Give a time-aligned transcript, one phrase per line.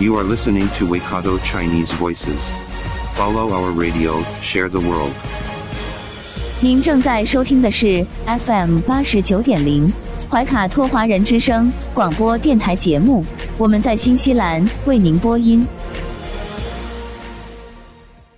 [0.00, 2.40] You are listening to Waikato Chinese Voices.
[3.16, 5.12] Follow our radio, share the world.
[6.62, 9.92] 您正在收听的是 FM 八十九点零
[10.30, 13.22] 怀卡托华人之声广播电台节目，
[13.58, 15.66] 我们在新西兰为您播音。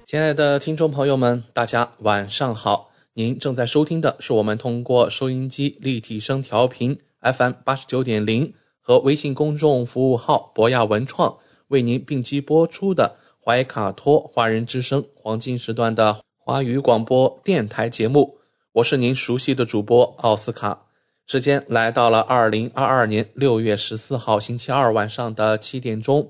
[0.05, 2.88] 亲爱的听众朋友们，大家晚上好！
[3.14, 11.36] 您正在收听的是我们通过收音机立体声调频 FM 八十九点零和微信公众服务号博雅文创
[11.72, 18.36] 为您并机播出的怀卡托华人之声黄金时段的华语广播电台节目。
[18.72, 20.82] 我是您熟悉的主播奥斯卡。
[21.27, 26.28] 时间来到了二零二二年六月十四号星期二晚上的七点钟，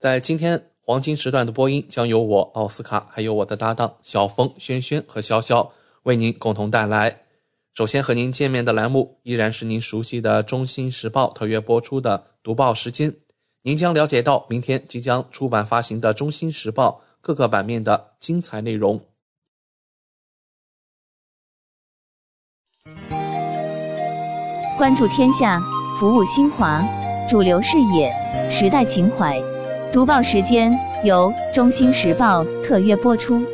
[0.00, 5.70] 在今天黄金时段的播音将由我奥斯卡，还有我的搭档小峰、轩轩和潇潇
[6.02, 7.22] 为您共同带来。
[7.74, 13.14] 首先和您见面的栏目依然是您熟悉的《中新时报》特约播出的读报时间，
[13.62, 19.02] 您将了解到明天即将出版发行的《中新时报》各个版面的精彩内容。
[24.78, 25.60] 关注天下，
[25.98, 26.82] 服务新华，
[27.28, 28.10] 主流视野，
[28.48, 29.38] 时代情怀。
[29.92, 30.72] 读报时间
[31.04, 33.44] 由中新时报特约播出。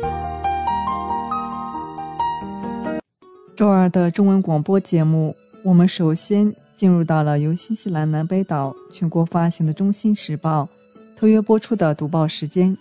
[3.57, 5.35] 周二的中文广播节目，
[5.65, 10.69] 我们首先进入到了由新西兰南北岛全国发行的《中新时报》
[11.19, 12.77] 特约播出的读报时间。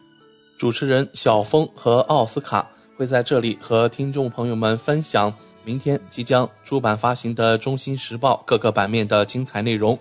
[0.58, 5.32] 主持人小峰和奥斯卡会在这里和听众朋友们分享
[5.64, 9.98] 明天即将出版发行的《中新时报》各个版面的精彩内容。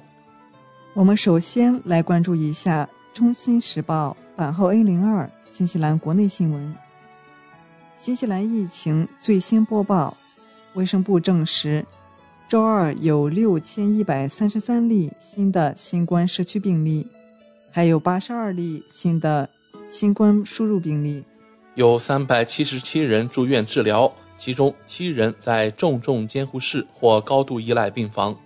[0.93, 2.87] 我们首先来关注一下
[3.17, 6.75] 《中新时报》版号 A 零二新西兰国内新闻。
[7.95, 10.15] 新西兰疫情最新播报。
[10.75, 11.85] 卫生部证实，
[12.47, 17.07] 周二有六千一百三十三例新的新冠社区病例，
[17.71, 19.49] 还有八十二例新的
[19.89, 21.23] 新冠输入病例，
[21.73, 28.37] 有三百七十七人住院治疗，其中七人在重症监护室或高度依赖病房。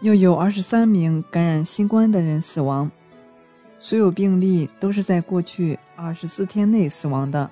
[0.00, 2.90] 又有二十三名感染新冠的人死亡，
[3.78, 7.48] 所有病例都是在过去二十四天内死亡的。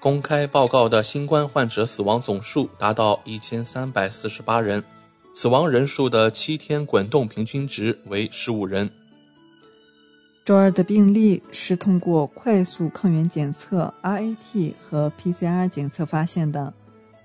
[0.00, 4.82] 公开报告的新冠患者死亡总数达到一千三百四十八人，
[5.34, 8.88] 死亡人数的七天滚动平均值为十五人。
[10.44, 16.72] 周二的病例是通过快速抗原检测 （RAT） 和 PCR 检测发现的，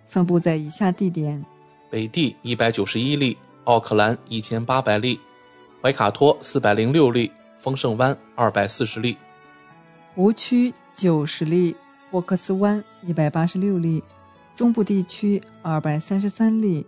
[0.10, 1.46] 分布在以下地点：
[1.92, 5.20] 北地一百九十一例，奥克兰一千八百例，
[5.80, 9.16] 怀卡托四百零六例，丰盛湾二百四十例，
[10.16, 11.76] 湖区九十例。
[12.14, 14.04] 霍克斯湾一百八十六例，
[14.56, 16.86] 中部地区二百三十三例，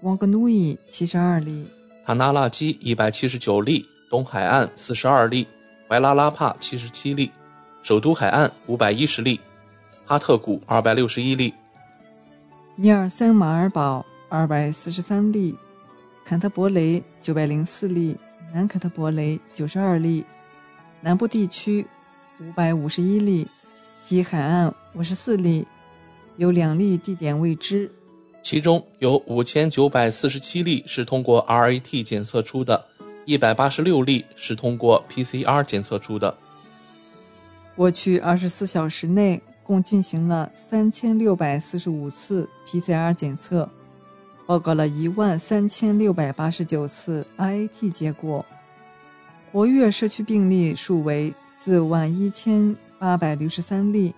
[0.00, 1.68] 旺格努伊七十二例，
[2.06, 5.46] 塔纳拉基一百七十九例，东海岸四十二例，
[5.86, 7.30] 怀拉拉帕七十七例，
[7.82, 9.38] 首都海岸五百一十例，
[10.06, 11.52] 哈特谷二百六十一例，
[12.74, 15.54] 尼尔森马尔堡二百四十三例，
[16.24, 18.16] 坎特伯雷九百零四例，
[18.54, 20.24] 南坎特伯雷九十二例，
[21.02, 21.86] 南部地区
[22.40, 23.46] 五百五十一例。
[24.04, 25.64] 西海岸五十四例，
[26.36, 27.88] 有两例地点未知，
[28.42, 32.84] 其中有五千九百四十七例是通过 RAT 检测出的，
[33.24, 36.36] 一百八十六例是通过 PCR 检测出的。
[37.76, 43.70] 过去二十四小时内共进行了三千六百四十五次 PCR 检测，
[44.46, 48.44] 报告了一万三千六百八十九次 RAT 结果，
[49.52, 52.76] 活跃社区病例数为四万一千。
[53.02, 54.14] 八百六十三例，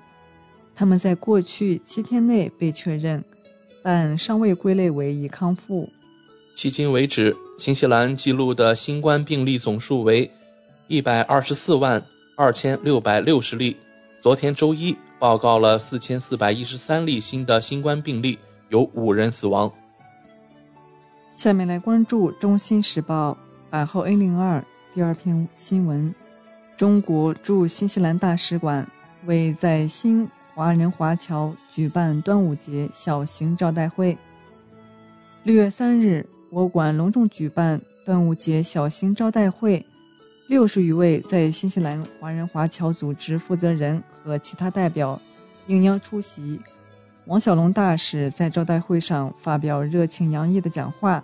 [0.75, 3.25] 他们在过去七天内被确认，
[3.83, 5.89] 但尚未归类为已康复。
[6.55, 10.31] 迄今为止，新西兰记录的新冠病例总数为
[10.87, 12.05] 一百二十四万
[12.37, 13.75] 二千六百六十例。
[14.21, 18.39] 昨天周一报告了四千四百一十三例新的新冠病例，
[18.69, 19.73] 有五人死亡。
[21.33, 23.35] 下面来关注《中新时报》
[23.71, 24.63] 版号 A 零二
[24.93, 26.15] 第二篇新闻。
[26.77, 28.85] 中国驻新西兰大使馆
[29.27, 34.19] 为在新华人华侨举办端午节小型招待会。
[35.45, 39.87] 六月三日，我馆隆重举办端午节小型招待会，
[40.49, 45.21] 六十余位在新西兰华人华侨组织负责人和其他代表
[45.69, 46.61] 应邀出席。
[47.27, 51.23] 王小龙大使在招待会上发表热情洋溢的讲话，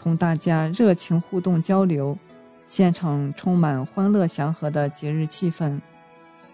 [0.00, 2.16] 同大家热情互动交流，
[2.66, 5.80] 现场充满欢乐祥和的节日气氛。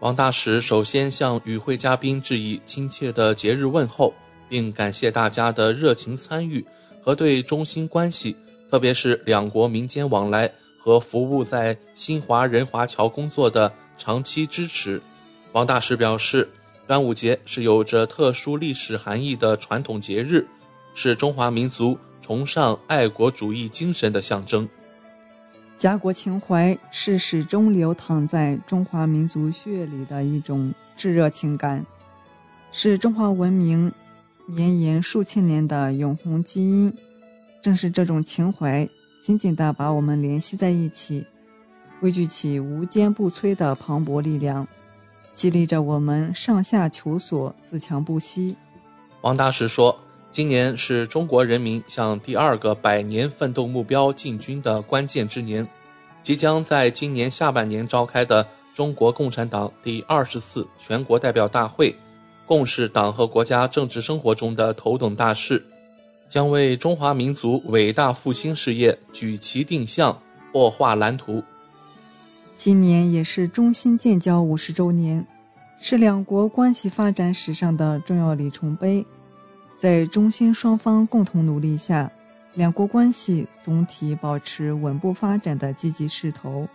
[0.00, 4.14] 王大使首先向与会嘉宾致以亲切的节日问候，
[4.48, 6.64] 并感谢大家的热情参与
[7.02, 8.36] 和对中新关系，
[8.70, 15.02] 特别是两国民间往来和服务在新华人华侨工作的长期支持。
[15.52, 16.48] 王大使表示。
[16.84, 20.46] 端午节是有着特殊历史含义的传统节日，
[20.94, 24.68] 是中华民族崇尚爱国主义精神的象征。
[25.82, 31.84] 家国情怀是始终流淌在中华民族血液里的一种炙热情感，
[32.70, 33.92] 是中华文明
[34.46, 36.96] 绵延数千年的永恒基因。
[37.60, 38.88] 正是这种情怀，
[39.20, 41.26] 紧紧地把我们联系在一起，
[42.00, 44.64] 汇聚起无坚不摧的磅礴力量。
[45.34, 48.54] 激励着我们上下求索、自强不息。
[49.22, 49.98] 王大师说
[50.32, 55.68] ：“今年是中国人民向第二个百年奋斗目标进军的关键之年，
[56.22, 61.94] 即将在今年下半年召开的中国共产党第二十次全国代表大会，
[62.46, 65.62] 共是党和国家政治生活中的头等大事，
[66.30, 70.18] 将为中华民族伟大复兴事业举旗定向、
[70.50, 71.44] 擘画蓝图。”
[72.56, 75.26] 今年也是中新建交五十周年，
[75.78, 79.04] 是两国关系发展史上的重要里程碑。
[79.82, 82.08] 在中新双方共同努力下，
[82.54, 86.68] 两国关系总体保持稳步发展的积极势头。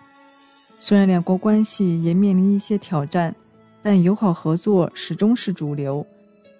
[0.77, 3.33] 虽然两国关系也面临一些挑战，
[3.81, 6.05] 但友好合作始终是主流。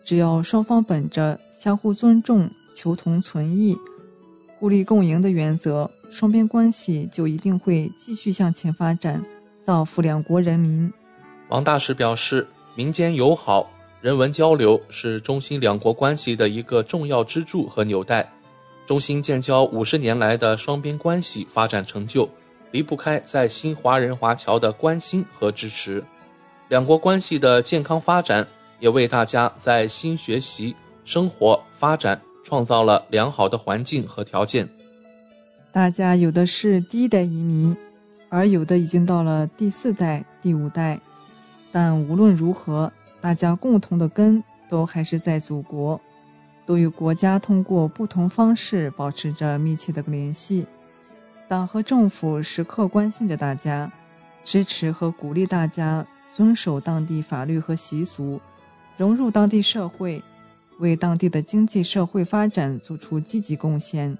[0.05, 3.77] 只要双方本着相互尊重、求同存异、
[4.57, 5.91] 互利共赢的原则。
[6.09, 9.21] 双边关系就一定会继续向前发展，
[9.59, 10.89] 造福两国人民。
[11.49, 18.31] 王大使表示，民间友好、人文交流是中新两国关系的一个重要支柱和纽带。
[18.85, 22.29] 中新建交五十年来的双边关系发展成就，
[22.71, 26.03] 离不开在新华人华侨的关心和支持。
[26.69, 28.47] 两国关系的健康发展，
[28.79, 34.69] 也为大家在新学习、生活、发展创造了良好的环境和条件。
[35.71, 37.75] 大家有的是第一代移民，
[38.29, 40.99] 而有的已经到了第四代、第五代。
[41.71, 45.99] 但无论如何，大家共同的根都还是在祖国，
[46.65, 50.65] 都与国家通过不同方式保持着密切的联系。
[51.47, 53.91] 党和政府时刻关心着大家，
[54.43, 58.39] 支持和鼓励大家遵守当地法律和习俗，
[58.97, 60.21] 融入当地社会，
[60.79, 64.17] 为当地的经济社会发展做出积极贡献。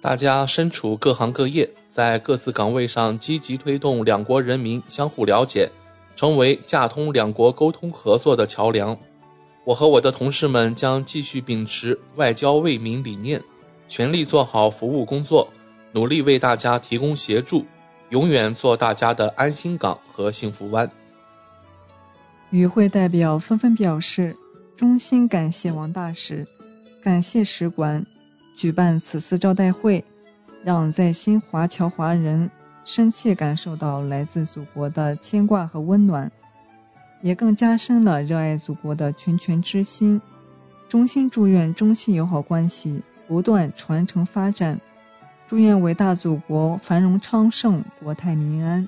[0.00, 5.68] 大家身处各行各业，在各自岗位上积极推动两国人民相互了解，
[6.16, 8.96] 成为架通两国沟通合作的桥梁。
[9.64, 13.42] 我和我的同事们将继续秉持外交为民理念，
[13.88, 15.48] 全力做好服务工作，
[15.92, 17.64] 努力为大家提供协助，
[18.10, 20.90] 永远做大家的安心港和幸福湾。
[22.50, 24.36] 与会代表纷纷表示，
[24.76, 26.46] 衷心感谢王大使，
[27.02, 28.04] 感谢使馆。
[28.56, 30.04] 举办此次招待会，
[30.62, 32.48] 让在新华侨华人
[32.84, 36.30] 深切感受到来自祖国的牵挂和温暖，
[37.22, 40.20] 也更加深了热爱祖国的拳拳之心。
[40.88, 44.78] 衷心祝愿中西友好关系不断传承发展，
[45.48, 48.86] 祝愿伟大祖国繁荣昌盛，国泰民安。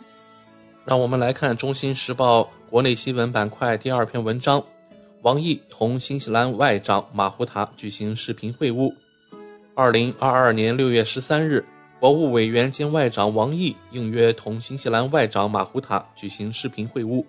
[0.85, 4.63] 让我们来看《中新时报》国内新闻板块第二篇文章：
[5.23, 8.95] 王毅同新西兰外长马胡塔举行视频会晤。
[9.75, 11.65] 二零二二年六月十三日，
[11.99, 17.25] 国务委员兼外长王毅应约同新西兰外长马胡塔举行视频会晤。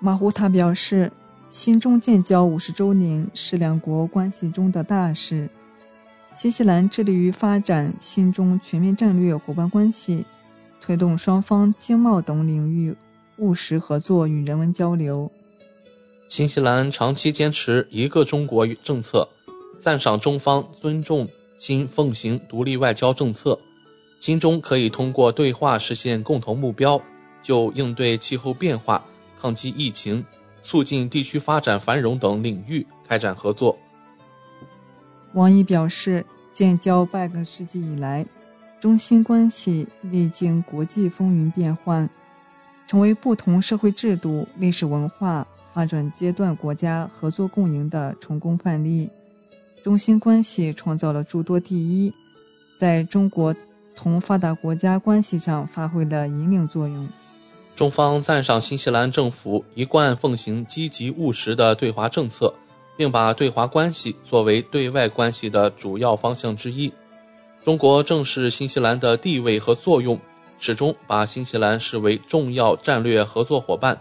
[0.00, 1.12] 马胡塔表示，
[1.50, 5.48] 新中建交五十周年是两国关系中的大事，
[6.32, 10.24] 新西兰致力于发展新中全面战略伙伴关系，
[10.80, 12.96] 推动双方经贸等领域
[13.36, 15.30] 务实合作与人文交流。
[16.28, 19.28] 新西兰长期坚持一个中国政策。
[19.76, 21.28] 赞赏中方尊重
[21.66, 23.58] 新奉行独立外交政策，
[24.20, 27.00] 新中可以通过对话实现共同目标，
[27.42, 29.02] 就应对气候变化、
[29.40, 30.22] 抗击疫情、
[30.62, 33.78] 促进地区发展繁荣等领域开展合作。
[35.32, 38.26] 王毅表示，建交半个世纪以来，
[38.78, 42.06] 中新关系历经国际风云变幻，
[42.86, 49.08] 成为不同社会制度、历史文化发展阶段国家合作共赢的成功范例。
[49.84, 52.10] 中新关系创造了诸多第一，
[52.74, 53.54] 在中国
[53.94, 57.06] 同发达国家关系上发挥了引领作用。
[57.76, 62.54] 中方赞赏新西兰政府一贯奉行积极务实的对华政策，
[62.96, 66.90] 并把对华关系作为对外关系的主要方向之一。
[67.62, 70.18] 中国正视新西兰的地位和作用，
[70.58, 74.00] 始终把新西兰视为重要战略合作伙伴，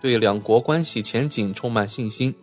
[0.00, 2.34] 对两国关系前景充满信心。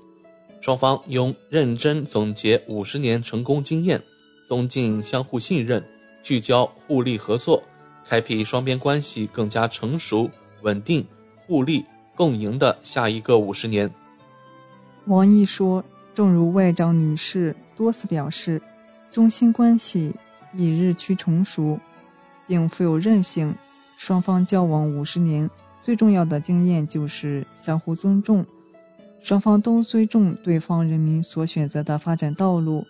[0.65, 4.01] 双方应认真总结五十年成功经验，
[4.49, 5.85] 增进相互信任，
[6.23, 7.61] 聚焦互利合作，
[8.03, 10.27] 开辟双边关系更加成熟。
[10.63, 11.05] 稳定、
[11.45, 13.87] 互利、共赢的下一个五十年。
[15.05, 15.83] 王毅说
[16.15, 18.59] ：“正如外长女士多次表示，
[19.11, 20.15] 中新关系
[20.51, 21.79] 已日趋成熟，
[22.47, 23.53] 并富有韧性。
[23.97, 25.47] 双方交往五十年，
[25.83, 28.43] 最重要的经验就是相互尊重。
[29.25, 32.85] 双方都尊重对方人民所选择的发展道路，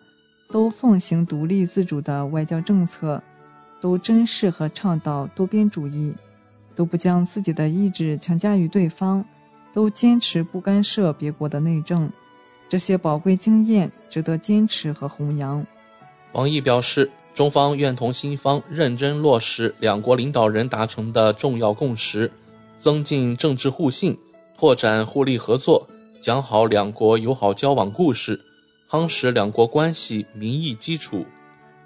[0.49, 3.23] 都奉行独立自主的外交政策，
[3.79, 6.13] 都珍视和倡导多边主义。”
[6.75, 9.23] 都不将自己的意志强加于对方，
[9.73, 12.11] 都坚持不干涉别国的内政，
[12.67, 15.65] 这些宝贵经验值得坚持和弘扬。
[16.33, 22.29] 王毅表示，中方愿同新方认真落实两国领导人达成的重要共识，
[22.77, 24.17] 增进政治互信，
[24.57, 25.87] 拓展互利合作，
[26.25, 28.41] 讲好两国友好交往故事，
[28.89, 31.23] 夯实两国关系民意基础。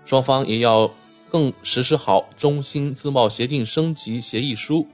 [0.05, 0.89] 双方也要。
[1.29, 4.87] 更实施好中新自贸协定升级协议书，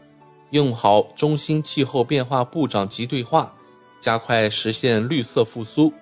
[0.49, 3.53] 用好中新气候变化部长级对话，
[4.01, 5.93] 加快实现绿色复苏。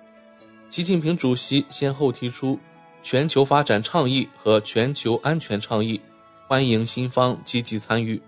[0.70, 2.58] 习近平主席先后提出
[3.00, 6.00] 全球发展倡议和全球安全倡议，
[6.48, 8.20] 欢迎新方积极参与。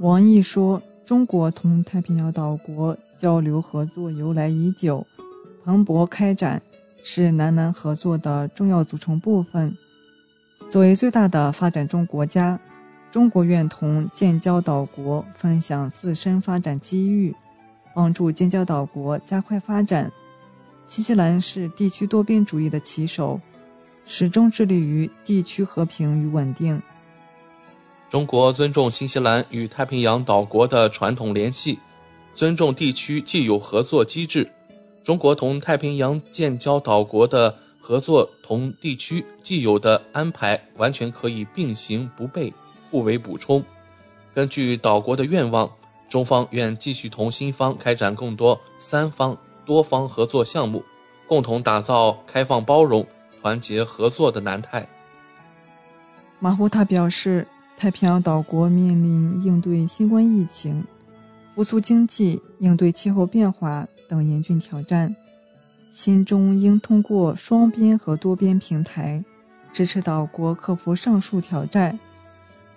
[0.00, 5.06] 王毅说：“中国同太平洋岛国交流合作由来已久，
[5.64, 6.62] 蓬勃开展，
[7.02, 9.76] 是南南合作的重要组成部分。”
[10.70, 12.58] 作为最大的发展中国家，
[13.10, 17.34] 中国愿同建交岛国分享自身发展机遇，
[17.94, 20.10] 帮助建交岛国加快发展。
[20.86, 23.40] 新西兰是地区多边主义的旗手，
[24.06, 26.80] 始终致力于地区和平与稳定。
[28.10, 31.78] 中国尊重新西兰与太平洋岛国的传统联系，
[32.32, 34.50] 尊重地区既有合作机制。
[35.02, 37.54] 中国同太平洋建交岛国的。
[37.80, 42.52] 合作同地区既有的安排完全可以并行不悖，
[42.90, 43.64] 互为补充。
[44.34, 45.70] 根据岛国的愿望，
[46.06, 50.84] 中方愿继续同新方开展更多三方、多方合作项目，
[51.26, 53.06] 共同打造开放包容、
[53.40, 54.86] 团结合作的南太。
[56.40, 60.84] 马胡塔表示，太平洋岛国面临应对新冠疫情、
[61.58, 65.16] 复苏经济、应对气候变化等严峻挑战。
[65.90, 69.24] 新中应通过双边和多边平台，
[69.72, 71.98] 支持岛国克服上述挑战。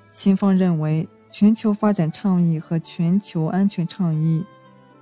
[0.09, 4.43] 新方认为，全球发展倡议和全球安全倡议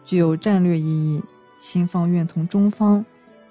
[0.03, 1.23] 具有战略意义。
[1.57, 3.05] 新方愿同中方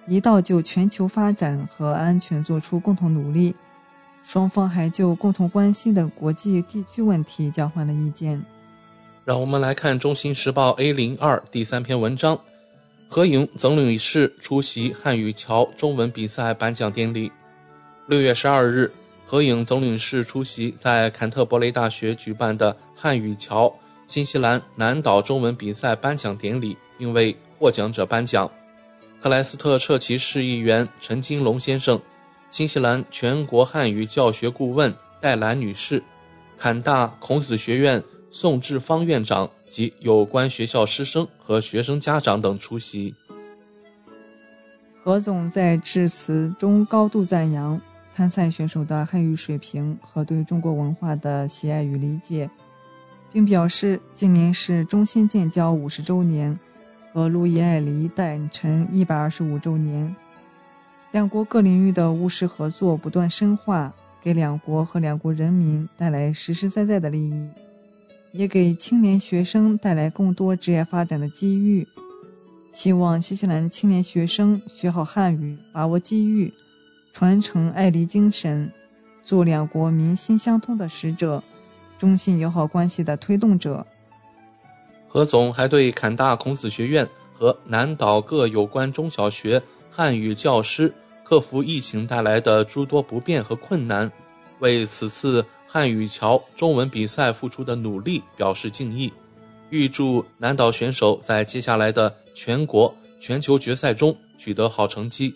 [0.07, 3.57] 一道就全球发展和安全作出共同努力。
[4.23, 8.45] 双方还就共同关心的国际地区问题交换了意见。
[9.29, 12.41] 让我们来看《中新时报》A 零二第三篇文章。
[13.11, 17.31] 何颖总领事出席汉语桥中文比赛颁奖典礼。
[18.07, 18.91] 六月十二日，
[19.27, 23.71] 何颖总领事出席在坎特伯雷大学举办的汉语桥
[24.07, 28.51] 新西兰南岛中文比赛颁奖典礼，并为获奖者颁奖。
[29.21, 32.01] 克莱斯特彻奇市议员陈金龙先生、
[32.51, 36.03] 新西兰全国汉语教学顾问戴兰女士、
[36.57, 39.51] 坎大孔子学院宋志芳院长。
[39.71, 43.15] 及有关学校师生和学生家长等出席。
[45.05, 47.79] 何总在致辞中高度赞扬
[48.11, 52.49] 参赛选手的汉语水平和对中国文化的喜爱与理解，
[53.31, 56.59] 并表示今年是中新建交五十周年
[57.13, 60.17] 和路易爱黎诞辰一百二十五周年，
[61.13, 63.93] 两国各领域的务实合作不断深化，
[64.23, 67.49] 给两国和两国人民带来实实在在的利益。
[68.33, 71.87] 也给青年学生带来更多职业发展的机遇。
[72.71, 76.53] 希望新西兰青年学生学好汉语，把握机遇，
[77.13, 78.71] 传承爱黎精神，
[79.23, 81.43] 做两国民心相通的使者，
[81.99, 83.85] 中信友好关系的推动者。
[85.09, 90.93] 何总还对坎大孔子学院和南岛各有关中小学汉语教师
[91.25, 94.13] 克服疫情带来的诸多不便和困难，
[94.61, 95.45] 为此次。
[95.71, 99.13] 汉语桥中文比赛付出的努力表示敬意，
[99.69, 105.35] 预祝南岛选手在接下来的全国、全球决赛中取得好成绩。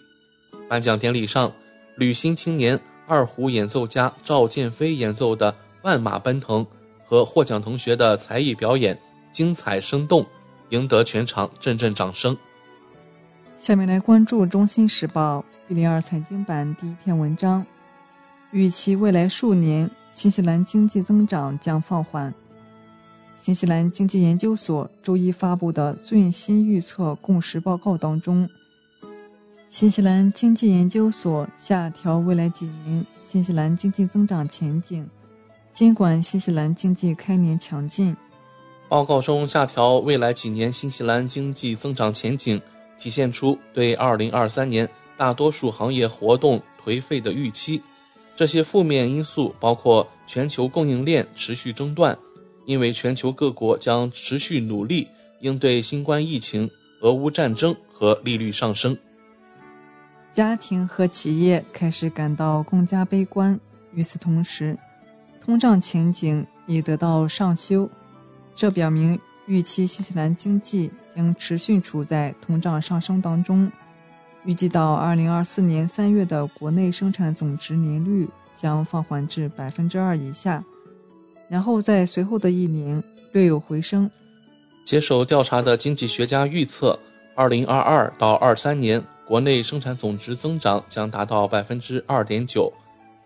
[0.70, 1.52] 颁奖典礼上，
[1.96, 6.64] 旅新青年二胡演奏家赵建飞演奏的《万马奔腾》
[7.04, 8.98] 和获奖同学的才艺表演
[9.30, 10.24] 精彩生动，
[10.70, 12.34] 赢得全场阵阵掌声。
[13.58, 17.66] 下面来关注《中新时报》B 零二财经版第一篇文章：
[18.50, 22.32] 预期未来数年新西兰经济增长将放缓。
[23.36, 28.48] 新西兰经济研究所周一发布的最新预测共识报告当中，
[29.68, 35.08] 新西兰经济研究所下调未来几年新西兰经济增长前景。
[35.72, 38.14] 尽管新西兰经济开年强劲，
[38.90, 42.60] 报告中下调未来几年新西兰经济增长前景，
[42.98, 47.82] 体现出对2023年大多数行业活动颓废的预期。
[48.34, 52.18] 这些负面因素包括全球供应链持续中断，
[52.64, 55.06] 因为全球各国将持续努力
[55.40, 56.70] 应对新冠疫情、
[57.02, 58.96] 俄乌战争和利率上升。
[60.32, 63.58] 家庭和企业开始感到更加悲观。
[63.92, 64.78] 与此同时，
[65.38, 67.90] 通胀前景已得到上修，
[68.56, 73.70] 这表明预期新西兰经济将持续处在通胀上升当中。
[74.44, 80.62] 预计到二零二四年三月的国内生产总值年率将放缓至百分之二以下，
[81.48, 84.10] 然后在随后的一年略有回升。
[84.84, 86.98] 接受调查的经济学家预测，
[87.34, 89.02] 二零二二到二三年。
[89.24, 92.70] 国内生产总值增长将达到百分之二点九，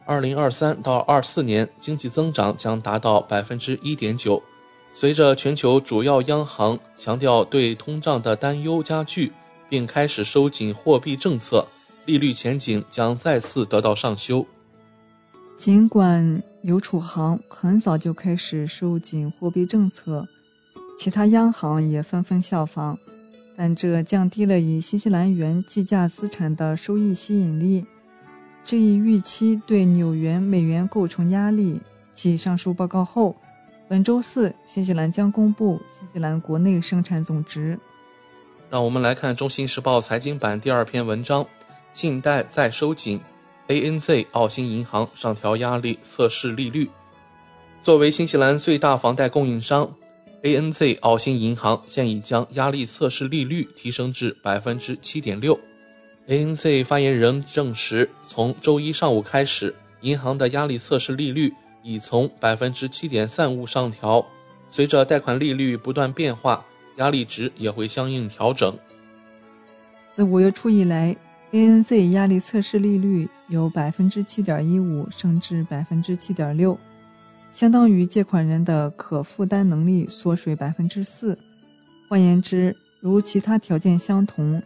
[0.05, 4.41] 二零二三到二四年经济增长将达到百分之一点九。
[4.93, 9.33] 随着全球主要央行强调对通胀的担忧加剧，
[9.69, 11.67] 并开始收紧货币政策，
[12.05, 14.47] 利率前景将再次得到上修。
[15.57, 20.27] 尽管邮储行很早就开始收紧货币政策，
[20.99, 22.99] 其他央行也纷纷效仿。
[23.57, 27.87] 但这降低了以新西兰元计价资产的收益吸引力，
[28.63, 31.81] 这一预期对纽元美元构成压力。
[32.13, 33.35] 继上述报告后，
[33.89, 37.79] 本周四新西兰将公布新西兰国内生产总值。
[38.69, 41.47] 让我们来看《中新时报》财经版第二篇文章：
[41.93, 43.21] 信贷再收紧
[43.69, 46.91] ，ANZ 澳新银行上调压力测试利率。
[47.85, 49.95] 作为新西兰最大房贷供应商。
[50.43, 55.59] ANZ 澳新银行现已将压力测试利率提升至百分之七点六。
[56.29, 64.27] ANZ 发言人证实，从周一上午开始，银行的压力测试利率已从百分之七点三五上调。
[64.71, 66.65] 随着贷款利率不断变化，
[66.97, 68.77] 压力值也会相应调整。
[70.07, 71.15] 自五月初以来
[71.53, 76.79] ，ANZ 压力测试利率由百分之七点一五升至百分之七点六。
[77.51, 81.39] 相当于借款人的可负担能力缩水百分之四。
[82.09, 84.63] 换言之，如其他条件相同，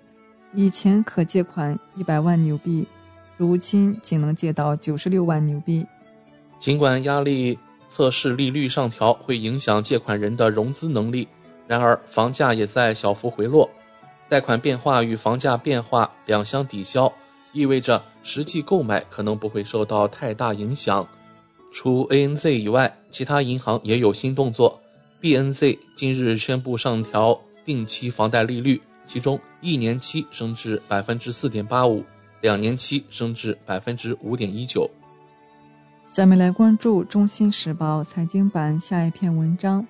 [0.55, 2.87] 以前可借款一百万纽币，
[3.37, 5.87] 如今仅能借到九十六万纽币。
[6.59, 11.29] 尽管压力测试利率上调会影响借款人的融资能力，
[11.71, 13.71] 然而房价也在小幅回落。
[14.29, 17.13] 贷款变化与房价变化两相抵消，
[17.53, 21.07] 意味着实际购买可能不会受到太大影响。
[21.73, 24.81] 除 ANZ 以外，其他银行也有新动作。
[25.23, 32.03] BNZ 近日宣布上调定期房贷利率，其中一年期升至百分之四点八五，
[32.41, 34.91] 两年期升至百分之五点一九。
[36.05, 39.87] 下面来关注《中新时报》财经版下一篇文章：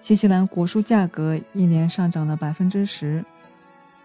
[0.00, 3.24] 新西兰果蔬价格一年上涨了百分之十，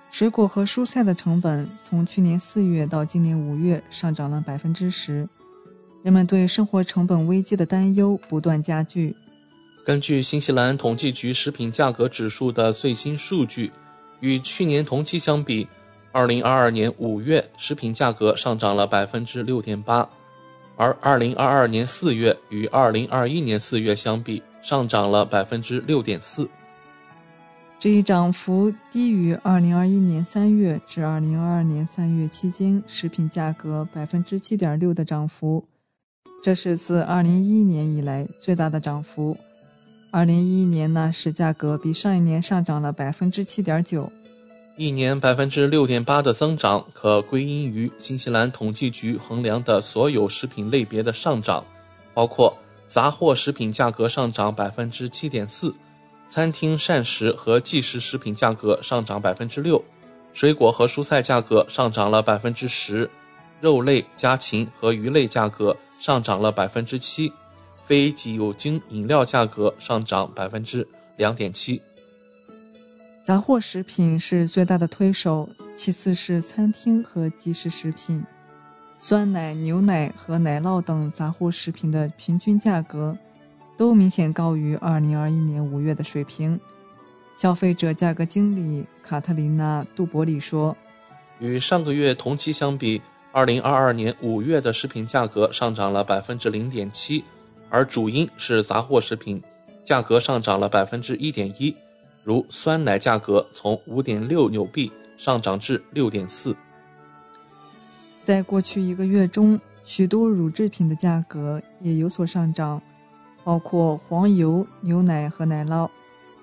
[0.10, 5.27] 水果和蔬菜的成本从去年四月到今年五月上涨了百分之十。
[6.04, 9.15] 人们对生活成本危机的担忧不断加剧。
[9.86, 13.71] 根据新西兰统计局食品价格指数的最新数据，
[14.19, 15.67] 与去年同期相比
[16.13, 20.08] ，2022年5月食品价格上涨了6.8%，
[20.75, 26.50] 而2022年4月与2021年4月相比，上涨了百分之六点四。
[27.80, 35.65] 这一涨幅低于2021年3月至2022年3月期间食品价格7.6%的涨幅。
[36.43, 39.36] 这是自2011年以来最大的涨幅。
[40.12, 44.10] 2011年那时价格比上一年上涨了7.9%，
[44.76, 51.63] 一年6.8%的增长可归因于新西兰统计局衡量的所有食品类别的上涨，
[52.13, 52.56] 包括
[52.93, 55.73] 杂货食品价格上涨7.4%，
[56.30, 59.82] 餐厅膳食和即食食品价格上涨6%，
[60.34, 63.08] 水果和蔬菜价格上涨了10%，
[63.62, 65.77] 肉类、家禽和鱼类价格。
[65.97, 67.32] 上涨了百分之七，
[67.84, 71.80] 非酒精饮料价格上涨百分之两点七。
[73.23, 78.25] 杂货食品是最大的推手，其次是餐厅和即食食品。
[79.03, 83.17] 酸奶、牛奶和奶酪等杂货食品的平均价格
[83.75, 86.59] 都明显高于2021年5月的水平。
[87.33, 90.77] 消费者价格经理卡特琳娜·杜伯里说
[91.41, 93.01] ：“与上个月同期相比
[93.33, 97.23] ，2022年5月的食品价格上涨了百分之零点七，
[97.71, 99.41] 而主因是杂货食品
[99.83, 101.75] 价格上涨了百分之一点一，
[102.23, 106.55] 如酸奶价格从五点六纽币上涨至六点四。”
[108.21, 112.81] 在过去一个月中，许多乳制品的价格也有所上涨，
[113.43, 115.89] 包括黄油、牛奶和奶酪。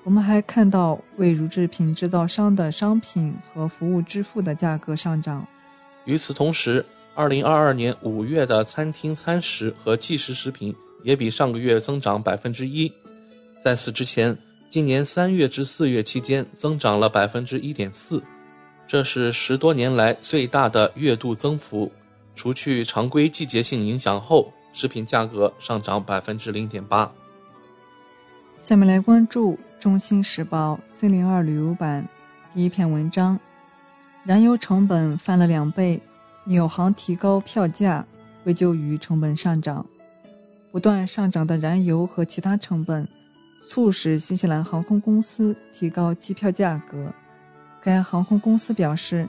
[0.02, 5.46] 我们还看到为乳制品制造商的商品和服务支付的价格上涨。
[6.04, 12.90] 与此同时，2022年5月的餐厅餐食和即食食品也比上个月增长百分之一。
[13.62, 14.36] 在此之前，
[14.70, 18.22] 今年3月至4月期间增长了百分之一点四。
[18.88, 21.92] 这是十多年来最大的月度增幅，
[22.34, 27.12] 除去常规季节性影响后，食品价格上涨百分之零点八。
[28.62, 32.08] 下面来关注《中新时报》C 零二旅游版
[32.50, 33.38] 第一篇文章：
[34.24, 36.00] 燃油成本翻了两倍，
[36.44, 38.06] 纽航提高票价
[38.42, 39.84] 归咎于成本上涨。
[40.72, 43.06] 不断上涨的燃油和其他成本，
[43.66, 47.12] 促使新西兰航空公司提高机票价格。
[47.80, 49.28] 该航空公司表示，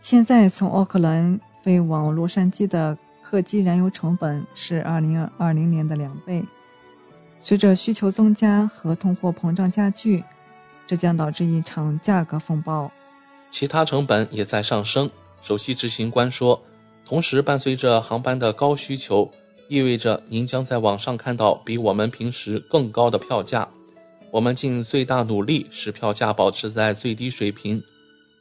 [0.00, 6.44] 现在从奥克兰飞往洛杉矶的客机燃油成本是2020年的两倍。
[7.38, 10.22] 随着需求增加和通货膨胀加剧，
[10.86, 12.90] 这将导致一场价格风暴。
[13.50, 15.10] 其他成本也在上升。
[15.40, 16.62] 首席执行官说，
[17.04, 19.30] 同时伴随着航班的高需求，
[19.68, 23.68] 意味着您将在网上看到比我们平时更高的票价。
[24.32, 27.82] 我们尽最大努力使票价保持在最低水平。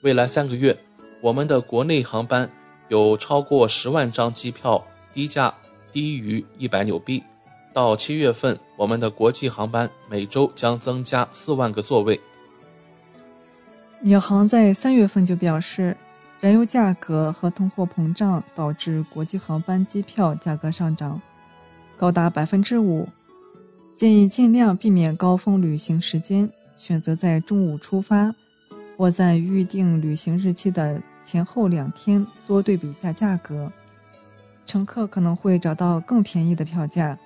[0.04, 0.78] 未来三个月，
[1.20, 2.50] 我们的国内航班
[2.88, 4.82] 有超过十万张机票
[5.14, 5.54] 低价
[5.92, 7.22] 低于一百纽币。
[7.74, 12.18] 到七月份，我们的国际航班每周将增加四万个座位。
[14.00, 15.98] 纽航在三月份就表示，
[16.40, 21.22] 燃油价格和通货膨胀导致国际航班机票价格上涨，
[21.98, 23.10] 高达百分之五。
[23.94, 28.34] 建议尽量避免高峰旅行时间，选择在中午出发，
[28.98, 33.72] 或在预定旅行日期的前后两天多对比一下价格，
[34.66, 37.18] 乘客可能会找到更便宜的票价。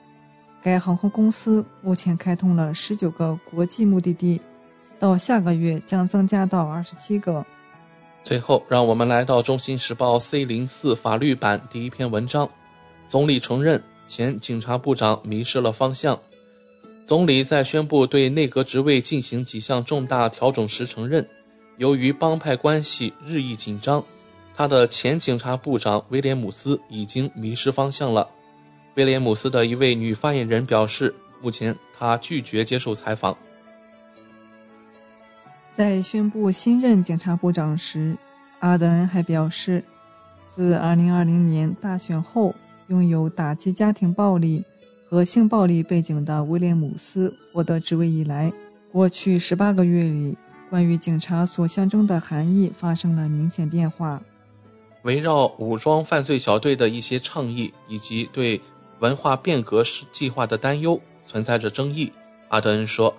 [0.61, 4.41] 该航空公司目前开通了十九个国际目的地，
[4.99, 7.45] 到下个月将增加到二十七个。
[8.23, 12.49] 最后，让我们来到《中新时报》C 零四法律版第一篇文章：
[13.07, 16.19] 总理承认前警察部长迷失了方向。
[17.05, 21.27] 总理在宣布对内阁职位进行几项重大调整时承认，
[21.77, 24.03] 由于帮派关系日益紧张，
[24.55, 28.27] 他的前警察部长威廉姆斯已经迷失方向了。
[28.95, 31.13] 威廉姆斯的一位女发言人表示，
[31.43, 33.37] 目前他拒绝接受采访。
[35.71, 38.17] 在宣布新任警察部长时，
[38.61, 39.83] 阿德恩还表示，
[40.47, 42.55] 自2020年大选后，
[42.87, 44.63] 拥有打击家庭暴力。
[45.07, 48.51] 和性暴力背景的威廉姆斯获得职位以来，
[48.91, 50.35] 过去十八个月里，
[50.67, 54.19] 关于警察所象征的含义发生了明显变化。
[55.03, 58.59] 围绕武装犯罪小队的一些倡议以及对
[58.99, 62.11] 文化变革计划的担忧存在着争议。
[62.47, 63.15] 阿德恩说：“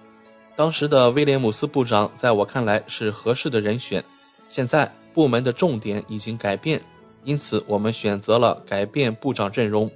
[0.56, 4.02] 当时的威廉姆斯部长在我看来是合适的人选。
[4.48, 6.82] 现在部门的重点已经改变，
[7.22, 9.88] 因此我们选择了改变部长阵容。”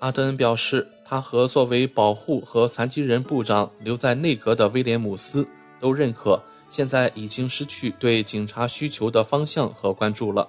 [0.00, 0.88] 阿德恩表示。
[1.08, 5.46] 他和作为保护和残疾人部长留在内阁的威廉姆斯
[5.78, 10.48] 都认可，现在已经失去对警察需求的方向和关注了。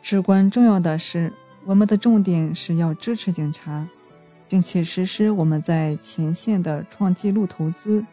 [0.00, 1.32] 至关重要的是，
[1.64, 3.84] 我们的重点是要支持警察，
[4.48, 8.06] 并且实施我们在前线的创纪录投资，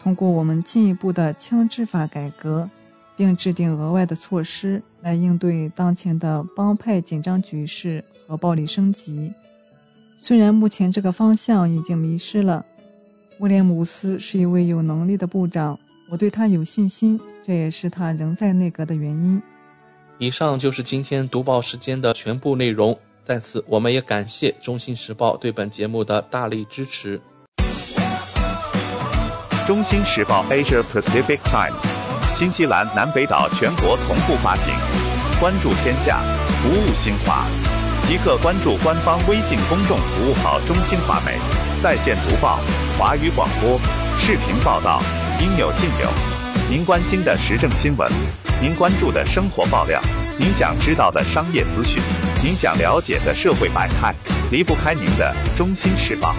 [0.00, 2.68] 通过我们进一步的枪支法改革，
[3.16, 9.32] 并制定额外的措施来应对当前的帮派紧张局势和暴力升级。
[10.24, 12.64] 虽然目前这个方向已经迷失了，
[13.40, 15.76] 威廉姆斯是一位有能力的部长，
[16.08, 19.42] 我对他有信心，这也是他仍在内阁的原因。
[20.18, 22.96] 以上就是今天读报时间的全部内容。
[23.24, 27.20] 在此，我们也感谢《中新时报》对本节目的大力支持。
[29.66, 31.80] 《中新时报 Asia Pacific Times》，
[32.38, 34.72] 新西兰南北岛全国同步发行，
[35.40, 36.22] 关注天下，
[36.62, 37.44] 服务新华。
[38.04, 41.38] 即刻关注官方微信公众服务号“中新华媒”，
[41.82, 42.58] 在线读报、
[42.98, 43.80] 华语广播、
[44.18, 45.00] 视频报道，
[45.40, 46.08] 应有尽有。
[46.68, 48.10] 您关心的时政新闻，
[48.60, 50.00] 您关注的生活爆料，
[50.36, 52.02] 您想知道的商业资讯，
[52.42, 54.14] 您想了解的社会百态，
[54.50, 56.34] 离不开您的《中新时报》。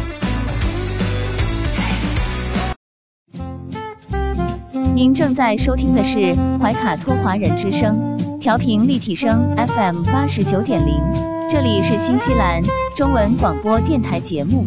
[4.96, 11.02] 您正在收听的是怀卡托华人之声，调频立体声 FM 八十九点零，
[11.50, 12.62] 这里是新西兰
[12.96, 14.64] 中文广播电台节目。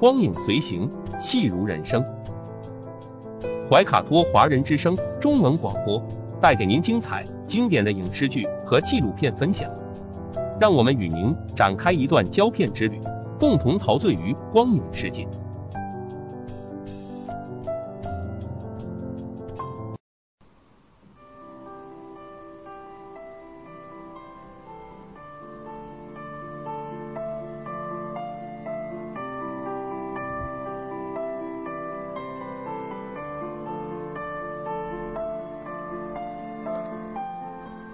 [0.00, 2.02] 光影随行，戏如人生。
[3.70, 6.02] 怀卡托华人之声中文广播
[6.40, 9.70] 带给您精彩经典的影视剧和纪录片分享，
[10.58, 12.98] 让我们与您展开一段胶片之旅，
[13.38, 15.26] 共同陶醉于光影世界。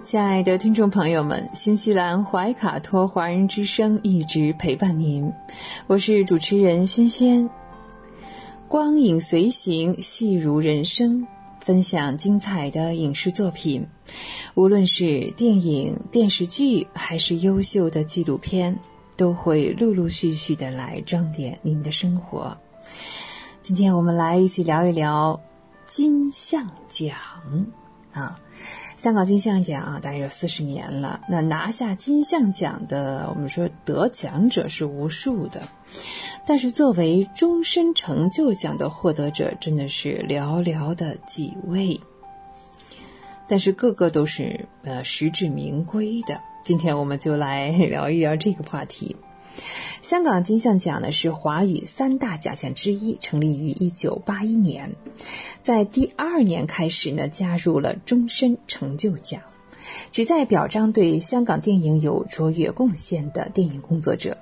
[0.05, 5.33] 亲爱的听众朋友们，新西兰怀卡托华人之声一直陪伴您，
[5.87, 7.49] 我是主持人轩轩。
[8.67, 11.25] 光影随行，戏如人生，
[11.59, 13.87] 分享精彩的影视作品，
[14.53, 18.77] 无论是电影、电视剧，还是优秀的纪录片，
[19.17, 22.55] 都会陆陆续续的来装点您的生活。
[23.59, 25.41] 今天我们来一起聊一聊
[25.87, 27.17] 金像奖
[28.13, 28.39] 啊。
[28.95, 31.21] 香港金像奖啊，大概有四十年了。
[31.27, 35.61] 那拿下金像奖的，我们说得奖者是无数的，
[36.45, 41.99] 但是作为终身成就奖的获得者，真的是寥寥的几位。
[43.47, 46.41] 但是个个都是呃实至名归的。
[46.63, 49.15] 今天我们就来 聊一聊这个话题。
[50.01, 54.95] 香港金像奖呢是华语三大奖项之一，成立于一九八一年，
[55.63, 59.41] 在第二年开始呢加入了终身成就奖，
[60.11, 64.37] 旨在表彰对香港电影有卓越贡献的电影工作者。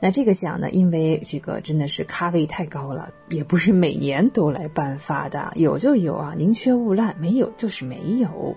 [0.00, 8.54] 那这个奖呢，因为这个真的是咖位太高了，也不是每年都来颁发的，有就有啊，宁缺毋滥，没有就是没有。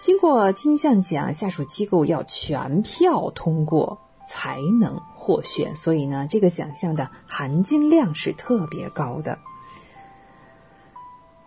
[0.00, 3.98] 经过金像奖下属机构要全票通过。
[4.28, 9.38] 才能获选，所以呢，这个奖项的含金量是特别高的。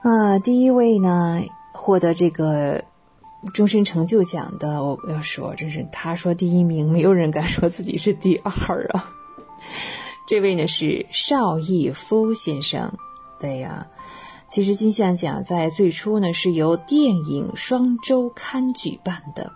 [0.02, 2.84] 啊，第一位呢，获得这个
[3.54, 9.14] 终身成就奖的，我要说，真是他说第一名，没有人敢说自己是第二啊。
[10.28, 12.98] 这位呢是邵逸夫先生，
[13.40, 13.88] 对呀。
[14.52, 19.54] 其实金像奖在最初呢是由电影双周刊举办的，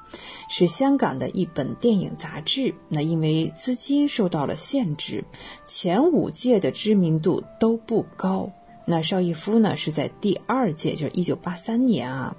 [0.49, 2.73] 是香港的一本电影杂志。
[2.87, 5.25] 那因为资金受到了限制，
[5.67, 8.49] 前五届的知名度都不高。
[8.85, 12.37] 那邵逸夫呢是在第二届，就是一九八三年啊，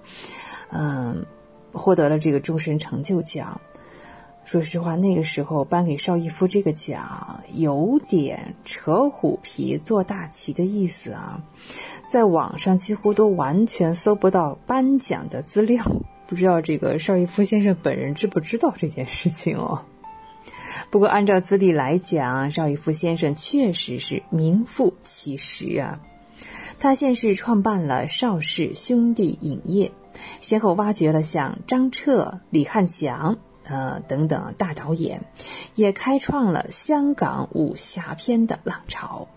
[0.71, 1.27] 嗯，
[1.73, 3.61] 获得了这个终身成就奖。
[4.47, 11.43] 说实话，那个时候颁给邵逸夫这个奖，有点扯虎皮做大旗的意思啊。
[12.09, 15.85] 在网上几乎都完全搜不到颁奖的资料，
[16.29, 19.85] 不知道这个邵逸夫先生本人知不知道这件事情哦。
[20.91, 25.99] 不过按照资历来讲，邵逸夫先生确实是名副其实啊。
[26.79, 29.91] 他先是创办了邵氏兄弟影业，
[30.41, 33.39] 先后挖掘了像张彻、李翰祥。
[33.69, 35.25] 呃，等等，大导演
[35.75, 39.29] 也开创了香港武侠片的浪潮。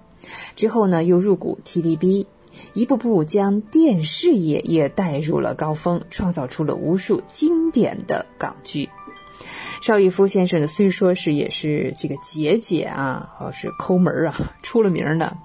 [0.55, 2.27] 之后呢，又入股 TVB，
[2.73, 8.89] 一步步将电视业也带入了高峰，创造出了无数经典的港剧。
[9.81, 15.37] 邵逸夫先生呢，虽说是也是这个节俭啊，或是抠门啊，出了名的，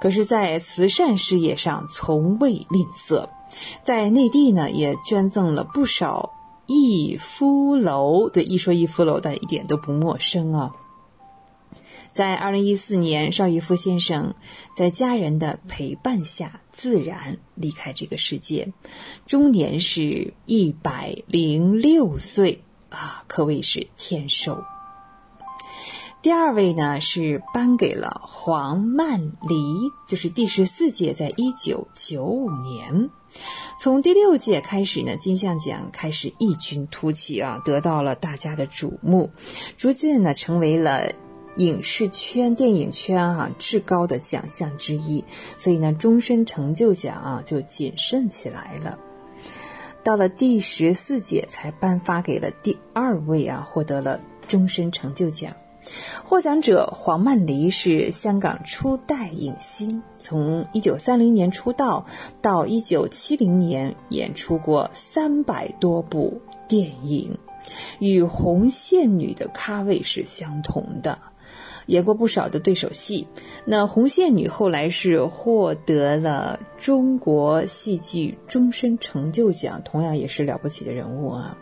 [0.00, 3.28] 可是，在慈善事业上从未吝啬，
[3.82, 6.32] 在内地呢，也捐赠了不少。
[6.66, 10.72] 逸夫楼，对，一说逸夫楼，大家一点都不陌生啊。
[12.12, 14.34] 在二零一四年，邵逸夫先生
[14.76, 18.72] 在家人的陪伴下自然离开这个世界，
[19.26, 24.62] 终年是一百零六岁啊，可谓是天寿。
[26.20, 33.10] 第二位呢是颁给了黄曼梨，这是第十四届，在一九九五年。
[33.78, 39.30] 从第六届开始呢，金像奖开始异军突起啊，得到了大家的瞩目，
[39.76, 41.12] 逐渐呢成为了
[41.56, 45.24] 影视圈、电影圈啊至高的奖项之一。
[45.56, 48.98] 所以呢，终身成就奖啊就谨慎起来了。
[50.04, 55.54] 到了第十四届才颁发给了第二位啊，获得了终身成就奖。
[56.24, 62.06] 获奖者黄曼梨是香港初代影星，从一九三零年出道
[62.40, 67.36] 到一九七零年演出过三百多部电影，
[67.98, 71.18] 与红线女的咖位是相同的，
[71.86, 73.26] 演过不少的对手戏。
[73.64, 81.58] 那红线女后来是获得了中国戏剧终身成就奖，同样也是了不起的人物啊。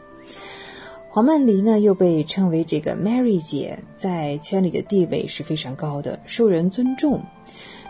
[1.13, 7.21] 黄曼梨呢，又被称为这个 Mary 姐，在圈里的地位是非常高的，受人尊重。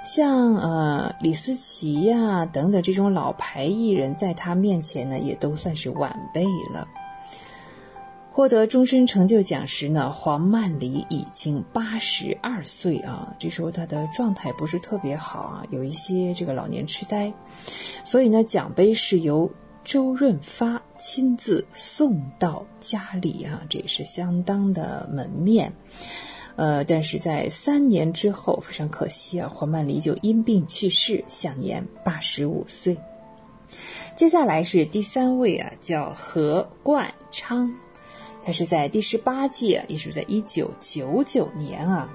[0.06, 6.88] 像呃李思琪呀等等这种老牌艺人，在她面前呢，也都算是晚辈了。
[8.32, 17.30] 获得终身成就奖时呢，黄曼梨已经八十二岁啊，这时候她的状态不是特别好啊，有一些这个老年痴呆，
[18.02, 19.50] 所以呢，奖杯是由。
[19.90, 25.72] 周润发亲自送到家里啊，这也是相当的门面。
[26.54, 32.96] 呃，但是在三年之后，非常可惜啊，黄曼梨就因病去世，享年八十五岁。
[34.14, 37.74] 接下来是第三位啊，叫何冠昌，
[38.44, 42.08] 他是在第十八届，也是在一九九九年啊。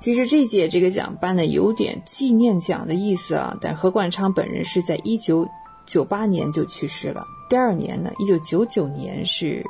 [0.00, 5.48] 其实这届这个奖颁的有点纪念奖的意思啊，但何冠昌本人是在一九。
[5.90, 7.26] 九八年就去世了。
[7.48, 9.64] 第二年呢，一九九九年是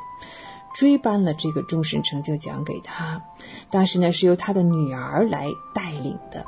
[0.74, 3.22] 追颁了这个终身成就奖给他。
[3.70, 6.44] 当时呢是由他的女儿来带领的。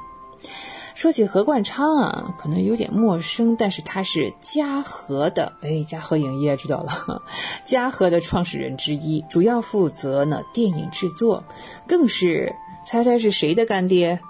[0.94, 7.22] 说起何冠昌啊，可能有点陌生，但是他是嘉禾的，哎，嘉禾影业知道了，
[7.64, 11.44] 嘉禾的创始人之一，主要负责呢电影制作，
[11.88, 12.54] 更是
[12.84, 14.20] 猜猜是谁的干爹？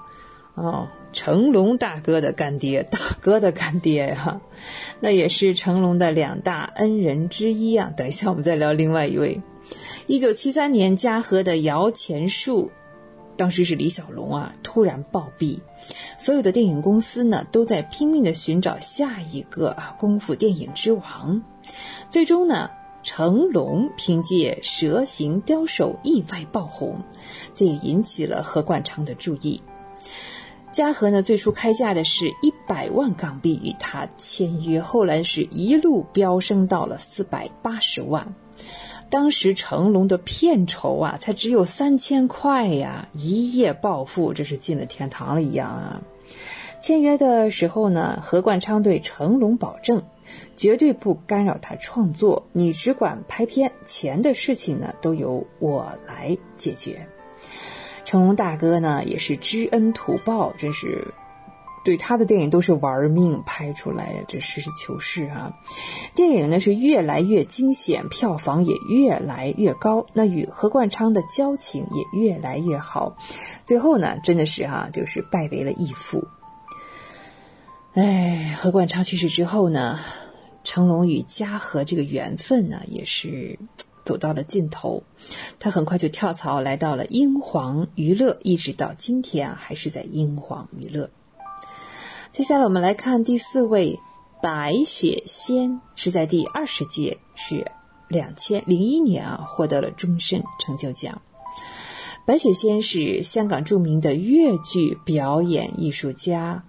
[0.54, 0.86] 哦。
[1.12, 4.40] 成龙大哥的干爹，大哥的干爹呀，
[5.00, 7.92] 那也是成龙的两大恩人之一啊。
[7.96, 9.40] 等一下，我们再聊另外一位。
[10.06, 12.70] 一九七三年，嘉禾的摇钱树，
[13.36, 15.60] 当时是李小龙啊，突然暴毙，
[16.18, 21.42] 所有的电影公司呢都在拼命的寻找下一个啊功夫电影之王。
[22.10, 22.70] 最终呢，
[23.02, 27.00] 成龙凭借《蛇形刁手》意外爆红，
[27.54, 29.62] 这也引起了何冠昌的注意。
[30.72, 38.34] 嘉禾呢，最初开价的是一百万港币与他签约，后来是一路飙升到了四百八十万。
[39.10, 46.00] 当时成龙的片酬啊，才只有三千块呀，一夜暴富，这是进了天堂了一样啊！
[46.80, 50.02] 签约的时候呢，何冠昌对成龙保证，
[50.56, 57.06] 绝对不干扰他创作，你只管拍片，钱的事情呢，都由我来解决。
[58.12, 61.14] 成龙大哥呢，也是知恩图报，真是
[61.82, 65.54] 对他的电影都是玩命拍出来，这实事求是啊。
[66.14, 73.16] 电影呢是越来越惊险，票房也越来越高，那与何冠昌的交情也越来越好。
[73.64, 76.28] 最后呢，真的是哈，就是拜为了义父。
[77.94, 80.00] 哎，何冠昌去世之后呢，
[80.64, 83.58] 成龙与嘉禾这个缘分呢，也是。
[84.04, 85.04] 走到了尽头，
[85.58, 91.10] 他很快就跳槽来到了英皇娱乐，一直到今天啊，还是在英皇娱乐。
[92.32, 94.00] 接下来我们来看第四位，
[94.42, 97.70] 白雪仙是在第二十届，是
[98.08, 101.20] 两千零一年啊获得了终身成就奖。
[102.24, 106.64] 白雪仙是香港著名的粤剧表演艺术家，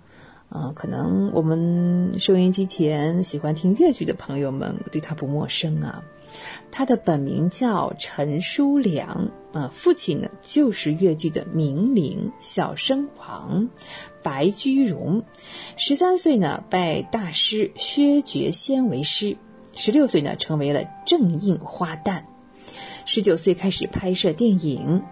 [0.50, 6.04] 啊，可能我们收音机前喜欢听粤剧的朋友们对她不陌生啊。
[6.72, 13.70] 他的本名叫陈书良，啊，父亲呢就是粤剧的名伶小生王
[14.24, 15.24] 白居荣。
[15.78, 19.38] 十三岁呢拜大师薛觉先为师，
[19.76, 22.24] 十六岁呢成为了正印花旦，
[23.06, 25.04] 十九岁开始拍摄电影，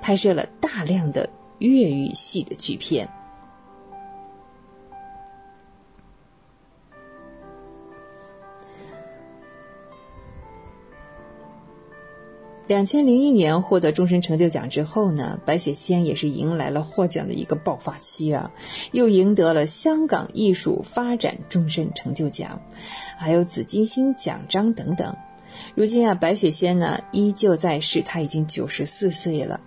[0.00, 3.08] 拍摄了大量的粤语戏的剧片。
[12.68, 18.52] 两千零一年获得终身成就奖之后呢，白雪仙也是迎来了获奖的一个爆发期啊，
[18.92, 22.60] 又赢得了香港艺术发展终身成就奖，
[23.16, 25.16] 还有紫金星奖章等等。
[25.74, 29.60] 如今啊，白雪仙呢依旧在世，她已经九十四岁了。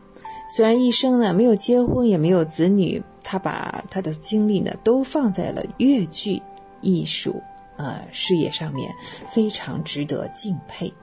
[0.56, 6.44] 虽然一生呢没有结婚，也没有子女，她把她的精力呢都放在了粤剧
[6.82, 7.42] 艺术
[7.78, 8.94] 呃事业上面，
[9.28, 10.94] 非常值得敬佩。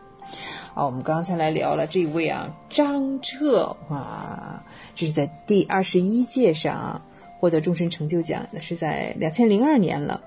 [0.78, 4.62] 好，我们刚才来聊了这位啊，张彻哇，
[4.94, 7.02] 这是在第二十一届上
[7.40, 10.20] 获得终身成就奖，那是在两千零二年了。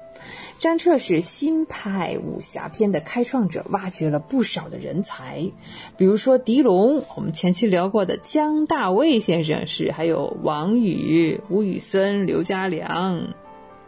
[0.59, 5.53] 张彻是新派武侠片的开创者，挖掘了不少的人才，
[5.95, 13.29] 比如说狄龙，我们前期聊过的姜大卫先生是，还有王宇、吴宇森、刘家良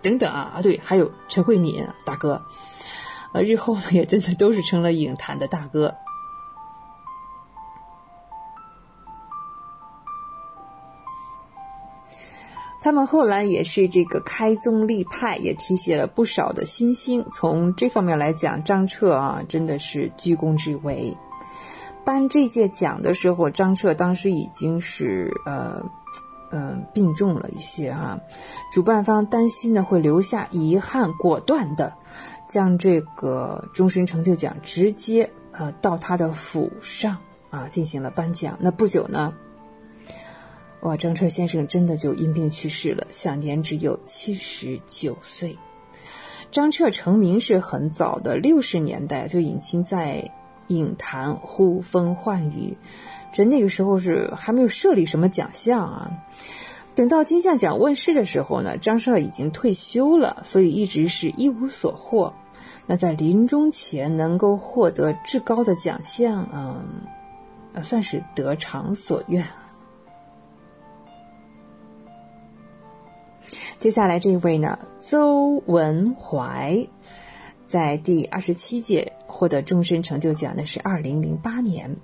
[0.01, 2.41] 等等啊啊，对，还有陈慧敏大哥，
[3.33, 5.95] 呃，日后呢也真的都是成了影坛的大哥。
[12.83, 17.25] 他们后来也是这个开宗立派，也提携了不少的新星。
[17.31, 21.17] 从这方面来讲，张彻啊，真的是居功至伟。
[22.03, 25.81] 颁这届奖的时候，张彻当时已经是呃，
[26.51, 28.19] 嗯，病重了一些哈。
[28.73, 31.93] 主办方担心呢会留下遗憾，果断的
[32.49, 37.15] 将这个终身成就奖直接呃到他的府上
[37.49, 38.57] 啊进行了颁奖。
[38.59, 39.33] 那不久呢。
[40.83, 45.57] 哇，张彻先生真的就因病去世了，享年只有七十九岁。
[46.51, 50.29] 张彻成名是很早的，六十年代就已经在
[50.67, 52.77] 影坛呼风唤雨。
[53.31, 56.11] 这那个时候是还没有设立什么奖项啊。
[56.95, 62.33] 等到金像奖问世的时候呢，张彻已经退休了，所以一直是一无所获。
[62.87, 69.47] 那在临终前能够获得至高的奖项，嗯，算是得偿所愿。
[73.79, 76.87] 接下来这一位呢，邹文怀，
[77.67, 81.95] 在第二十七届获得终身成就奖，那是二零零八年。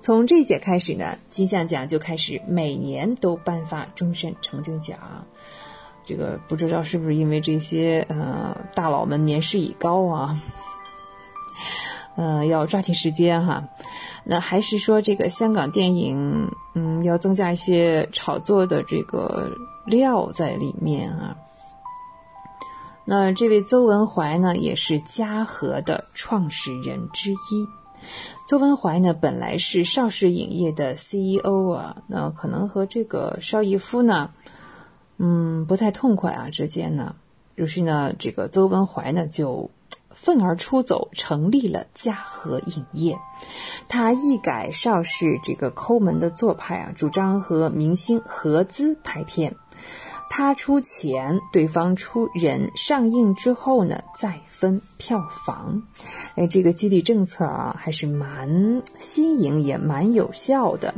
[0.00, 4.98] 从这届开始呢，金像奖就开始每年都颁发终身成就奖。
[6.04, 10.36] 这个不知道是不是因为这些呃大佬们年事已高啊，
[12.16, 13.68] 呃要抓紧时间哈。
[14.24, 19.50] 那还是说这个香港电影，嗯，要增加一些炒作的这个
[19.84, 21.36] 料在里面啊。
[23.04, 27.36] 那这位邹文怀呢，也是嘉禾的创始人之一。
[28.46, 34.30] 邹文怀呢，本来是邵氏影业的 CEO 啊，那可能和这个邵逸夫呢，
[35.18, 37.14] 嗯，不太痛快啊之间呢，
[37.54, 39.70] 于是呢，这个邹文怀呢就。
[40.14, 43.18] 愤而出走，成立了嘉禾影业。
[43.88, 49.56] 他一改邵氏这个抠门的做派啊，主张和明星合资拍片，
[50.30, 55.82] 他出钱，对方出人，上映之后呢再分票房。
[56.36, 60.94] 哎，这个激励政策啊，还是蛮新颖，也蛮有效的。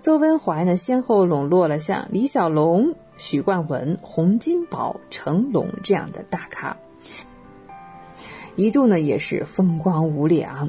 [0.00, 6.76] 邹文怀呢，先后笼络了像李小龙、许冠文、洪金宝、成龙这样的大咖。
[8.64, 10.68] 一度呢也是风光无两，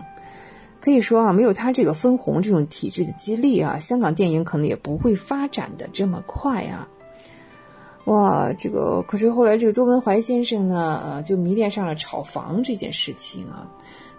[0.80, 6.88] 可以说啊，没有他这个分红这种体制的激励啊，香港电影可能也不会发展的这么快啊。
[8.06, 13.68] 哇，这个可是后来这个邹文怀先生呢，呃，就迷恋上了炒房这件事情啊，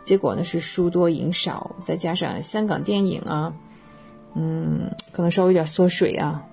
[0.05, 3.53] 结果呢是输多赢少，再加上香港电影啊，
[4.35, 6.45] 嗯，可能稍微有点缩水啊。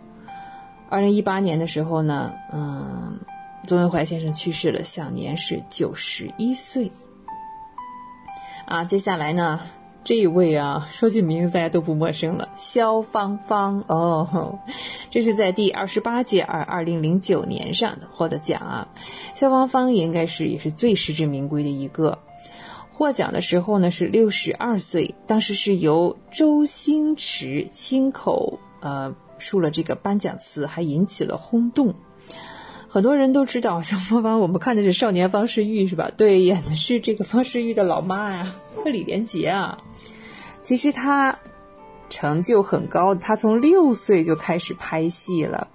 [0.89, 3.20] 二零一八年的时候呢，嗯，
[3.67, 6.91] 邹文怀先生去世了，享年是九十一岁。
[8.70, 9.59] 啊，接下来呢，
[10.03, 14.59] 这一位啊，说起名字大家都不陌生了，肖芳芳哦，
[15.09, 18.88] 这是在第二十八届二二零零九年上获得奖啊。
[19.34, 22.20] 肖芳芳应该是也是最实至名归的一个，
[22.91, 31.95] 获奖的时候呢是六十二岁，当时是由周星驰亲口呃述了这个颁奖词，还引起了轰动。
[32.91, 36.09] 很多人都知道肖芳芳，我们看的是少年方世玉是吧？
[36.17, 39.77] 对，演的是这个方世玉的老妈呀， 李连杰啊。
[40.63, 41.37] 其实她
[42.09, 45.67] 成就很高，她从六岁就开始拍戏了。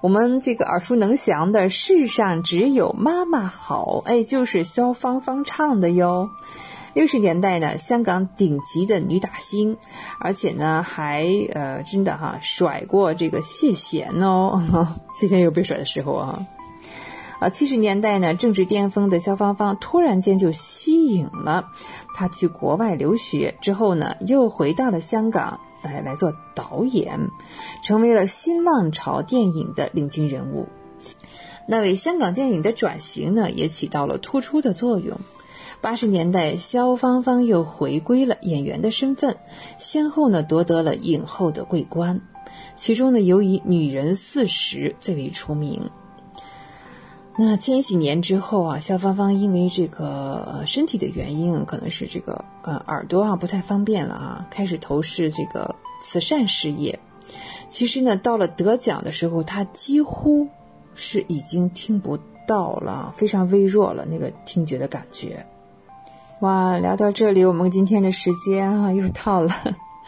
[0.00, 6.30] 我们这个耳熟能详的《世上只有妈妈好》，哎，就是肖芳芳唱的哟。
[6.94, 9.76] 六十年代呢，香港顶级的女打星，
[10.20, 16.46] 而且呢还呃真的哈甩过这个谢贤哦， 谢贤也有被甩的时候啊。
[17.40, 21.70] 啊，七十年代呢，政治巅峰的肖芳芳突然间就息影了。
[22.14, 27.30] 她去国外留学之后呢，又回到了香港来来做导演，
[27.82, 30.68] 成为了新浪潮电影的领军人物。
[31.66, 35.18] 那为香港电影的转型呢，也起到了突出的作用。
[35.80, 39.38] 八十年代，肖芳芳又回归了演员的身份，
[39.78, 42.20] 先后呢夺得了影后的桂冠。
[42.76, 45.88] 其中呢，尤以《女人四十》最为出名。
[47.36, 55.74] 那千禧年之后啊，肖芳芳因为这个身体的原因，可能是这个呃耳朵啊不太方便了啊，开始投视这个。
[56.02, 56.98] 慈善事业，
[57.68, 60.48] 其实呢，到了得奖的时候，他几乎
[60.94, 62.18] 是已经听不
[62.48, 65.44] 到了，非常微弱了，那个听觉的感觉。
[66.40, 69.52] 哇，聊到这里，我们今天的时间啊又到了。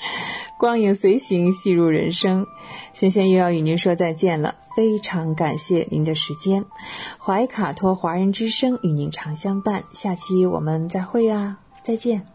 [0.59, 2.47] 光影随行，戏入人生。
[2.93, 6.65] 萱萱又要与您说再见了，非常感谢您的时间。
[7.19, 12.32] 怀卡托华人之声与您常相伴，下期我们再会啊，再见。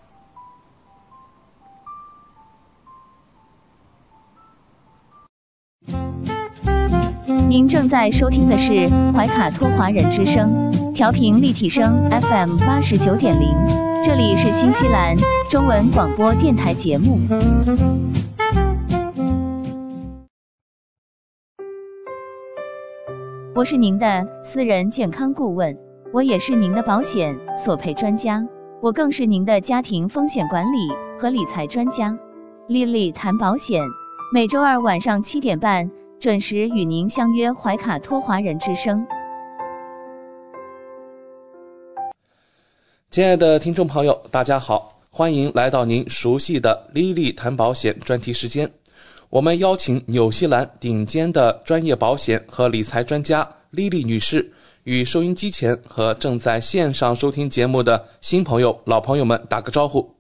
[7.50, 13.56] 您正在收听的是怀卡托华人之声，调频立体声 FM 八十九点零，
[14.04, 15.16] 这里是新西兰
[15.50, 17.18] 中文广播电台节目。
[23.56, 25.78] 我是您的私人健康顾问，
[26.14, 28.46] 我也是您的保险索赔专家，
[28.82, 30.78] 我更是您的家庭风险管理
[31.18, 32.18] 和理财专家。
[32.68, 33.82] 丽丽谈保险，
[34.34, 35.90] 每周二晚上七点半。
[36.20, 39.06] 准时与您相约怀卡托华人之声。
[43.12, 48.68] 亲爱的听众朋友，大家好，欢迎来到您熟悉的莉莉谈保险专题时间。
[49.30, 54.52] 我们邀请纽西兰顶尖的专业保险和理财专家莉莉女士，
[54.86, 60.17] 与收音机前和正在线上收听节目的新朋友、老朋友们打个招呼。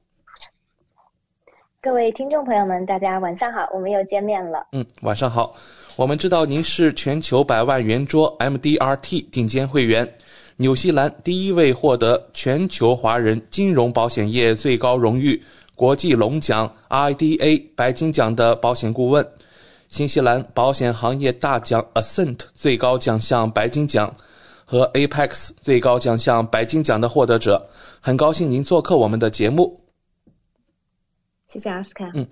[1.79, 4.65] 各位听众朋友们，大家晚上好，我们又见面了。
[4.71, 5.55] 嗯，晚上好。
[5.95, 10.11] 我们知道您是全球百万圆桌 MDRT 顶尖会员，
[10.55, 15.41] 纽西兰第一位获得全球华人金融保险业最高荣誉
[15.75, 19.25] 国际龙奖 IDA 白金奖的保险顾问，
[19.87, 24.13] 新西兰保险行业大奖 Ascent 最高奖项白金奖
[24.65, 27.69] 和 Apex 最高奖项白金奖的获得者。
[28.01, 29.79] 很高兴您做客我们的节目。
[31.47, 32.11] 谢谢阿斯卡。
[32.13, 32.27] 嗯。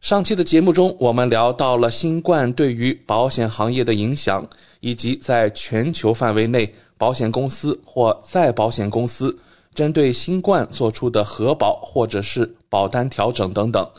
[0.00, 4.46] 上期的节目中，我们聊到了新冠对于保险行业的影响，
[4.80, 9.34] 以及在全球范围内保险公司或再保险公司
[9.74, 13.90] 针对新冠做出的核保或者是保单调整等等。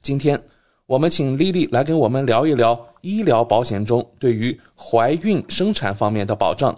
[0.00, 0.40] 今天，
[0.86, 6.72] 我们请丽丽来跟我们聊一聊医疗保险中对于怀孕生产方面的保障。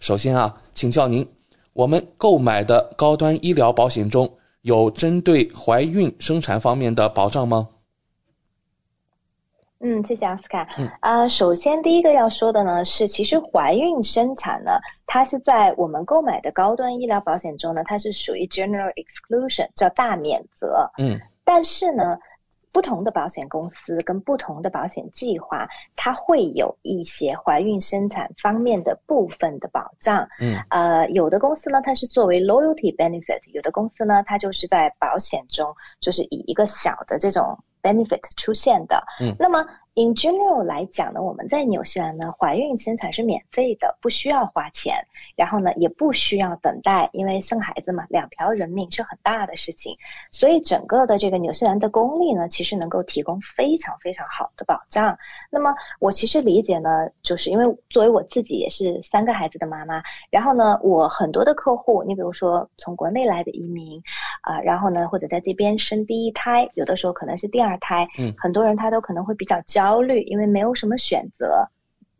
[0.00, 1.28] 首先啊，请教您，
[1.74, 4.37] 我们购买的高端医疗保险中
[4.68, 7.70] 有针对怀孕生产方面的保障吗？
[9.80, 10.68] 嗯，谢谢奥斯卡。
[10.76, 14.72] 嗯，呃，首先第一个要说的呢是，其实怀孕生产呢，
[15.06, 20.90] 它是在我们购买的高端医疗保险中呢，它是属于 general exclusion，叫大免责。
[20.98, 22.18] 嗯，但是呢，
[22.72, 30.28] 不同的保险公司跟不同的保险计划，它会有一些怀孕生产方面的部分的保障。
[30.40, 37.58] 嗯，呃，有的公司呢，它是作为 loyalty benefit；有的公司呢，它就是在保险中，就是以一个小的这种。
[37.80, 39.64] benefit 出现的，嗯，那么
[40.00, 49.96] in general 来讲呢，我们在纽西兰呢，怀孕生产是免费的，不需要花钱，然后呢，也不需要等待，因为生孩子嘛，两条人命是很大的事情，
[50.32, 55.16] 所以整个的这个纽西兰的公立呢，其实能够提供非常非常好的保障。
[55.50, 64.02] 那么我其实理解呢，就是因为作为我自己也是三个孩子的妈妈，然后呢，我很多的客户，你比如说从国内来的移民
[64.42, 67.68] 啊，然后呢，或者在这边生第一胎，有的时候可能是第二。
[67.68, 71.68] 二胎，嗯，很多人他都可能会比较焦虑，因为没有什么选择。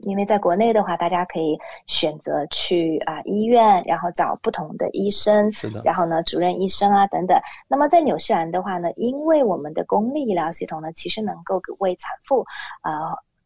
[0.03, 1.59] 因为在国内的话，大家可以
[1.89, 7.37] 选择去啊医院，然后找不同的医生，是的，然后呢，主任医生啊等等。
[7.67, 12.45] 那么在纽西兰的话呢，因为我们的公立医疗系统呢，其实能够为产妇
[12.83, 12.93] 啊。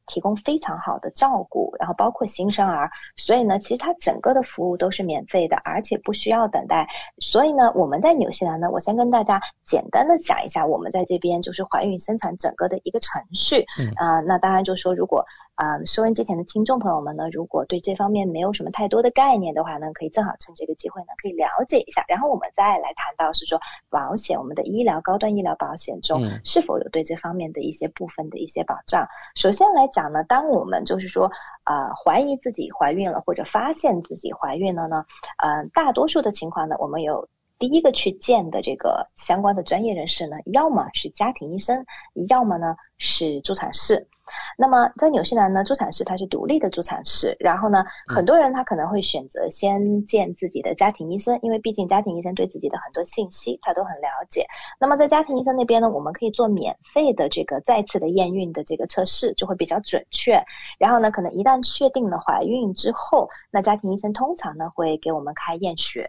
[0.07, 6.89] 提供非常好的照顾，然后包括新生儿，所以呢，其实它整个的服务都是免费的，而且不需要等待。
[7.19, 13.65] 所以呢，我们在纽西兰呢，我先跟大家简单的讲一下，我们在这边就是怀孕生产整个的一个程序。
[13.79, 15.25] 嗯啊，那当然就说如果。
[15.63, 22.05] 啊，收音机前的听众朋友们呢，如果对这方面没有什么太多的概念的话呢，可以正好趁这个机会呢，可以了解一下。
[22.09, 29.07] 然后我们再来谈到是说保险，我们的医疗高端医疗保险中是否有对这方面的一些部分的一些保障。
[29.37, 31.31] 首先来讲呢，当我们就是说
[31.63, 35.07] 啊怀疑自己怀孕了或者发现自己怀孕了呢，
[35.39, 37.29] 呃，大多数的情况呢，我们有
[37.61, 41.87] 第一个去见的这个相关的专业人士呢，要么是家庭医生，
[42.27, 44.09] 要么呢是助产士。
[44.57, 54.47] 那么在纽西兰呢，助产士他是独立的助产士，然后呢，很多人他可能会选择先见自己的家庭医生，因为毕竟家庭医生对自己的很多信息他都很了解。
[54.79, 60.43] 那么在家庭医生那边呢，我们可以做免费的这个再次的验孕的这个测试，就会比较准确。
[60.79, 66.09] 然后呢，可能一旦确定了怀孕之后，那家庭医生通常呢会给我们开验血。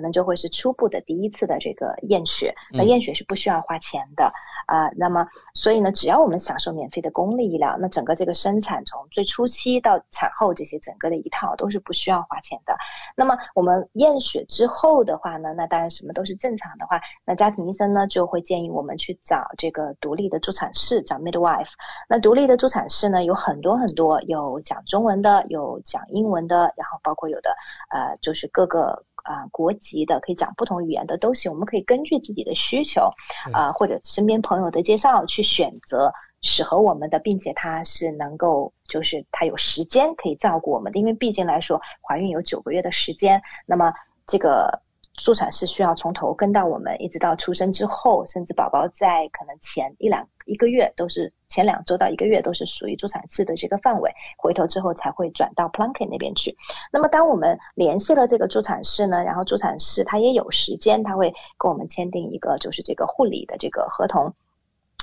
[0.00, 2.54] 可能就会是初步的第一次的这个验血。
[2.70, 4.32] 那验血是不需要花钱的
[4.64, 4.88] 啊。
[4.96, 12.74] 那么，所以呢，只要我们享受免费的公立医疗，那整个这个生产从最初期到产后这些整个的一套都是不需要花钱的。
[13.14, 21.68] 那么我们验血之后的话呢，那当然什么都是正常的话，那家庭医生呢就会建议我们去找这个独立的助产士，找 midwife。
[22.08, 27.50] 那独立的助产士呢有很多很多，有讲中文的，有讲英文的，然后包括有的
[27.90, 31.50] 呃就是各个啊国籍的，可以讲不同语言的都行。
[31.52, 33.10] 我们可以根据自己的需求
[33.52, 36.12] 啊或者身边朋友的介绍去选择
[36.42, 43.92] 适合我们的，并且他是能够就是他有时间可以照顾我们的，因为毕竟来说怀孕有九个月的时间，那么
[44.26, 44.82] 这个。
[45.20, 56.56] 助产士需要从头跟到我们，一直到出生之后，甚至宝宝在可能前一两一个月都是前两周到一个月都是属于助产士的这个范围，回头之后才会转到 Plunket 那边去。
[56.90, 64.34] 那么当我们联系了这个助产士呢，然后助产士他也有时间，他会跟我们签订一个就是这个护理的这个合同。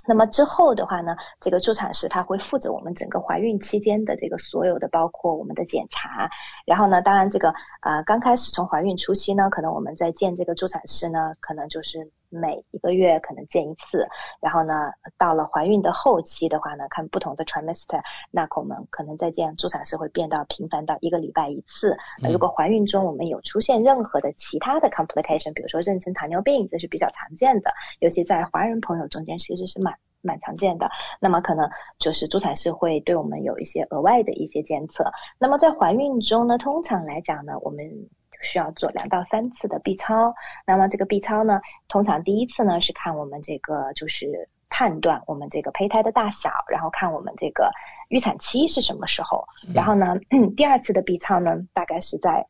[0.08, 6.30] 那么之后的话呢，这个助产士他会负责我们整个怀孕期间的这个所有的，包括我们的检查。
[6.66, 12.12] 然后呢，当然这个呃，刚开始从怀孕初期呢，可能我们在见这个助产师呢，可能就是。
[12.30, 14.08] 每一个月可能见一次，
[14.42, 18.02] 然后呢，到了怀孕的后期的话呢，看不同的 trimester，
[18.32, 21.98] 那我们可能再见助产士会变到频繁到一个礼拜一次。
[22.22, 30.90] 那如果怀孕中我们有出现任何的其他的 complication，比如说妊娠糖尿病，这是比较常见的，尤其在华人朋友中间其实是蛮蛮常见的。
[31.22, 31.70] 那么可能
[32.00, 35.10] 就是助产士会对我们有一些额外的一些监测。
[35.40, 38.10] 那么在怀孕中呢，通常来讲呢，我们
[38.42, 40.34] 需要做两到三次的 B 超，
[40.66, 47.72] 那么这个 B 超呢，通常第一次呢是看我们这个就是判断我们这个胚胎的大小，然后看我们这个
[48.10, 50.18] 预产期是什么时候，然后呢，
[50.56, 52.48] 第二次的 B 超呢大概是在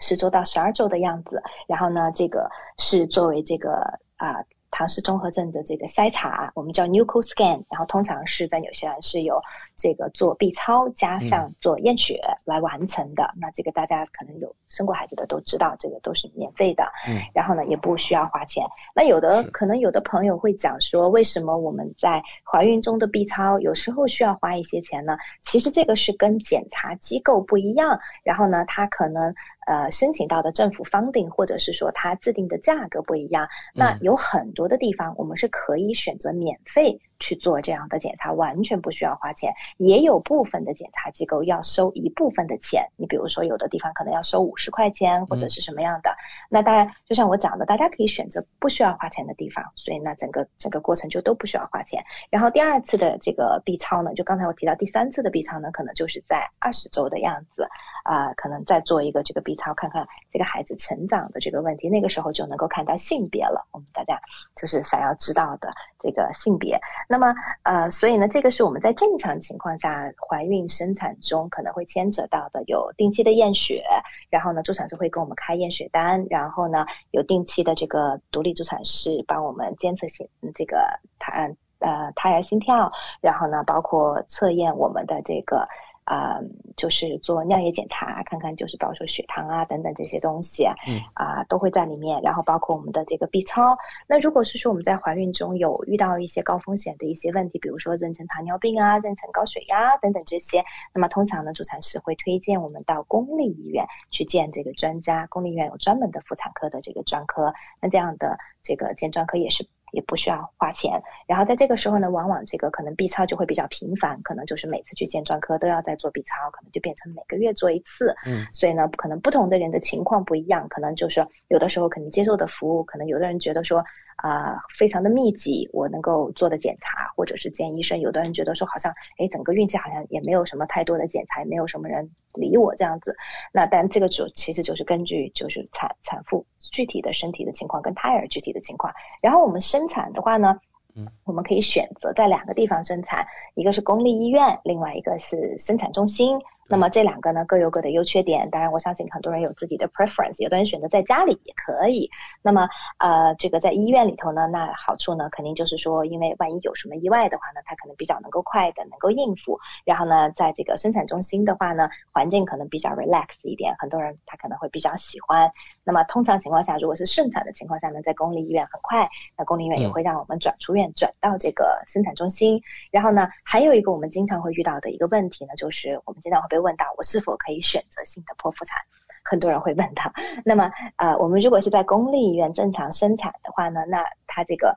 [0.00, 4.44] 十周到十二周的样子，然后呢，这个是作为这个啊。
[4.76, 9.40] 唐氏综合症的这个筛查，我们叫 Nuco Scan，然后通常是在纽西兰是由
[9.74, 13.32] 这个做 B 超加上做验血来完成的。
[13.40, 16.84] 那这个大家可能有生过孩子的都知道，这个都是免费的。
[17.08, 18.66] 嗯，然后呢也不需要花钱。
[18.94, 25.16] 那有的可能有的朋友会讲说，为什么我们在怀孕中的 B 超有时候需要花一些钱呢？
[25.40, 29.34] 其实这个是跟检查机构不一样，然后呢，它可能。
[29.66, 37.00] 呃，申请到的政府 funding，或者是说它制定的价格不一样，那有很多的地方我们是可以选择免费。
[37.18, 42.88] 去做这样的检查完全不需要花钱，也有部分的检查机构要收一部分的钱。
[42.96, 46.14] 你比如说，有的地方可能要收五十块钱或者是什么样的。
[46.48, 52.04] 那大家，就像我讲的，大家可以选择不需要花钱的地方，所以那整个整个过程就都不需要花钱。
[52.30, 57.68] 然后第二次的这个 B 超呢，就刚才我提到第三次的 B 超呢，可能就是在二十周的样子
[58.04, 61.88] 啊，可能再做一个这个 B 超，看看这个孩子成长的这个问题。
[61.88, 63.66] 那个时候就能够看到性别了。
[63.72, 64.20] 我们大家
[64.54, 66.78] 就是想要知道的这个性别。
[67.08, 73.84] 那么，呃，所以呢，这个是我们在正常情况下怀孕生产中可能会牵扯到的，有定期的验血，
[74.30, 80.78] 然后呢，助产师会给我们开验血单，然后呢，有定期的这个独立助产师帮我们监测心这个
[81.18, 82.90] 胎呃胎儿心跳，
[83.20, 85.68] 然后呢，包括测验我们的这个。
[86.06, 86.38] 啊，
[86.76, 92.22] 就是做尿液检查，看看就是比如说血糖啊等等这些东西，嗯，啊都会在里面。
[92.22, 93.76] 然后包括我们的这个 B 超。
[94.06, 105.26] 那如果是说我们在怀孕中有遇到一些高风险的一些问题，比如说妊娠糖尿病啊、妊娠高血压等等这些，那么通常呢，助产师会推荐我们到公立医院去见这个专家。
[105.26, 109.68] 公立医院有专门的妇产科的这个专科，那这样的这个见专科也是。
[109.96, 118.14] 也不需要花钱，然后在这个时候呢，往往这个可能 B 超就会比较频繁，可能就是每次去见专科都要再做 B 超，可能就变成每个月做一次。
[118.26, 123.82] 嗯，所以呢，可能不同的人的情况不一样，可能就是有的时候可能接受的服务，可能有的人觉得说。
[124.16, 128.00] 啊，非常的密集，我能够做的检查，或者是见医生。
[128.00, 133.14] 有的人觉得说，好像，哎，整个孕期好像也没有什么太多的检查，没有什么人理我这样子。
[133.52, 138.92] 那但这个主其实就是根据就是产产妇具体的身体的情况跟胎儿具体的情况。
[139.20, 140.58] 然后我们生产的话呢，
[140.94, 146.38] 嗯，我们可以选择在两个地方生产，一个是公立医院，另外一个是生产中心。
[146.68, 152.10] 那么这两个呢各有各的优缺点，当然我相信很多人有自己的 preference，有的人选择在家里也可以。
[152.42, 159.58] 那么呃这个在医院里头呢，那好处呢肯定就是说，因为万一有什么意外的话呢，它可能比较能够快的能够应付。
[159.84, 165.50] 然后呢，在这个生产中心的话呢，环境可能比较 relax 一点，很多人他可能会比较喜欢。
[165.84, 172.60] 那么通常情况下，如果是顺产的情况下呢，在公立医院很快，那公立医院也会让我们转出院转到这个生产中心。
[172.90, 178.80] 然后呢，还有一个我们经常会遇到的一个问题呢，就是我们经常会被会问到我是否可以选择性的剖腹产？
[179.22, 180.12] 很多人会问到。
[180.44, 184.74] 那么呃，我们如果是在公立医院正常生产的话呢，那它这个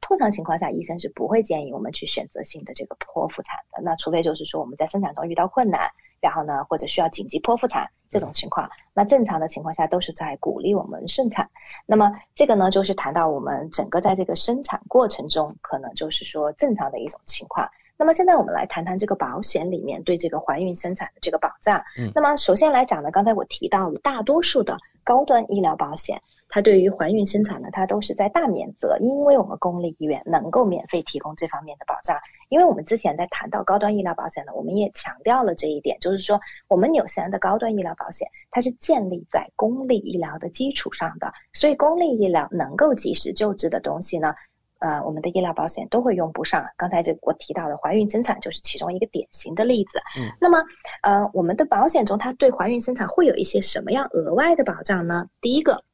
[0.00, 3.82] 通常情况下医生是不会建议我们去选择性的这个剖腹产的。
[3.82, 5.90] 那除非就是说我们在生产中遇到困难。
[6.22, 11.48] 然后呢，或者需要紧急剖腹产这种情况，那正常的情况下都是在鼓励我们顺产。
[11.86, 17.66] 那么这个呢，就是谈到我们整个在这个生产过程中，可能就是说正常的一种情况。
[18.00, 21.84] 那么现在我们来谈谈这个保险里面对这个怀孕生产的这个保障。
[21.98, 26.18] 嗯，那么首先来讲呢，刚才我提到了大多数的高端医疗保险。
[26.52, 32.18] 它对于怀孕生产呢，它都是在大免责，因为我们公立医院能够免费提供这方面的保障。
[32.48, 44.34] 因为我们之前在谈到高端医疗保险呢，我们也强调了这一点，就是说我们纽西兰的高端医疗保险，它是建立在公立医疗的基础上的，所以公立医疗能够及时救治的东西呢，
[44.80, 46.66] 呃，我们的医疗保险都会用不上。
[46.76, 50.00] 刚才这我提到的怀孕生产就是其中一个典型的例子。
[50.18, 50.58] 嗯，那么
[51.02, 55.28] 呃，我们的保险中它对怀孕生产会有一些什么样额外的保障呢？
[55.40, 55.84] 第一个。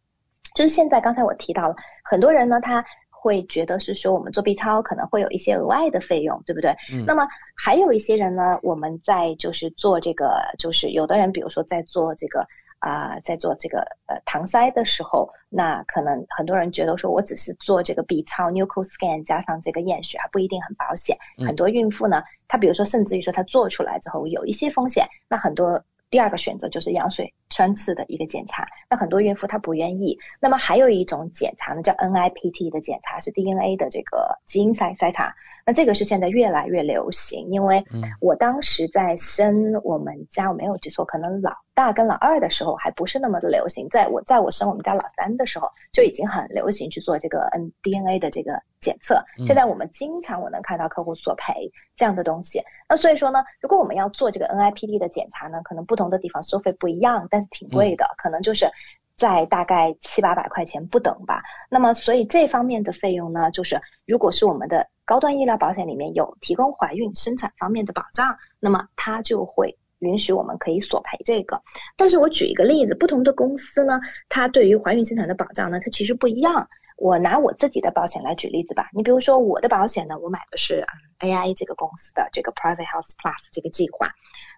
[0.54, 6.70] 就是现在，刚才我提到了，很多人呢，他会觉得是说我们做 B 超可能会有一些额外的费用，对不对？
[6.90, 7.04] 嗯。
[7.06, 12.46] 那么还有一些人呢，我们在就是做这个，就是有的人，比如说在做这个
[12.86, 21.18] 啊，在做这个呃搪塞的时候，那可能很多人觉得说我只是做这个 B 超 n u c l e scan 加上这个验血还不一定很保险。
[21.44, 25.82] 很多孕妇呢，她比如说甚至于说她做出来之后有一些风险，那很多。
[26.08, 30.16] 第二个选择就是羊水穿刺的一个检查，那很多孕妇她不愿意。
[30.40, 35.34] 那么还有一种检查呢，叫 NIPT 的检查，是 DNA 的这个基因筛筛查。
[35.66, 37.84] 那这个是现在越来越流行，因为
[38.20, 43.88] 我当时在生我们家，我没有记错，可能老大跟老二的时候还不是那么的流行。
[43.88, 49.20] 在我在我生我们家老三的时候，就已经很流行去做这个 N DNA 的这个检测。
[49.44, 52.62] 现在我们经常我能看到客户索赔这样的东西。
[52.88, 58.70] 那所以说呢，如果我们要做这个 NIPD 的检查呢，可能不同的地方收费不一样，但是挺贵的，可能就是
[59.16, 61.42] 在大概七八百块钱不等吧。
[61.68, 64.86] 那么所以这方面的费用呢，就是如果是我们的。
[65.06, 71.62] 高端医疗保险里面有提供怀孕生产方面的保障，那么它就会允许我们可以索赔这个。
[71.96, 76.68] 但是我举一个例子，不同的公司呢，它对于怀孕生产的保障呢，它其实不一样。
[76.98, 78.88] 我拿我自己的保险来举例子吧。
[78.94, 80.84] 你比如说我的保险呢，我买的是
[81.20, 84.10] AI 这个公司的这个 Private Health Plus 这个计划。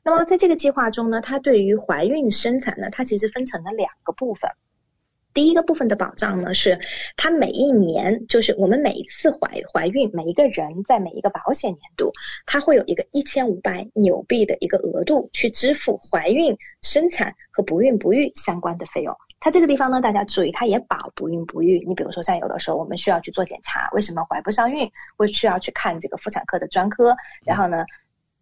[0.05, 4.51] 那么在这个计划中呢，它对于怀孕生产呢，它其实分成了两个部分。
[5.35, 6.81] 第一个部分的保障呢，是
[7.16, 12.12] 它每一年，就是我们每一次怀怀孕，每一个人在每一个保险年度，
[12.45, 19.14] 它会有一个一千五百纽币的一个额度去支付怀孕、生产和不孕不育相关的费用。
[19.39, 21.85] 它这个地方呢，大家注意，它也保不孕不育。
[21.87, 27.14] 你比如说，像有的时候我们需要去做检查，为什么怀不上孕，会需要去看这个妇产科的专科，
[27.45, 27.85] 然后呢？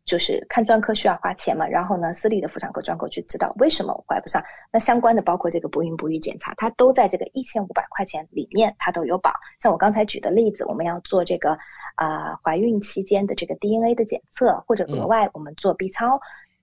[0.07, 4.43] 就是看专科需要花钱嘛，然后呢，私立的妇产科专科去知道为什么我怀不上，
[4.73, 9.33] 那相关的包括这个不孕不育检查，它都在这个一千五百块钱里面，它都有保。
[9.61, 11.59] 像我刚才举的例子，我们要做这个
[11.97, 16.21] 啊怀孕期间的这个 DNA 的检测，或者额外我们做 B 超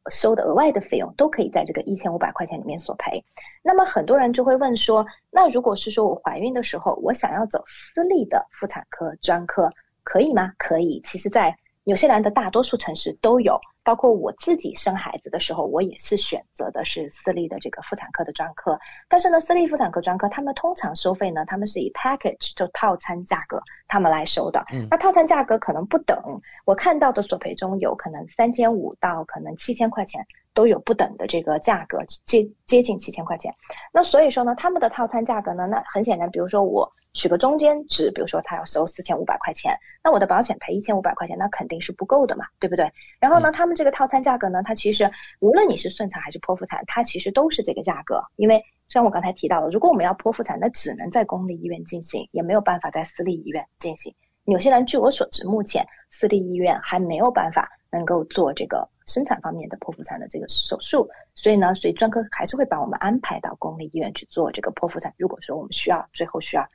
[0.09, 3.25] 收的额外的费用，都可以在这个一千五百块钱里面索赔。
[3.61, 9.69] 那么很多人就会问说，那如果是说我怀孕的时候，我想要走私立的妇产科专科，
[10.03, 10.53] 可以吗？
[10.57, 11.01] 可以。
[11.03, 18.79] 其实，在纽西兰的大多数城市都有，包括我自己生孩子的时候，我也是选择的是私立的这个妇产科的专科。
[19.09, 24.65] 但是呢，私立妇产科专科他们通常收费呢，他们是以 package 就套餐价格他们来收的。
[24.89, 26.17] 那套餐价格可能不等，
[26.63, 33.53] 我看到的索赔中有可能三千五到可能七千块钱都有不等的这个价格，接接近七千块钱。
[33.91, 36.91] 那所以说呢，他们的套餐价格呢，那很显然，比如说我。
[37.15, 42.91] 取个中间值，比如说他要收四千五百块钱，那我的保险赔一千五百块钱，那肯定是不够的嘛，对不对？
[43.19, 48.23] 然后呢，他们这个套餐价格呢，它其实无论你是顺产还是剖腹产，它其实都是这个价格。
[48.35, 54.15] 因为像我刚才提到的，如果我们要剖腹产，那只能在公立医院进行，也没有办法在私立医院进行。
[54.45, 65.13] 纽西兰据我所知，目前私立医院还没有办法能够做这个生产方面的剖腹产的这个手术，所以呢，所以专科还是会把我们安排到公立医院去做这个剖腹产。
[65.17, 66.67] 如果说我们需要，最后需要。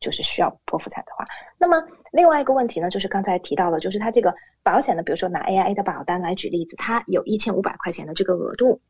[0.00, 1.26] 就是需要剖腹产的话，
[1.58, 8.80] 那么另外一个问题呢，就是刚才提到了，就是它这个保险呢，比如说拿 AIA 的保单来举例子，它有一千五百块钱的这个额度。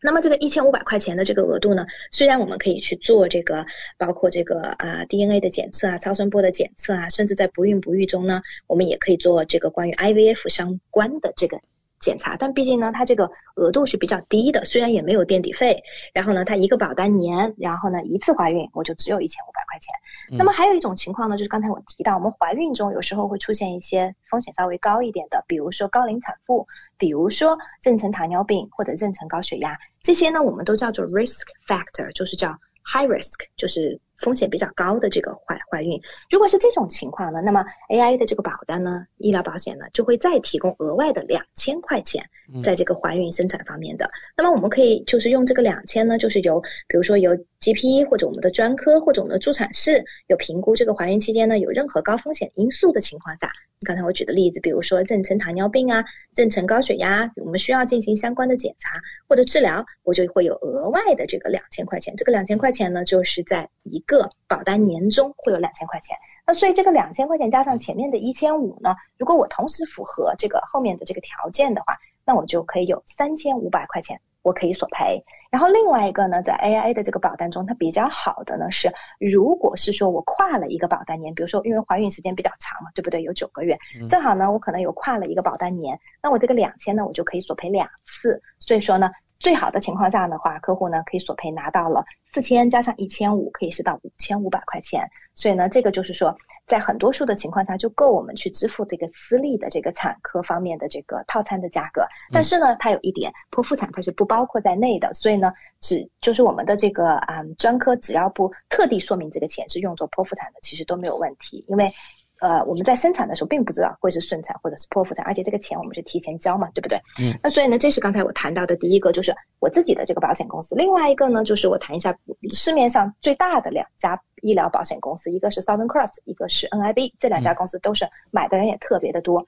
[0.00, 3.66] 那么这个一千五百块钱的这个额度呢，虽然我们可以去做这个，
[3.98, 11.58] 包括这个啊 DNA 的检测啊、超声波的检测啊，甚至在不孕不育中呢，我们也可以做这个关于 IVF 相关的这个。
[12.04, 15.82] 检查，但毕竟呢，它这个额度是比较低的，虽然也没有垫底费，
[16.12, 20.38] 然后呢，它一个保单年，然后呢，一次怀孕我就只有一千五百块钱。
[20.38, 29.78] 那么还有一种情况呢，就是刚才我提到，我们怀孕中有时候会出现一些风险稍微高一点的，比如说高龄产妇，比如说妊娠糖尿病或者妊娠高血压。
[30.02, 32.50] 这些呢我们都叫做 risk factor，就是叫
[32.84, 36.00] high risk，就是风险比较高的这个怀怀孕。
[36.30, 42.24] 如果是这种情况呢，那么 AI 的这个保单呢，医疗保险呢就会再提供额外的两千块钱，
[42.62, 44.10] 在这个怀孕生产方面的。
[44.36, 53.50] 那么我们可以就是用这个两千呢，就是由比如说由 GP 或者我们的专科或者我们的助产士有评估这个怀孕期间呢有任何高风险因素的情况下。
[53.86, 56.04] 刚才我举的例子，比如说妊娠糖尿病啊、
[56.34, 58.88] 妊娠高血压，我们需要进行相关的检查
[59.28, 62.16] 或者治疗，我就会有额外的这个两千块钱。
[62.16, 66.16] 这个两千块钱呢，就是在一个保单年中会有两千块钱。
[66.46, 74.20] 那所以这个两千块钱加上前面的一千五呢，如果我同时符合这个后面的这个条件的话，那我就可以有三千五百块钱。
[74.42, 83.22] 我可以索赔，然后另外一个呢，在 AIA 的这个保单中，它比较好的呢是，如果是说我跨了一个保单年，比如说因为怀孕时间比较长嘛，对不对？
[83.22, 88.42] 有九个月，正好呢，我可能有跨了一个保单年，那我这个两千呢，我就可以索赔两次。
[88.58, 95.08] 所以说呢，最好的情况下的话，客户呢可以索赔拿到了四千加上一千五，可以是到五千五百块钱。
[95.34, 96.36] 所以呢，这个就是说。
[96.66, 102.06] 在很多数的情况下，就够我们去支付这个私立的这个产科方面的这个套餐的价格。
[102.32, 111.92] 但是呢，它有一点剖腹产它是不包括在内的，所以呢，只就是我们的这个啊专科只要不特地说明这个钱是用作剖腹产的，其实都没有问题，因为。
[112.40, 116.98] 呃，我们在生产的时候并不知道会是顺产或者是剖腹产，而且这个钱我们是提前交嘛，对不对？
[117.18, 117.38] 嗯。
[117.42, 120.74] 那所以呢，这是刚才我谈到的第一个，就是我自己的这个保险公司。
[120.74, 122.16] 另外一个呢，就是我谈一下
[122.52, 129.46] 市面上最大的两家医疗保险公司，一个是 Southern Cross，一个是 NIB，这两家公司都是买的人也特别的多。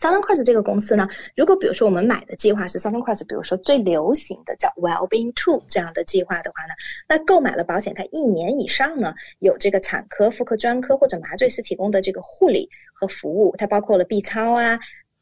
[0.00, 6.74] Southern Cross 这个公司呢，如果比如说我们买的计划是 Southern Cross，比如说最流行的叫 Wellbeing Two 这样的计划的话呢，
[7.08, 14.78] 那购买了保险，它一年以上呢有这个产科、妇科专科或者麻醉师提供的这个护理和服务，它包括了 B 超啊、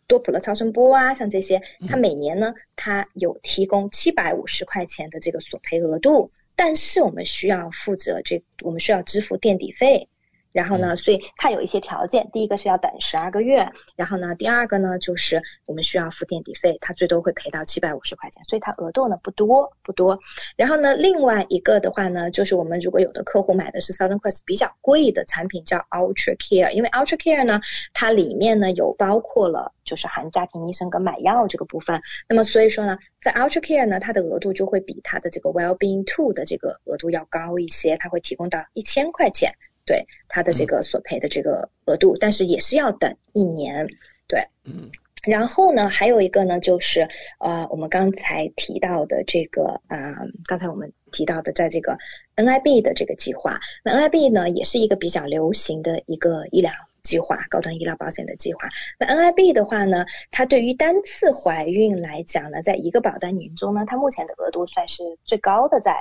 [0.09, 10.09] 多普勒超声波啊，像这些，它每年呢它有提供七百五十块钱的这个索赔额度，但是我们需要负责这，我们需要支付垫底费。
[10.57, 20.19] 然后呢，所以它有一些条件，第一个是要等十二个月，然后呢，第二个呢就是我们需要付垫底费，它最多会赔到七百五十块钱，所以它额度呢不多不多。
[20.57, 27.61] 然后呢，另外一个的话呢，就是我们如果有的客户买的是 Southern Cross 比较贵的产品叫 Ultra Care，因为 Ultra Care 呢，
[27.93, 32.01] 它里面呢有包括了就是含家庭医生跟买药这个部分，
[32.31, 39.53] 那么所以说呢，在 Ultra Care 呢，它的额度就会比它的这个 Wellbeing Two 的这个额度要高一些，它会提供到一千块钱。
[39.87, 43.87] 对它的这个索赔的这个额度，但是也是要等一年。
[44.29, 44.91] 对，嗯，
[45.23, 47.09] 然后呢，还有一个呢，就是
[47.39, 50.17] 呃，我们刚才提到的这个啊，
[50.47, 51.97] 刚才我们提到的，在这个
[52.35, 56.73] NIB 的这个计划，那 NIB 呢，也是一个比较流行的一个医疗
[57.05, 58.69] 计划，高端医疗保险的计划。
[58.99, 65.95] 那 NIB 的话呢，它对于单次怀孕来讲呢，在一个保单年中呢，它目前的额度算是最高的，在。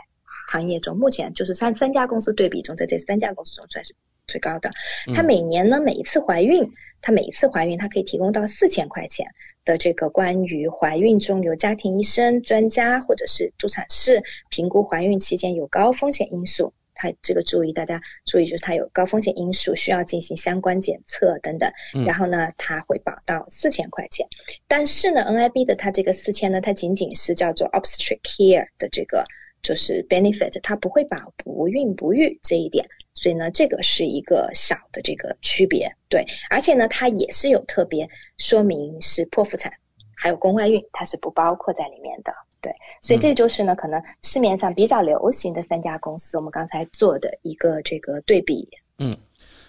[0.48, 3.96] 行业中，目前就是三三家公司对比中，在这三家公司中算是
[4.28, 4.72] 最高的。
[5.14, 6.72] 它每年呢，每一次怀孕，
[7.02, 9.28] 它每一次怀孕，它可以提供到四千块钱
[9.64, 16.74] 的这个关于怀孕中由家庭医生、专家或者是助产士评估怀孕期间有高风险因素。
[16.98, 21.70] 它这个注意大家注意，就是它有高风险因素需要进行相关检测等等。
[22.06, 24.28] 然后呢，它会保到四千块钱。
[24.68, 29.26] 但是呢，NIB 的它这个四千呢，它仅仅是叫做 obstetric care 的这个。
[29.66, 38.08] 就是 benefit，它不会把不孕不育这一点，所以呢，这个是一个小的这个区别，对，而且呢，它也是有特别
[38.38, 39.74] 说明是剖腹产，
[40.16, 48.70] 还有宫外孕，它是不包括在里面的，对，所以这就是呢，可能市面上比较流行的三家公司，我们刚才做的一个这个对比。
[49.00, 49.18] 嗯，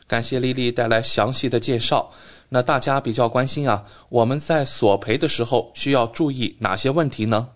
[0.07, 2.13] 感谢丽丽带来详细的介绍。
[2.51, 7.56] 那大家比较关心啊，我们在索赔的时候需要注意哪些问题呢？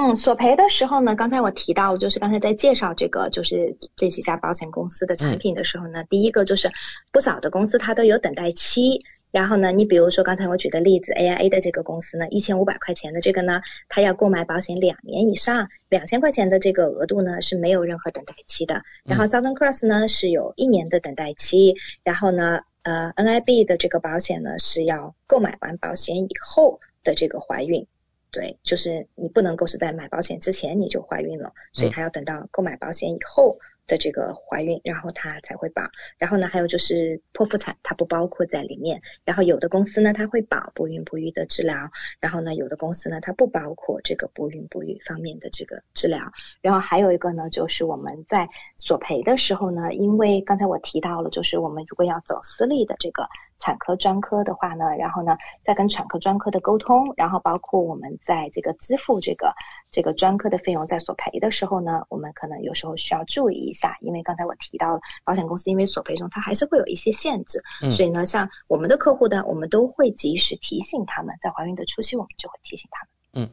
[0.00, 6.70] 嗯，索赔的时候呢，刚才我提到，就是刚才在介绍这个，就是这几家保险公司的产品的时候呢，第一个就是
[7.10, 9.02] 不少的公司它都有等待期。
[9.32, 18.82] 然后呢，你比如说刚才我举的例子，AIA 的这个公司呢，一千五百块钱的这个呢，它要购买保险两年以上，两千块钱的这个额度呢是没有任何等待期的。
[19.04, 21.74] 然后 Southern Cross 呢是有一年的等待期。
[22.04, 27.84] 然后呢，呃，NIB 的这个保险呢是要购买完保险以后的这个怀孕。
[28.30, 33.58] 对，就是你不能够是在买保险之前你就怀孕了，所以他要等到购买保险以后
[33.88, 35.82] 的这个怀孕，然后他才会保。
[36.18, 39.02] 然后呢，还有就是剖腹产，它不包括在里面。
[39.24, 41.90] 然后有的公司呢，它会保不孕不育的治疗。
[42.20, 46.20] 然后呢，有的公司呢，它不包括这个不孕不育方面的这个治疗。
[46.60, 53.26] 然后还有一个呢，就是我们在索赔的时候呢，因为刚才我提到了，就是我们如果要走私立的这个
[53.58, 59.54] 产科专科的话呢，然后呢，再跟产科专科的沟通，然后包括我们在这个支付这个
[59.90, 67.62] 这个专科的费用在索赔的时候呢，我们可能有时候需要注意一下，因为刚才我提到了保险公司因为索赔中它还是会有一些限制，
[67.92, 73.46] 所以呢，像我们的客户呢，我们都会及时提醒他们，在怀孕的初期我们就会提醒他们。
[73.46, 73.50] 嗯，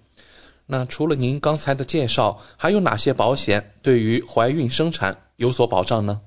[0.66, 6.22] 那除了您刚才的介绍，还有哪些保险对于怀孕生产有所保障呢？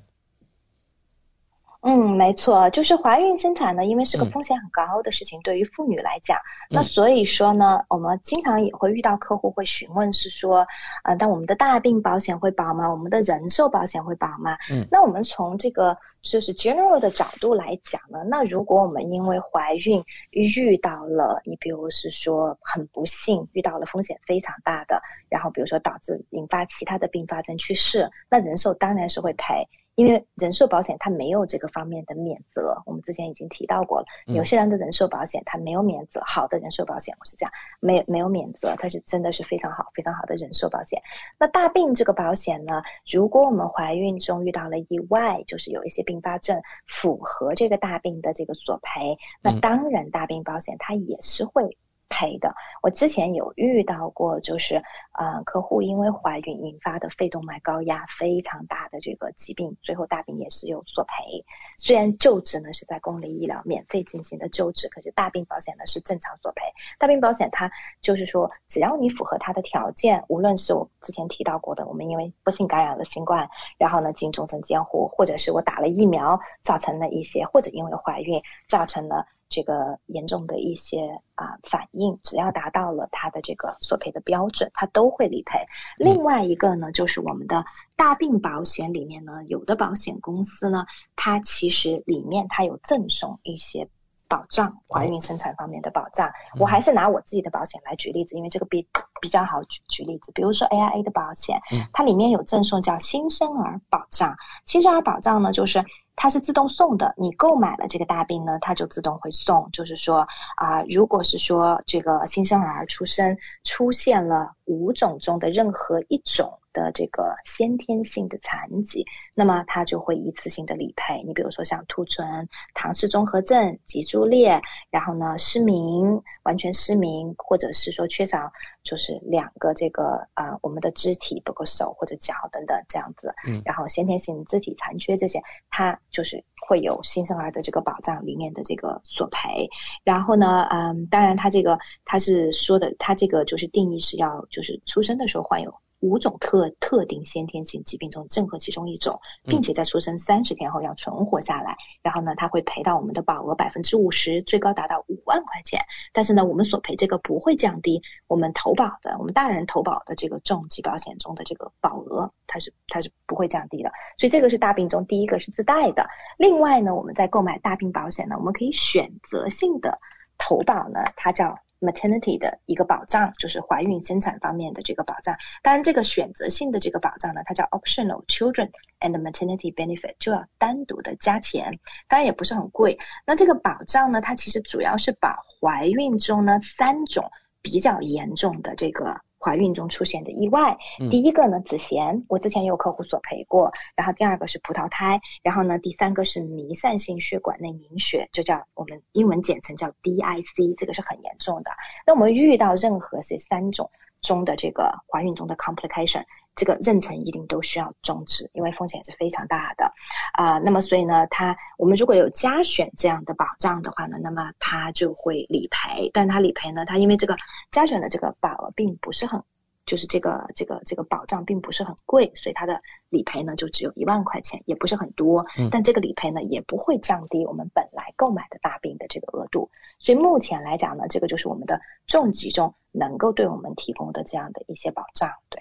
[1.90, 6.36] 嗯，没错，就是怀孕生产呢，因为是个风险很高的事情，对于妇女来讲，
[6.68, 10.66] 那所以说呢，我们经常也会遇到客户会询问，是说，
[11.04, 12.90] 呃，但我们的大病保险会保吗？
[12.90, 14.54] 我们的人寿保险会保吗？
[14.70, 29.66] 嗯，那我们从这个就是 general 的角度来讲呢，那如果我们因为怀孕遇到了，你比如是说很不幸遇到了风险非常大的，然后比如说导致引发其他的并发症去世，那人寿当然是会赔。
[29.98, 34.06] 因为人寿保险它没有这个方面的免责，我们之前已经提到过了。
[34.26, 41.02] 有些人的人寿保险它没有免责，好的人寿保险我是这样，没没有免责，它是真的是非常好非常好的人寿保险。
[41.36, 42.80] 那大病这个保险呢，
[43.10, 51.76] 如果我们怀孕中遇到了意外，就是有一些并发症符合这个大病的这个索赔，那当然大病保险它也是会。
[52.08, 54.82] 赔的，我之前有遇到过，就是
[55.12, 61.44] 呃，客户因为怀孕引发的肺动脉高压非常大的这个疾病，最后大病也是有索赔。
[61.76, 66.62] 虽然救治呢是在公立医疗免费进行的救治，可是大病保险呢是正常索赔。
[66.98, 79.26] 大病保险它就是说，只要你符合它的条件，无论是我之前提到过的，我们因为不幸感染了新冠，然后呢进重症监护，或者是我打了疫苗造成了一些，或者因为怀孕造成了。
[79.48, 85.58] 这个严重的一些啊反应，只要达到了它的这个索赔的标准，它都会理赔。
[85.96, 87.64] 另外一个呢，就是我们的
[87.96, 90.84] 大病保险里面呢，有的保险公司呢，
[91.16, 93.88] 它其实里面它有赠送一些
[94.28, 96.30] 保障，怀孕生产方面的保障。
[96.58, 98.86] 我还是拿我自己的保险来举例子，因为这个比
[99.20, 100.30] 比较好举举例子。
[100.32, 101.60] 比如说 AIA 的保险，
[101.94, 104.36] 它里面有赠送叫新生儿保障。
[104.66, 105.84] 新生儿保障呢，就是。
[106.20, 109.70] 它是自动送的，你购买了这个大病呢，它就自动会送。
[109.72, 116.58] 就是说啊，如果是说这个新生儿出生出现了五种中的任何一种。
[116.78, 119.04] 的这个先天性的残疾，
[119.34, 121.24] 那么它就会一次性的理赔。
[121.26, 128.52] 你比如说像兔唇、唐氏综合症、脊柱裂，然后呢失明、完全失明，或者是说缺少
[128.84, 133.34] 就是两个这个啊我们的肢体，包括手或者脚等等这样子。
[133.46, 133.60] 嗯。
[133.64, 139.68] 然后先天性肢体残缺这些，它就是会有新生儿的这个保障里面的这个索赔。
[140.04, 145.74] 然后呢，嗯，当然它这个它是说的，它这个就是定义是要就是出生的时候患有。
[146.00, 155.80] 五种特特定先天性疾病中任何其中一种，并且在出生三十天后要存活下来，然后呢，他会赔到我们的保额百分之五十，最高达到五万块钱。
[156.12, 163.90] 但是呢，我们索赔这个不会降低我们投保的，我们大人投保的这个重疾保险中的这个保额，它是它是不会降低的。
[164.18, 166.06] 所以这个是大病中第一个是自带的。
[166.36, 169.98] 另外呢，我们在购买大病保险呢，我们可以选择性的
[170.38, 171.58] 投保呢，它叫。
[171.80, 175.36] Maternity 的一个保障，就是怀孕生产方面的这个保障。
[175.62, 178.70] 当然，这个选择性的这个保障呢，它叫 optional children
[179.00, 181.78] and maternity benefit，就要单独的加钱。
[182.08, 182.98] 当然也不是很贵。
[183.26, 187.30] 那这个保障呢，它其实主要是把怀孕中呢三种
[187.62, 189.20] 比较严重的这个。
[189.40, 190.76] 怀孕中出现的意外，
[191.10, 193.72] 第一个呢，子痫，我之前也有客户索赔过。
[193.94, 201.70] 然后第二个是葡萄胎，然后呢，第三个是弥散性血管内凝血，就叫我们英文简称叫 DIC，这个是很严重的。
[202.06, 203.90] 那我们遇到任何这三种
[204.20, 206.24] 中的这个怀孕中的 complication。
[206.54, 209.92] 这个妊娠一定都需要终止，因为风险是非常大的
[210.32, 210.58] 啊。
[210.58, 216.10] 那么所以呢，它我们如果有加选这样的保障的话呢，那么它就会理赔。
[216.12, 217.36] 但它理赔呢，它因为这个
[217.70, 219.40] 加选的这个保额并不是很，
[219.88, 225.44] 就是这个这个这个保障并不是很贵，所以它的理赔呢就只有一万块钱，也不是很多。
[225.70, 229.70] 但这个理赔呢也不会降低我们本来购买的大病的这个额度。
[229.98, 235.60] 所以目前来讲呢，这个就是我们的重疾中能够对我们提供的这样的一些保障，对。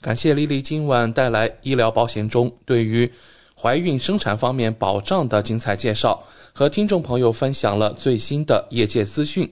[0.00, 3.10] 感谢丽丽今晚带来医疗保险中对于
[3.56, 6.22] 怀孕生产方面保障的精彩介绍，
[6.52, 9.50] 和听众朋友分享了最新的业界资讯。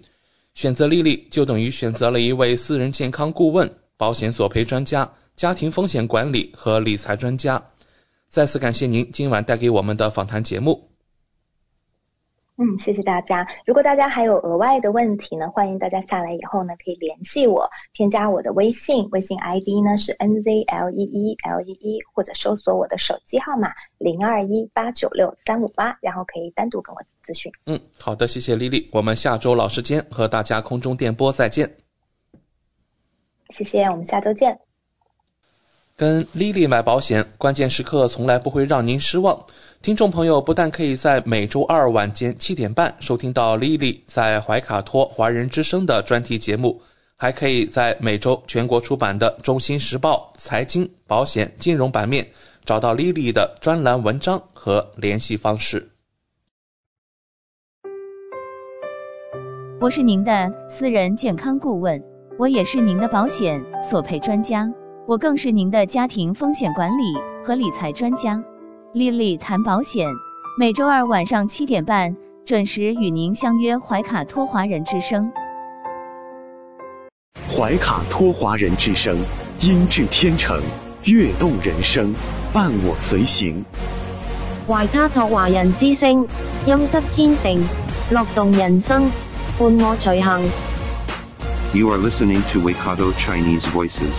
[0.52, 3.68] 选择丽丽就等于选择了一位私人健康顾问、
[4.04, 7.58] 保险索赔专家、家庭风险管理和理财专家。
[8.28, 10.90] 再次感谢您今晚带给我们的访谈节目。
[12.58, 13.48] 嗯，谢谢大家。
[13.64, 27.50] 如果大家还有额外的问题呢，欢迎大家下来以后呢可以联系我，添加我的微信，微信 ID 呢是 n z l e e l e e，或者搜索我的手机号码零二一八九六三五八，然后可以单独跟我咨询。
[27.64, 31.83] 嗯，好的，谢谢丽丽，我们下周老时间和大家空中电波再见。
[33.54, 34.58] 谢谢，我们下周见。
[35.96, 39.46] 跟 Lily 买保险，关键时刻从来不会让您失望。
[39.80, 46.82] 听众朋友不但可以在每周二晚间七点半收听到 Lily 在怀卡托华人之声的专题节目，
[47.14, 52.26] 还可以在每周全国出版的《中新时报》财经、保险、金融版面
[52.64, 55.88] 找到 Lily 的专栏文章和联系方式。
[59.80, 62.02] 我是您的私人健康顾问，
[62.36, 64.68] 我也是您的保险索赔专家。
[65.06, 67.14] 我更是您的家庭风险管理
[67.44, 68.42] 和理财专家，
[68.92, 70.08] 丽丽谈保险，
[70.58, 75.30] 每周二晚上七点半准时与您相约怀卡托华人之声。
[77.56, 79.16] 怀卡托华人之声，
[79.60, 80.60] 音质天成，
[81.04, 82.12] 悦动人生，
[82.52, 83.64] 伴我随行。
[84.66, 86.26] 怀卡托华人之声，
[86.66, 87.62] 音质天成，
[88.10, 89.08] 乐动人生，
[89.56, 90.42] 伴我随行。
[91.74, 94.14] You are listening to Waikato Chinese Voices.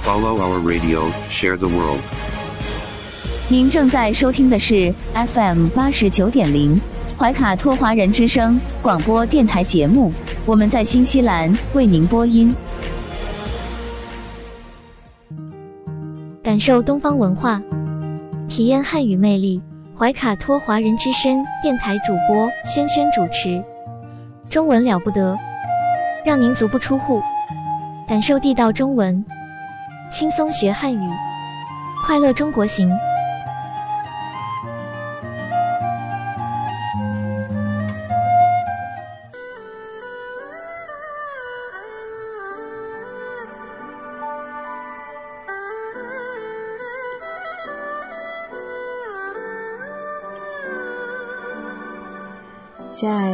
[0.00, 2.00] Follow our radio, share the world.
[3.50, 6.80] 您正在收听的是 FM 八十九点零
[7.18, 10.10] 怀卡托华人之声广播电台节目，
[10.46, 12.56] 我们在新西兰为您播音。
[16.42, 17.60] 感受东方文化，
[18.48, 19.60] 体验汉语魅力。
[19.94, 23.62] 怀卡托华人之声电台主播轩轩主持，
[24.48, 25.36] 中文了不得，
[26.24, 27.22] 让您足不出户，
[28.06, 29.24] 感受地道中文。
[30.10, 31.10] 轻松学汉语，
[32.06, 32.90] 快乐中国行。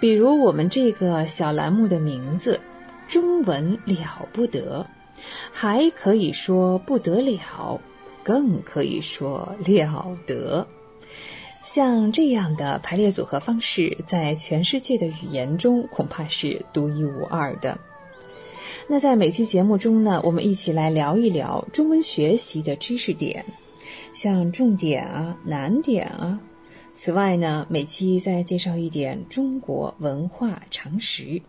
[0.00, 2.60] 比如我们这个小栏目的名字
[3.08, 4.86] “中文了不得”。
[5.52, 7.80] 还可以说不得了，
[8.24, 10.66] 更可以说了得。
[11.64, 17.78] 像这样的排列组合方式，在全世界的语言中恐怕是独一无二的。
[18.88, 23.44] 那在每期节目中呢，我们一起来聊一聊中文学习的知识点，
[24.14, 26.40] 像重点啊、难点啊。
[26.96, 31.42] 此外呢，每期再介绍一点中国文化常识，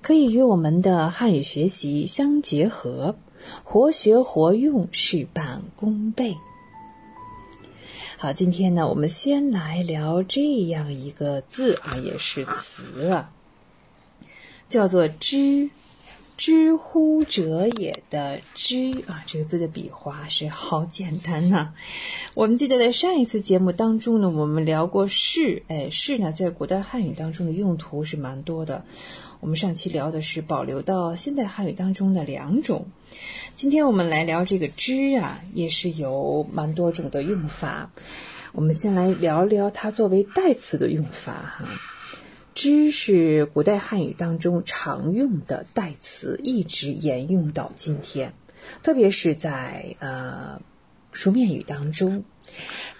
[0.00, 3.16] 可以与我们的汉语学习相结合，
[3.64, 6.36] 活学活用，事半功倍。
[8.16, 13.30] 好，今天呢，我们先来聊这样一个字啊，也是词啊，
[14.68, 15.70] 叫做“知”。
[16.38, 21.74] 知乎者也的知啊，这个字的笔画是好简单呐。
[22.34, 28.84] 我们记得在上一次节目当中呢，我们聊过是，哎，是呢，在古代汉语当中的用途是蛮多的。
[29.40, 32.86] 我们上期聊的是保留到现代汉语当中的两种，
[33.56, 37.90] 今天我们来聊这个知啊，也是有蛮多种的用法。
[38.52, 41.64] 我们先来聊聊它作为代词的用法哈。
[42.58, 48.34] 知是古代汉语当中常用的代词，一直沿用到今天，
[48.82, 50.60] 特别是在呃
[51.12, 52.24] 书面语当中，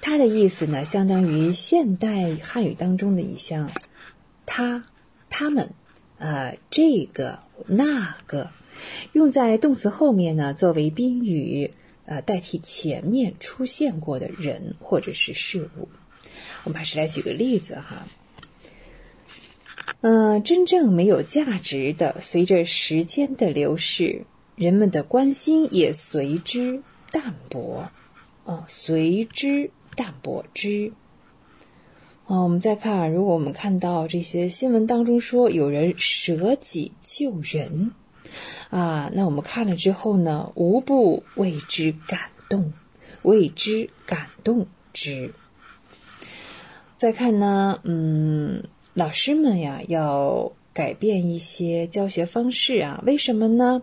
[0.01, 3.73] 它的意思呢，相当于现代汉语当中的一项
[4.47, 4.85] 他、
[5.29, 5.71] 他们、
[6.19, 8.51] 呃这个、那个，
[9.13, 11.75] 用在动词后面呢，作为宾语，
[12.07, 15.89] 呃代替前面出现过的人或者是事物。
[16.63, 18.07] 我们还是来举个例子哈。
[20.01, 24.25] 嗯，真正没有价值的，随着时间的流逝，
[24.55, 27.89] 人们的关心也随之淡薄。
[28.45, 30.93] 啊，随之淡薄之。
[32.27, 37.93] 啊，我们再看，如果我们看到这些新闻当中说有人舍己救人，
[38.71, 42.73] 啊，那我们看了之后呢，无不为之感动，
[43.23, 45.33] 为之感动之。
[46.97, 48.65] 再看呢，嗯。
[48.99, 53.81] 老师们呀要改变一些教学方式啊，为什么呢？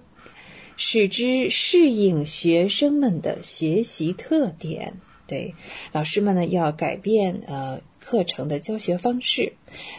[0.76, 4.96] 使之适应学生们的学习特点。
[5.26, 5.56] 对，
[5.94, 9.54] 老师们呢要改变呃课程的教学方式，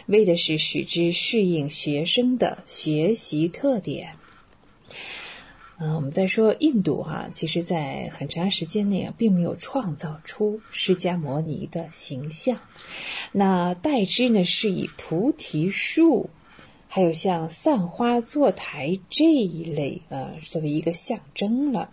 [0.05, 4.11] 为的是使之适应学生的学习特点。
[5.79, 12.57] 嗯，我们再说印度哈，其实在很长时间内啊，并没有创造出释迦摩尼的形象，
[13.31, 16.31] 那代之呢是以菩提树，
[16.87, 21.91] 还有像散花坐台这一类啊，作为一个象征了。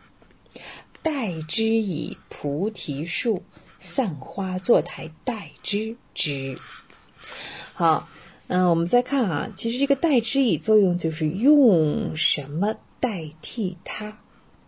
[1.02, 3.43] 代之以菩提树，
[3.78, 6.56] 散花坐台代之之。
[7.74, 8.09] 好，
[8.47, 12.74] 嗯，我们再看啊，其实这个代之以作用就是用什么
[13.05, 14.16] 代替它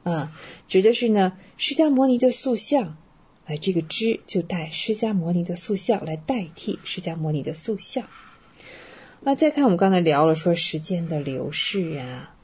[0.03, 0.37] 啊，
[0.69, 2.99] 指的是呢释迦摩尼的塑像，
[3.47, 8.05] 哎，这个之就代释迦摩尼的塑像来代替释迦摩尼的塑像。
[9.21, 12.35] 那再看我们刚才聊了说时间的流逝呀，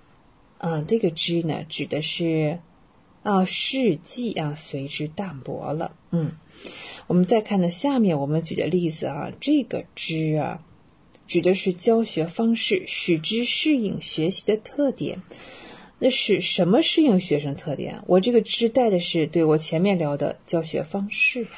[0.56, 2.59] 啊，这个之呢指的是。
[3.24, 5.94] 啊，事迹啊，随之淡薄了。
[6.10, 6.32] 嗯，
[7.06, 10.64] 我们再看呢，下面我们举的例子啊，这个之啊，
[11.28, 15.23] 指的是教学方式，使之适应学习的特点。
[16.05, 18.03] 那是什么适应学生特点？
[18.09, 21.51] 我这个之带的是对我前面聊的教学方式呀。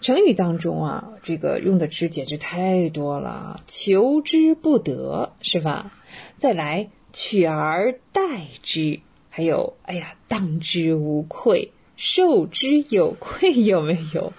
[0.00, 5.92] 成语当中啊，这个用的之简直太多了，求之不得是吧？
[6.38, 8.22] 再来，取而代
[8.62, 9.00] 之。
[9.30, 14.32] 还有，哎呀，当之无愧，受之有愧，有没有？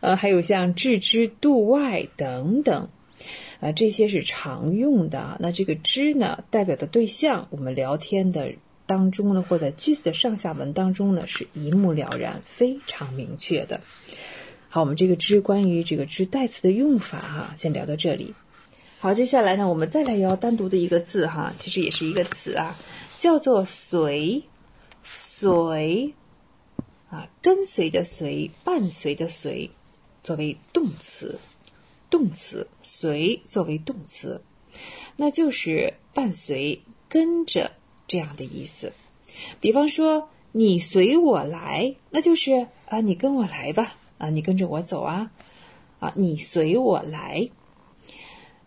[0.00, 2.90] 呃，还有像置之度外等等，
[3.64, 5.38] 啊，这些是常用的。
[5.40, 8.52] 那这个之呢，代表的对象，我们聊天的
[8.84, 13.80] 当中呢，或在句子的上下文当中呢，是一目了然，非常明确的。
[14.68, 18.34] 好，我们这个之关于这个之代词的用法哈，先聊到这里。
[18.98, 22.76] 好，接下来呢，我们再来要单独的一个字哈，其实也是一个词啊。
[23.18, 24.42] 叫做随，
[25.04, 26.12] 随，
[27.08, 29.70] 啊，跟随的随，伴随的随，
[30.22, 31.38] 作为动词，
[32.14, 34.40] 动词随作为动词，
[35.16, 37.72] 那就是伴随、跟着
[38.06, 38.92] 这样的意思。
[39.60, 45.32] 比方说，你随我来，那就是啊，你跟我来吧，啊，你跟着我走啊，
[45.98, 47.48] 啊，你随我来。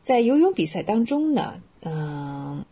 [0.03, 2.65] 在游泳比赛当中呢，嗯。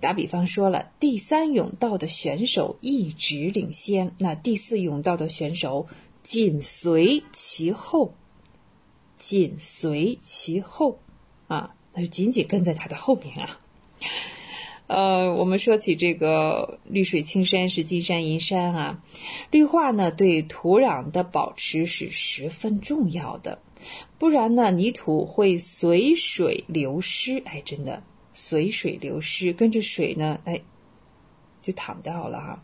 [0.00, 5.86] 打比方说了，第三泳道的选手一直领先，那第四泳道的选手
[6.24, 8.14] 紧随其后，
[9.20, 10.98] 紧随其后，
[11.46, 13.60] 啊，那就紧紧跟在他的后面啊。
[14.86, 19.04] 呃，我们说起这个绿水青山是金山银山啊，
[19.50, 23.60] 绿化呢对土壤的保持是十分重要的，
[24.18, 28.02] 不然呢泥土会随水流失，哎，真的。
[28.32, 30.62] 随水流失，跟着水呢，哎，
[31.60, 32.62] 就淌掉了哈，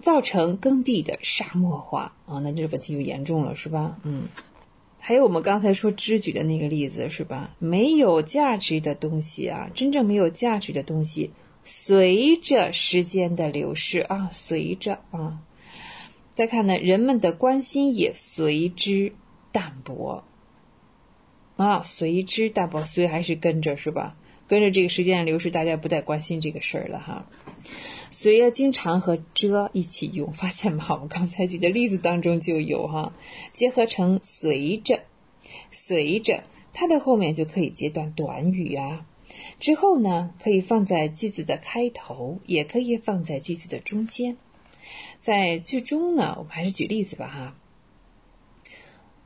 [0.00, 3.98] 造成耕地的沙漠化啊，那这个问题就严重了，是吧？
[4.04, 4.22] 嗯，
[5.08, 7.56] 还有我们刚才说知举的那个例子，是吧？
[7.58, 11.30] 没有价值的东西啊，真正没有价值的东西，
[11.64, 15.38] 随着时间的流逝啊，随着啊，
[16.34, 19.14] 再看呢，人们的关心也随之
[19.50, 20.24] 淡薄
[21.56, 24.14] 啊，随之淡薄，随还是跟着，是吧？
[24.46, 27.26] 跟着这个时间的流逝，大家不再关心这个事儿了哈。
[28.18, 30.98] 所以要，经常和着一起用，发现吗？
[31.00, 33.12] 我刚才举的例子当中就有哈，
[33.52, 35.04] 结合成随着，
[35.70, 36.42] 随着
[36.72, 39.06] 它的后面就可以接段短语啊。
[39.60, 44.36] 之后呢，可以放在句子的开头，也可以放在句子的中间。
[45.22, 47.56] 在句中呢，我们还是举例子吧哈。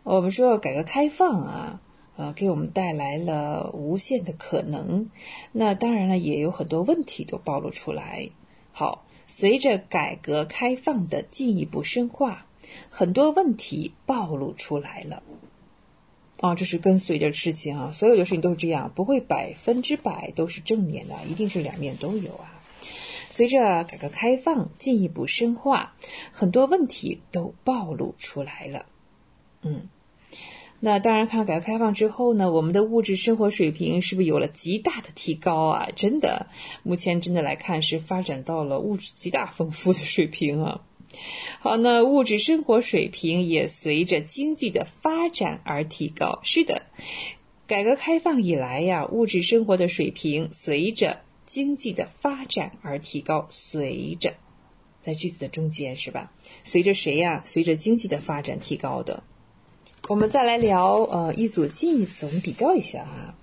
[0.03, 1.81] 我们说改革开放啊。
[2.15, 5.09] 呃，给我们带来了无限的可能。
[5.51, 8.29] 那当然了，也有很多问题都暴露出来。
[8.73, 12.47] 好，随着改革开放的进一步深化，
[12.89, 15.23] 很多问题暴露出来了。
[16.41, 22.63] 啊，这是跟随着事情啊，所有的事情都是这样，不会百分之百都是正面的，一定是两面都有啊。
[23.31, 25.95] 随着改革开放进一步深化，
[26.33, 28.87] 很多问题都暴露出来了。
[29.63, 29.89] 嗯。
[30.85, 35.89] 那当然，看改革开放之后呢，我们的物质生活水平是不是有了极大的提高啊？
[35.95, 36.49] 真的，
[36.83, 40.81] 目前真的来看是发展到了物质极大丰富的水平啊。
[41.61, 46.41] 好，那物质生活水平也随着经济的发展而提高。
[46.43, 46.83] 是的，
[47.69, 53.47] 改革开放以来呀，物质生活的水平随着经济的发展而提高。
[53.51, 54.35] 随着，
[55.01, 56.33] 在句子的中间是吧？
[56.65, 57.41] 随着谁呀？
[57.47, 59.23] 随着经济的发展提高的。
[60.13, 63.35] 我们再来聊，呃，一组近义词，我们比较一下哈。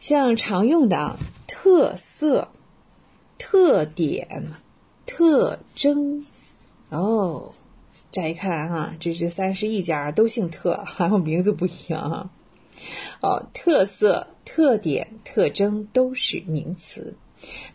[0.00, 2.48] 像常用的啊，特色、
[3.38, 4.46] 特点、
[5.06, 6.26] 特征。
[6.88, 7.52] 哦，
[8.10, 12.30] 乍一看哈，这这三十一家都姓特，还有名字不一样哈。
[13.20, 17.14] 哦，特色、特点、特征都是名词，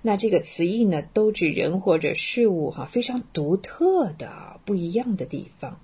[0.01, 5.79] 那这个词义呢，都指人或者事物哈非常独特的不一样的地方。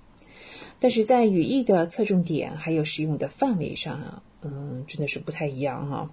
[0.78, 6.10] 但是在语义的侧重点还有使用的范围上啊，嗯，真的是不太一样哈。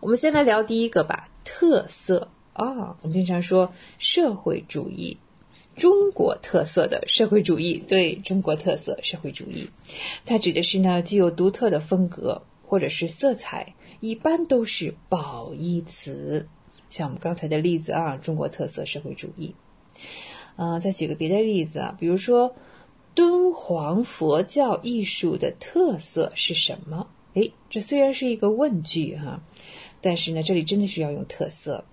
[0.00, 5.16] 我们先来聊第一个吧，特色啊，我们经常说社会主义，
[5.74, 9.70] 中国特色的社会主义，对中国特色社会主义，
[10.26, 16.46] 它指的是呢具有独特的风格或者是色彩，一般都是褒义词，
[16.90, 19.54] 像我们刚才的例子啊，中国特色社会主义。
[20.56, 22.54] 嗯，再举个别的例子啊，比如说。
[23.14, 27.08] 敦煌佛教艺术的特色是什么？
[27.34, 29.42] 哎，这虽然是一个问句哈，
[30.00, 31.84] 但是呢，这里真的是要用特色。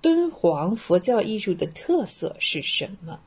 [0.00, 3.20] 敦煌佛教艺术的特色是什么？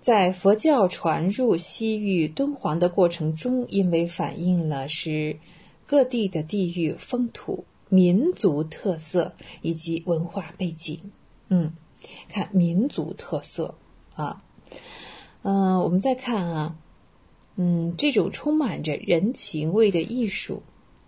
[0.00, 5.38] 在佛教传入西域敦煌的过程中，因为反映了是
[5.86, 11.12] 各地的地域风土、民族特色以及文化背景。
[11.48, 11.72] 嗯，
[12.28, 13.74] 看民族特色
[14.14, 14.42] 啊。
[15.46, 16.74] 嗯，我们再看啊，
[17.56, 20.62] 嗯，这种充满着人情味的艺术，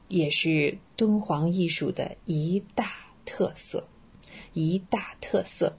[0.09, 2.85] 也是敦煌艺术的一大
[3.25, 3.89] 特色，
[4.53, 5.75] 一大特色。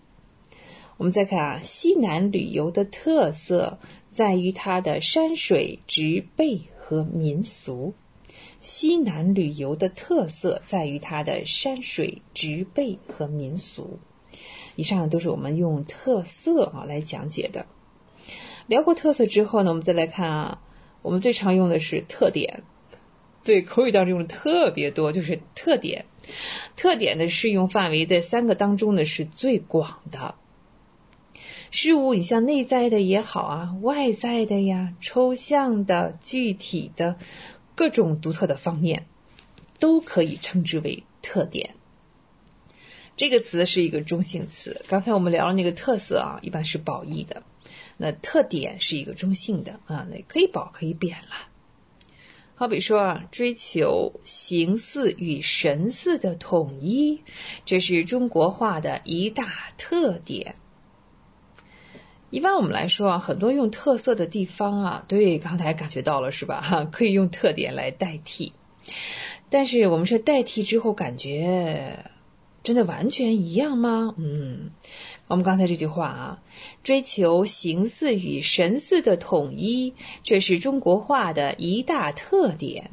[0.97, 3.77] 我们再看啊，西南旅游的特色
[4.11, 7.93] 在于它的山水植被和民俗。
[8.59, 13.99] 西南旅游的特色在于它的山水植被和民俗。
[14.75, 17.63] 以上都是我们用特色啊来讲解的。
[18.67, 20.61] 聊过特色之后呢，我们再来看啊，
[21.01, 22.63] 我们最常用的是特点，
[23.43, 26.05] 对口语当中用的特别多，就是特点。
[26.75, 30.35] 特点的适用范围在三个当中呢是最广的。
[31.71, 37.15] 事物你像内在的也好啊，外在的呀，抽象的、具体的，
[37.75, 39.05] 各种独特的方面，
[39.79, 41.75] 都可以称之为特点。
[43.15, 44.81] 这个词是一个中性词。
[44.87, 47.43] 刚才我们聊了那个特色啊，一般是褒义的。
[47.97, 51.47] 那特点是一个中性的啊，那可以褒可以贬了。
[52.55, 57.21] 好比说啊，追求形似与神似的统一，
[57.65, 60.55] 这是中国画的一大特点。
[62.29, 66.59] 一般我们来说啊，很多用特色的地方啊，对，刚才感觉到了是吧？
[66.61, 68.51] 哈， 可以用特点来代替。
[69.49, 72.11] 但是我们说代替之后，感觉
[72.63, 74.15] 真的完全一样吗？
[74.17, 74.71] 嗯。
[75.27, 76.41] 我们刚才这句话啊，
[76.83, 79.93] 追求形似与神似的统一，
[80.23, 82.89] 这是中国画的一大特点。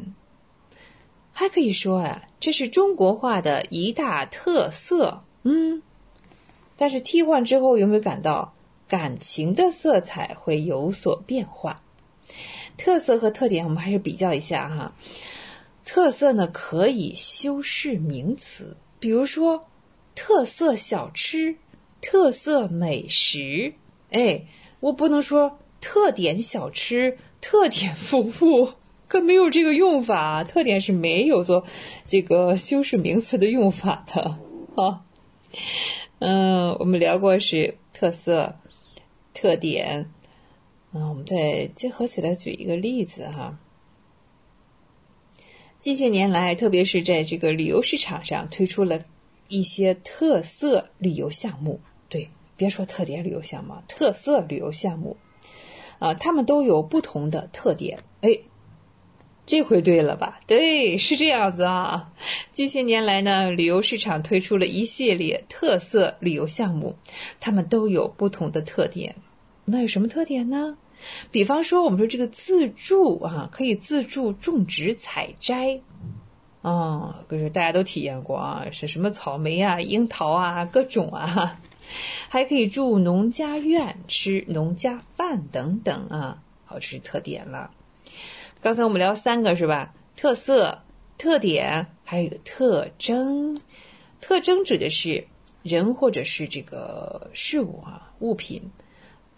[1.32, 5.23] 还可以说啊，这是中国画的一大特色。
[5.44, 5.82] 嗯，
[6.77, 8.52] 但是替换之后有没有感到
[8.89, 11.82] 感情的色彩会有所变化？
[12.77, 14.93] 特色和特点，我们还是比较一下哈。
[15.85, 19.69] 特色呢，可以修饰名词，比如说
[20.16, 21.55] 特色小吃。
[22.06, 23.72] 特色美食，
[24.10, 24.43] 哎，
[24.81, 28.74] 我不能说特点小吃、特点服务，
[29.09, 30.44] 可没有这个用法。
[30.44, 31.64] 特点是没有做
[32.05, 34.39] 这个修饰名词的用法的
[34.76, 35.06] 啊。
[36.18, 38.56] 嗯，我们聊过是特色、
[39.32, 40.10] 特点，
[40.93, 43.59] 嗯，我们再结合起来举一个例子哈。
[45.81, 49.02] 近些年来，特别是在这个旅游市场上，推出了
[49.48, 51.81] 一些特色旅游项目。
[52.09, 55.16] 对，别说特点旅游项目，特色旅游项目，
[55.98, 57.98] 啊，他们都有不同的特点。
[58.20, 58.39] 哎，
[59.47, 60.40] 这回对了吧？
[60.47, 62.12] 对，是这样子啊。
[62.52, 66.97] 近些年来呢，旅游市场推出了一系列特色旅游项目，
[67.40, 69.16] 他们都有不同的特点。
[69.64, 70.78] 那有什么特点呢？
[71.31, 75.81] 比方说，我们说这个自助啊，可以自助种植采摘。
[76.62, 81.60] 啊，可是大家都体验过啊，是什么草莓啊、樱桃啊，各种啊。
[82.28, 87.70] 还可以住农家院、吃农家饭等等啊，好，这是特点了。
[88.61, 89.94] 刚才我们聊三个是吧？
[90.16, 90.82] 特色、
[91.19, 93.61] 特点，还有一个特征。
[94.20, 95.27] 特征指的是
[95.62, 98.62] 人或者是这个事物啊、物品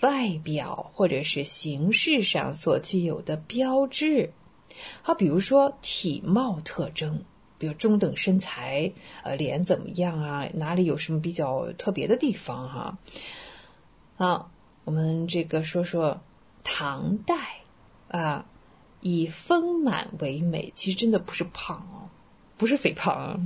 [0.00, 4.30] 外表或者是形式上所具有的标志。
[5.02, 7.24] 好，比如说体貌特征。
[7.58, 8.92] 比如中等身材，
[9.22, 10.48] 呃，脸怎么样啊？
[10.54, 12.98] 哪里有什么比较特别的地方哈？
[14.16, 14.50] 啊，
[14.84, 16.20] 我们这个说说
[16.62, 17.34] 唐代
[18.08, 18.46] 啊，
[19.00, 22.08] 以丰满为美，其实真的不是胖哦，
[22.56, 23.40] 不是肥胖啊。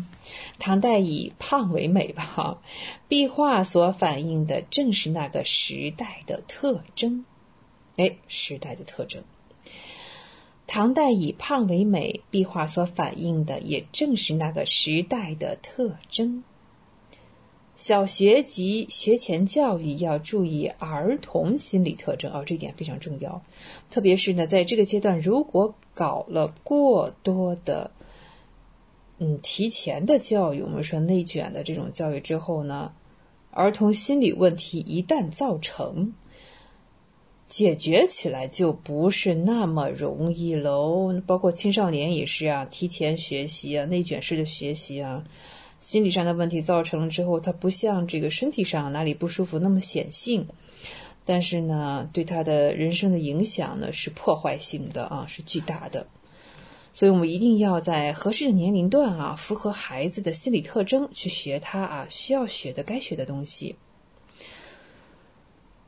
[0.59, 2.59] 唐代以胖为美吧，哈。
[3.09, 7.25] 壁画所反映的正是那个时代的特征，
[7.97, 9.23] 哎，时代的特征。
[10.73, 16.45] 唐代以胖为美，壁画所反映的也正是那个时代的特征。
[17.75, 23.43] 小学及学前教育要注意儿童心理特征哦，这一点非常重要。
[23.91, 27.91] 特别是呢，在这个阶段，如果搞了过多的，
[29.19, 32.93] 嗯，提前的教育，我们说内卷的这种教育之后呢，
[33.51, 36.13] 儿童心理问题一旦造成，
[37.51, 41.13] 解决起来就不是那么容易喽。
[41.27, 45.23] 包括青少年也是啊，提前学习啊，内卷式的学习啊。
[45.81, 50.47] 心理上的问题造成了之后，他不像这个身体上哪里不舒服那么显性，
[51.25, 56.07] 但是呢，对他的人生的影响呢是破坏性的啊，是巨大的。
[56.93, 63.75] 所以我们一定要在合适的年龄段啊，符合孩子的心理特征去学他啊需要学的该学的东西。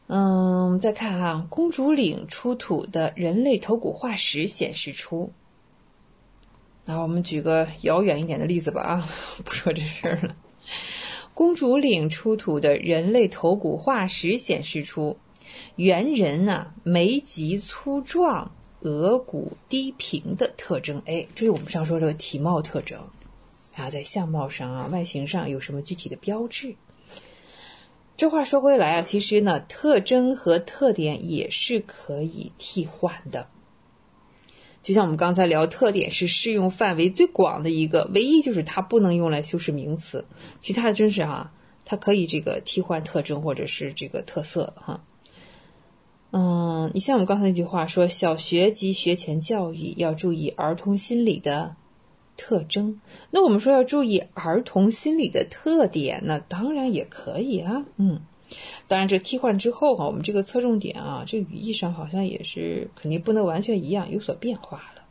[0.08, 5.32] 嗯，我们再看啊，公主岭出土的人类头骨化石显示出。
[6.84, 9.08] 那我们举个遥远一点的例子吧啊，
[9.44, 10.36] 不说这事儿了。
[11.32, 15.16] 公主岭出土的人类头骨化石显示出，
[15.76, 18.50] 猿人啊眉脊粗壮、
[18.80, 21.00] 额骨低平的特征。
[21.06, 23.00] 哎，这是我们上说这个体貌特征
[23.74, 26.74] 然后，在相貌上啊、外形上有什么具体的标志？
[28.16, 33.48] 这话说回来啊，其实呢，特征和特点也是可以替换的。
[34.80, 40.24] 就像我们刚才聊，特点是适用范围最广的一个，唯一就是它不能用来修饰名词，
[40.60, 41.52] 其他的真是哈，
[41.84, 45.04] 它可以这个替换特征或者是这个特色哈。
[46.32, 51.76] 嗯，你像我们刚才那句话说，小学及学前教育要注意儿童心理的
[52.36, 53.00] 特征，
[53.30, 58.20] 那我们说要注意儿童心理的特点那，当然也可以啊，嗯。
[58.86, 65.02] 当然，这替换之后哈，我们这个侧重点啊，这语义上好像也是肯定不能完全一样，有所变化了。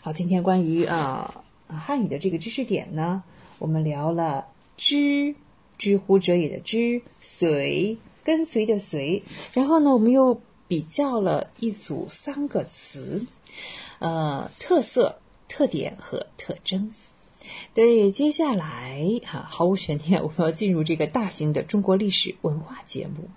[0.00, 3.24] 好，今天关于啊汉语的这个知识点呢，
[3.58, 4.46] 我们聊了
[4.76, 5.34] 知，
[5.76, 13.26] 知乎者也的知，随，跟随的随，然后呢，我们又比较了一组三个词，
[13.98, 15.18] 呃，特色、
[15.52, 16.90] 特点和特征。
[17.74, 23.28] 对，接下来哈，毫无悬念，我们要进入这个大型的中国历史文化节目。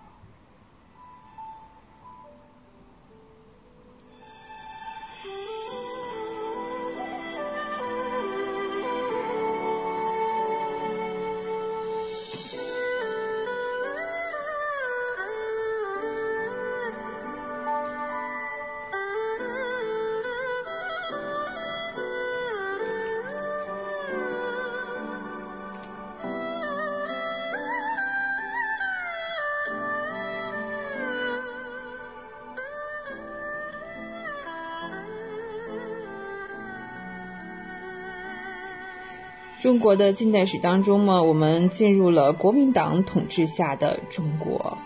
[39.85, 44.79] 国的近代史当中嘛，我们进入了国民党统治下的中国。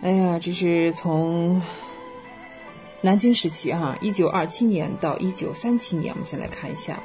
[0.00, 1.60] 哎呀，这是从
[3.02, 6.98] 南京时期哈，一九二七年到一九三七年，我们先来看一下。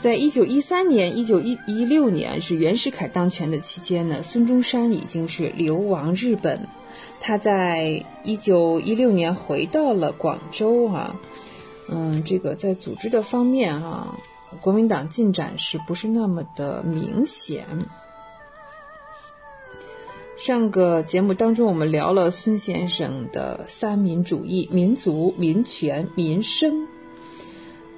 [0.00, 6.66] 在一九一三年、一九一一六年是袁世凯当权的期间呢，孙中山已经是流亡日本，
[7.20, 11.14] 他在一九一六年回到了广州啊。
[11.90, 14.16] 嗯，这个在组织的方面哈。
[14.60, 17.66] 国民党进展是不是那么的明显？
[20.38, 26.86] 上个节目当中，我们聊了孙先生的三民主义：民族、民权、民生。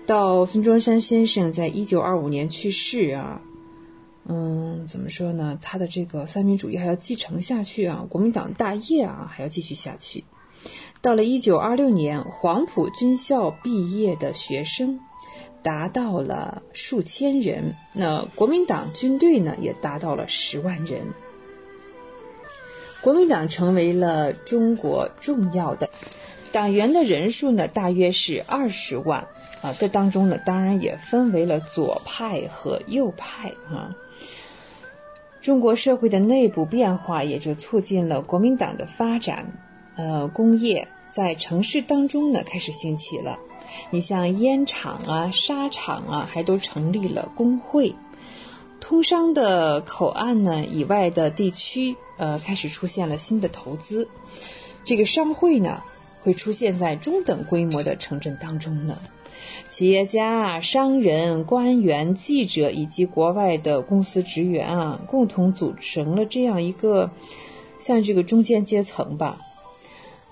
[0.06, 3.42] 到孙中山先生在一九二五年去世啊，
[4.26, 5.58] 嗯，怎么说呢？
[5.60, 10.24] 他的这个三民主义还要继承下去啊，国民党大业啊还要继续下去。
[11.02, 14.98] 到了一九二六年，黄埔军校毕业的学生。
[15.62, 21.02] 达到了数千人，那国民党军队呢也达到了十万人。
[23.02, 25.88] 国民党成为了中国重要的
[26.52, 29.26] 党员的人数呢，大约是二十万
[29.62, 29.74] 啊。
[29.78, 33.96] 这当中呢，当然也分为了左派和右派啊。
[35.40, 39.46] 中国社会的内部变化也就促进了国民党的发展，
[39.96, 43.38] 呃，工业在城市当中呢开始兴起了。
[43.90, 47.94] 你像烟厂啊、纱厂啊，还都成立了工会。
[48.80, 54.08] 通商的口岸呢以外的地区，呃，开始出现了新的投资。
[54.82, 55.82] 这个商会呢，
[56.22, 58.98] 会出现在中等规模的城镇当中呢。
[59.68, 67.10] 企业家、商人、官员、记者以及国外的公司职员啊，共同组成了这样一个
[67.78, 69.38] 像这个中间阶层吧。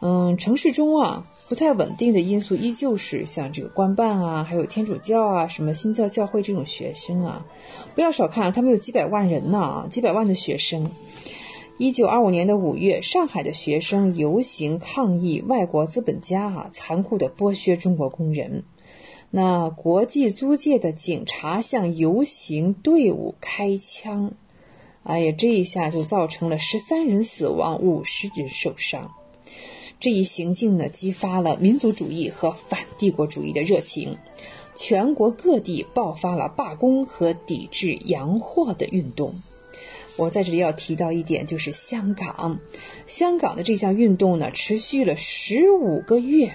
[0.01, 7.47] 嗯，城市中啊不太稳定的因素依旧是像这个官办啊，还有天主教啊、什么新教教会这种学生啊，
[7.95, 10.91] 不要少看他们有几百万人呢，几百万的学生。
[11.79, 18.65] 一九二五年的五月，上海的学生游行抗议外国资本家啊残酷的剥削中国工人。
[19.31, 24.33] 那国际租界的警察向游行队伍开枪，
[25.03, 29.13] 哎呀，这一下就造成了十三人死亡，五十人受伤。
[30.01, 34.17] 这一行径呢，激发了民族主义和反帝国主义的热情，
[34.77, 39.35] 全国各地爆发了罢工和抵制洋货的运动。
[40.17, 42.61] 我在这里要提到一点，就是香港，
[43.07, 46.55] 香港的这项运动呢，持续了十五个月，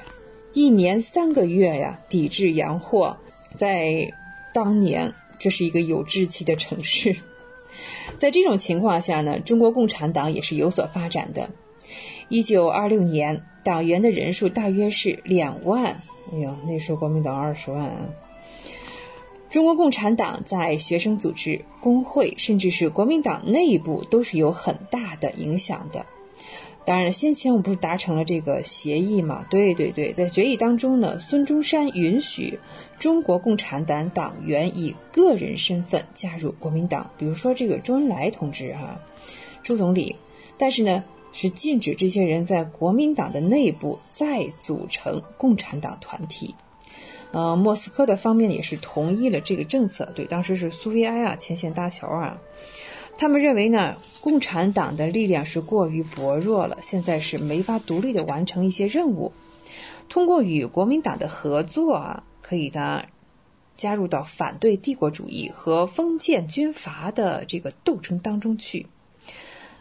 [0.53, 3.17] 一年三个月呀，抵制洋货。
[3.57, 4.11] 在
[4.53, 7.15] 当年，这是一个有志气的城市。
[8.17, 11.49] 在这种情况下呢，中国共产党也是有所发展的。
[12.33, 16.01] 一九二六年，党员的人数大约是两万。
[16.31, 18.09] 哎呦，那时候国民党二十万啊。
[19.51, 26.07] 中国共产党在学生组织、工会，甚至是国民党内部，都是有很大的影响的。
[26.85, 29.45] 当然，先前我们不是达成了这个协议嘛？
[29.51, 32.57] 对对对，在决议当中呢，孙中山允许
[32.97, 38.99] 中国共产党党员以个人身份加入国民党，比如说这个周恩来同志哈，
[39.61, 40.15] 朱总理。
[40.57, 41.03] 但是呢，
[41.33, 46.55] 是禁止这些人在国民党的内部再组成共产党团体。
[47.31, 50.05] 呃，莫斯科的方面也是同意了这个政策。
[50.15, 52.37] 对，当时是苏维埃啊，牵线搭桥啊。
[53.17, 59.31] 他们认为呢，共产党的力量是过于薄弱了，现在是没法独立的完成一些任务。
[60.09, 63.03] 通过与国民党的合作啊，可以呢
[63.75, 68.85] 加入到反对帝国主义和封建军阀的这个斗争当中去。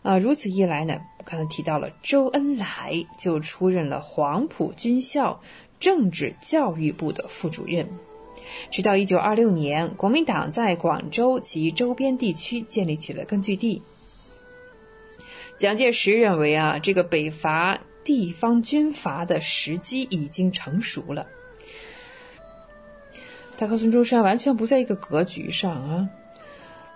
[0.02, 5.40] 啊，如此一来呢，我刚才提到了周恩来就出任了黄埔军校。
[5.80, 7.88] 政治教育部的副主任，
[8.70, 13.82] 直到一九二六年，国民党在广州及周边地区建立起了根据地。
[15.58, 21.26] 蒋介石认为啊，这个北伐地方军阀的时机已经成熟了。
[23.58, 26.08] 他和孙中山完全不在一个格局上啊，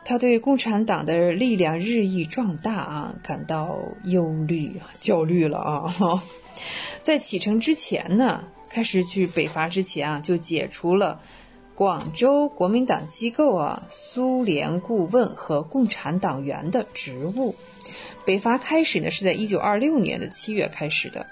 [0.06, 6.22] 他对共产党的力量日益壮大啊感到忧虑、焦虑了啊。
[7.02, 8.44] 在启程之前呢。
[8.68, 11.20] 开始去北伐之前啊，就解除了
[11.74, 17.54] 广州国民党机构啊、苏联顾问和共产党员的职务。
[18.26, 21.26] 北伐开始呢，是在一九二六年的七月开始的。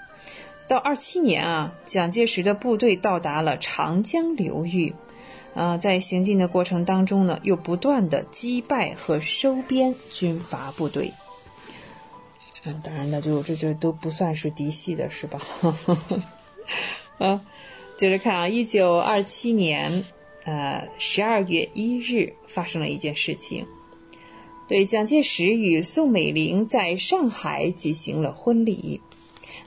[0.67, 4.95] 到二七年啊，蒋介石的部队到达了长江流域，
[5.55, 11.11] 啊，在行进的过程当中呢，又不断的击败和收编军阀部队。
[12.65, 15.39] 嗯，当然了，就这就都不算是嫡系的，是吧？
[17.17, 17.41] 啊，
[17.95, 20.03] 接着看啊，一九二七年，
[20.43, 23.65] 呃，十二月一日发生了一件事情，
[24.67, 28.99] 对，蒋介石与宋美龄在上海举行了婚礼。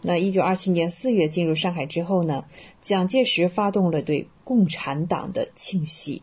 [0.02, 2.44] 那一九二七年四月进入上海之后呢，
[2.82, 6.22] 蒋介石发动了对共产党的清洗，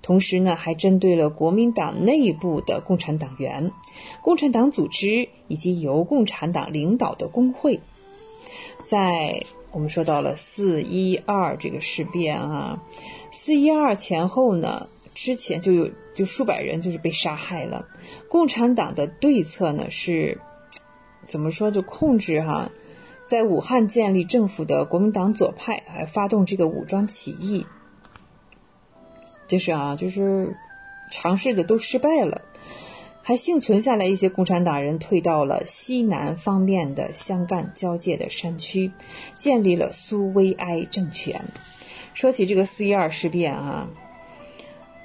[0.00, 3.70] 同时呢，还针对了国民党内部的共产党员、
[4.22, 7.80] 共产党组织以及由共产党领导的工会，
[8.86, 9.44] 在。
[9.72, 12.82] 我们说到了四一二这个事变啊，
[13.30, 17.86] 四一二前后呢，之前就有就数百人就是被杀害了。
[18.28, 20.36] 共产党的对策呢是，
[21.28, 22.68] 怎么说就控制哈，
[23.30, 27.64] 在武汉建立政府的国民党左派还发动这个武装起义，
[29.46, 30.56] 就是啊，就是
[31.12, 32.42] 尝试的都失败了。
[33.22, 38.90] 还幸存下来一些共产党人，退到了西南方面的湘赣交界的山区，
[39.38, 41.44] 建立了苏维埃政权。
[42.14, 43.88] 说起这个四一二事变啊，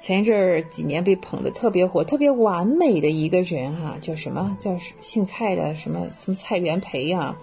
[0.05, 4.55] 前一阵儿几年被捧得特别火、特别完美的一个人哈，叫什么？
[4.59, 7.35] 叫姓蔡的什么什么蔡元培啊，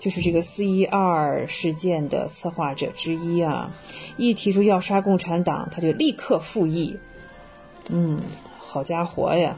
[0.00, 3.70] 就是这个四一二事件的策划者之一啊。
[4.16, 6.98] 一提出要杀共产党，他就立刻复议。
[7.88, 8.20] 嗯，
[8.58, 9.56] 好家伙呀！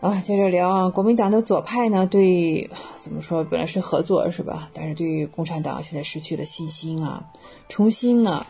[0.00, 4.70] 啊，接着聊啊，国民党的左派呢，对怎么说，本来是合作是吧？
[4.72, 7.24] 但是对于共产党现在失去了信心啊，
[7.68, 8.46] 重新呢，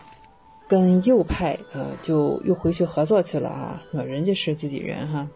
[0.73, 5.27] 跟右派呃，就又回去合作去了啊，人家是自己人哈。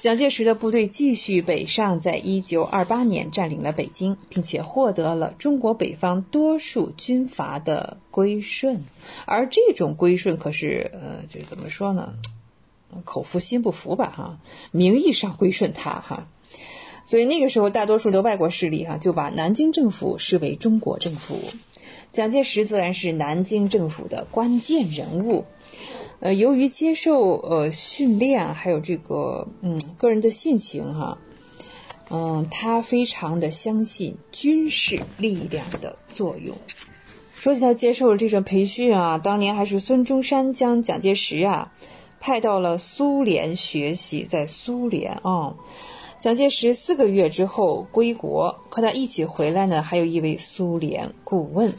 [0.00, 8.82] 蒋介石的部队继续北上，在一九二八年占领了北京，并且获得了中国北方多数军阀的归顺。
[9.26, 12.14] 而这种归顺可是，呃，就怎么说呢？
[13.04, 14.38] 口服心不服吧，哈，
[14.70, 16.26] 名义上归顺他，哈。
[17.04, 21.38] 所以那个时候，大多数的外国势力哈就把南京政府视为中国政府，
[22.14, 25.44] 蒋介石自然是南京政府的关键人物。
[26.20, 31.18] 呃，由于接受呃训练，还有这个嗯个人的性情哈，
[32.10, 36.56] 嗯，他非常的相信军事力量的作用。
[37.34, 41.72] 说起他接受了这种培训啊，当年还是孙中山将蒋介石啊
[42.20, 45.56] 派到了苏联学习，在苏联啊，
[46.20, 51.74] 蒋介石四个月之后归国，和他一起回来呢，还有一位苏联顾问。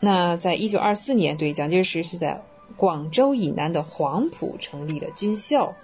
[0.00, 2.42] 那在一九二四年，对蒋介石是在。
[2.76, 5.74] 广州以南的黄埔成立了军校，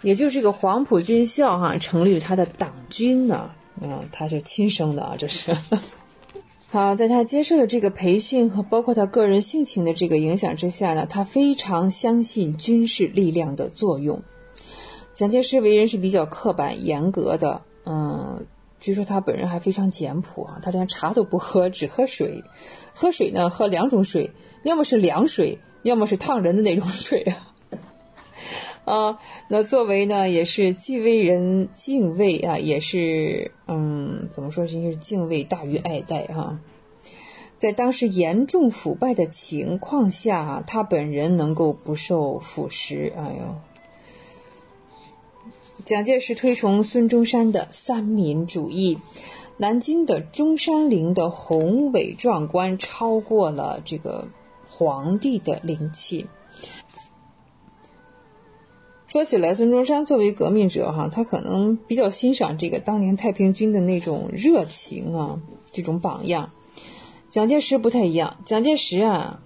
[0.00, 3.50] 也就是这个黄埔军校哈，成立了他的党军呢。
[3.82, 5.54] 嗯，他是亲生的啊，这是。
[6.70, 14.22] 好，在他接受的这个培训和包括他个人性情的这个影响之下呢，他非常相信军事力量的作用。
[15.12, 18.46] 蒋介石为人是比较刻板严格的，嗯，
[18.80, 22.44] 据说他本人还非常简朴啊，他连茶都不喝，只喝水，
[22.94, 24.30] 喝水呢喝两种水。
[24.64, 27.54] 要么是凉水，要么是烫人的那种水啊，
[28.84, 29.18] 啊，
[29.48, 36.58] 那作为呢，也是既为人敬畏啊，也是嗯，怎么说，是敬畏大于爱戴哈。
[37.56, 43.54] 在当时严重腐败的情况下，他本人能够不受腐蚀，哎呦。
[45.88, 48.98] 蒋介石推崇孙中山的三民主义。
[49.56, 54.28] 南京的中山陵的宏伟壮观，超过了这个。
[54.70, 56.26] 皇帝的灵气。
[59.06, 65.40] 说起来，孙中山作为革命者，哈，他可能比较欣赏这个当年太平军的那种热情啊，
[65.72, 66.50] 这种榜样。
[67.30, 69.40] 蒋介石不太一样，蒋介石啊。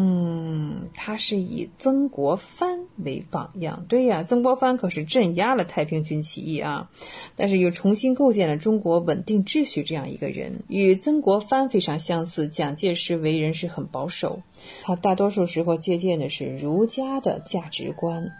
[0.00, 3.84] 嗯，他是以曾国藩为榜样。
[3.88, 6.88] 对呀，曾国藩可是镇压了太平军起义啊，
[7.34, 12.46] 但是又重新构建了中国稳定秩序这样一个人，与曾国藩非常相似。
[12.46, 14.40] 蒋介石为人是很保守，
[14.82, 18.30] 他大多数时候借鉴的是儒家的价值观。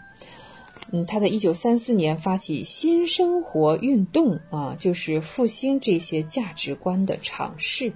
[0.93, 7.91] 嗯，他在一九三四年发起新生活运动啊，就是复兴这些价值观的尝试。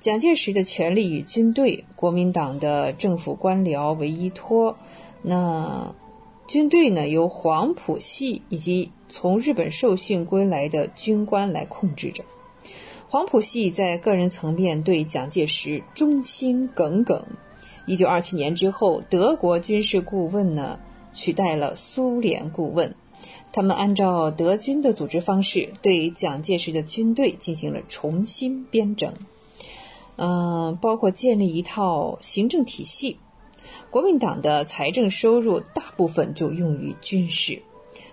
[0.00, 4.76] 蒋介石的权力与军队、国民党的政府官僚为依托，
[5.22, 5.92] 那
[6.46, 12.24] 军队呢由黄埔系以及从日本受训归来的军官来控制着。
[13.08, 17.24] 黄埔系在个人层面对蒋介石忠心耿耿。
[17.84, 20.78] 一九二七年之后，德国军事顾问呢
[21.12, 22.94] 取代了苏联顾问，
[23.50, 29.12] 他们按照德军的组织方式，对蒋介石的军队进行了重新编整。
[30.18, 33.18] 嗯，包括建立一套行政体系，
[33.88, 37.62] 国民党的财政收入大部分就用于军事，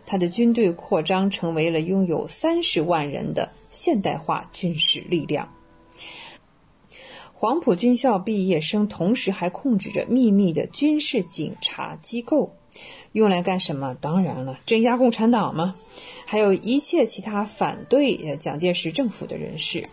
[0.06, 5.52] 他的军队扩张成为了拥有三十万人的现代化军事力量。
[7.34, 12.56] 黄埔军校毕业生同时还控制着秘密的军事警察机构，
[13.14, 13.96] 用来干什么？
[14.00, 15.76] 当然了，镇压共产党嘛，
[16.26, 19.90] 还有一切其他反对蒋介石政府的人士。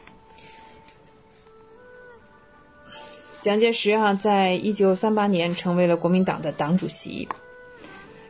[3.43, 7.27] 蒋介石啊，在一九三八年成为了国民党的党主席。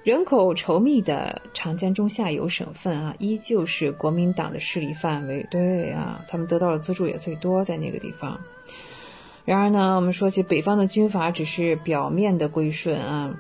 [0.05, 5.47] 人口稠密的长江中下游省份啊，依旧是国民党的势力范围。
[5.51, 8.41] 对啊，他们得到的资助也最多在那个地方。
[9.45, 13.37] 然而呢，我们说起北方的军阀，只是表面的归顺啊，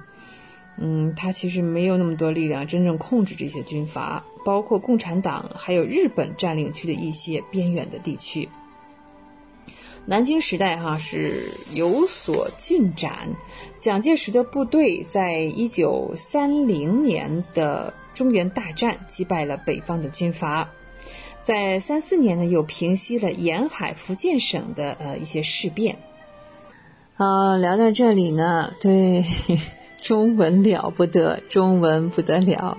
[0.76, 8.46] 嗯，他其实没有那么多力量真正控制这些军阀，包括共产党，还有日本占领区的一些边远的地区。
[10.04, 13.28] 南京时代哈是有所进展，
[13.78, 20.68] 蒋介石的部队在一九三零年的中原大战击败了北方的军阀，
[21.44, 25.96] 在三四年呢又平息了沿海福建省的呃一些事变。
[27.16, 29.24] 啊，聊到这里呢，对，
[30.02, 32.76] 中文了不得，中文不得了。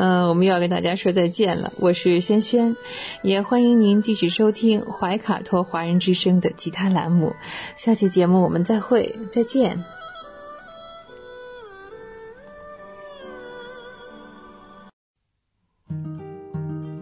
[0.00, 1.72] 嗯，我们要跟大家说再见了。
[1.80, 2.76] 我是轩轩，
[3.20, 7.34] 也欢迎您继续收听怀卡托华人之声的其他栏目。
[7.74, 9.82] 下期节目我们再会，再见。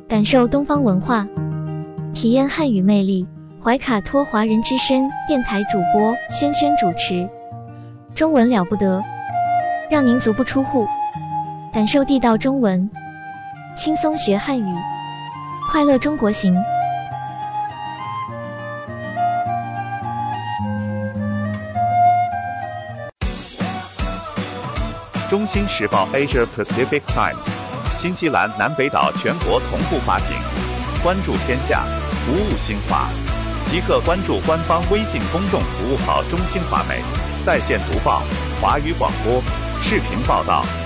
[0.09, 1.29] 感受东方文化，
[2.15, 3.29] 体验汉语魅力。
[3.63, 7.29] 怀卡托华人之声电台主播轩轩主持，
[8.15, 9.05] 中文了不得，
[9.91, 10.87] 让您足不出户。
[11.77, 12.91] 感受地道中文，
[13.77, 14.75] 轻松学汉语，
[15.71, 16.57] 快乐中国行。
[25.29, 27.45] 中新时报 Asia Pacific Times，
[27.99, 30.35] 新西兰南北岛全国同步发行。
[31.03, 31.85] 关注天下，
[32.25, 33.07] 服务新华，
[33.67, 37.03] 即刻关注官方微信公众服务号“中新华媒”，
[37.45, 38.23] 在线读报、
[38.63, 39.43] 华语广播、
[39.83, 40.65] 视频报道，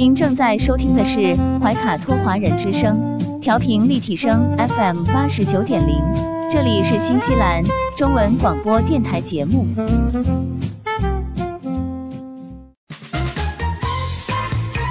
[0.00, 6.02] 您正在收听的是怀卡托华人之声，调频立体声 FM 八十九点零，
[6.50, 7.62] 这里是新西兰
[7.98, 9.66] 中文广播电台节目。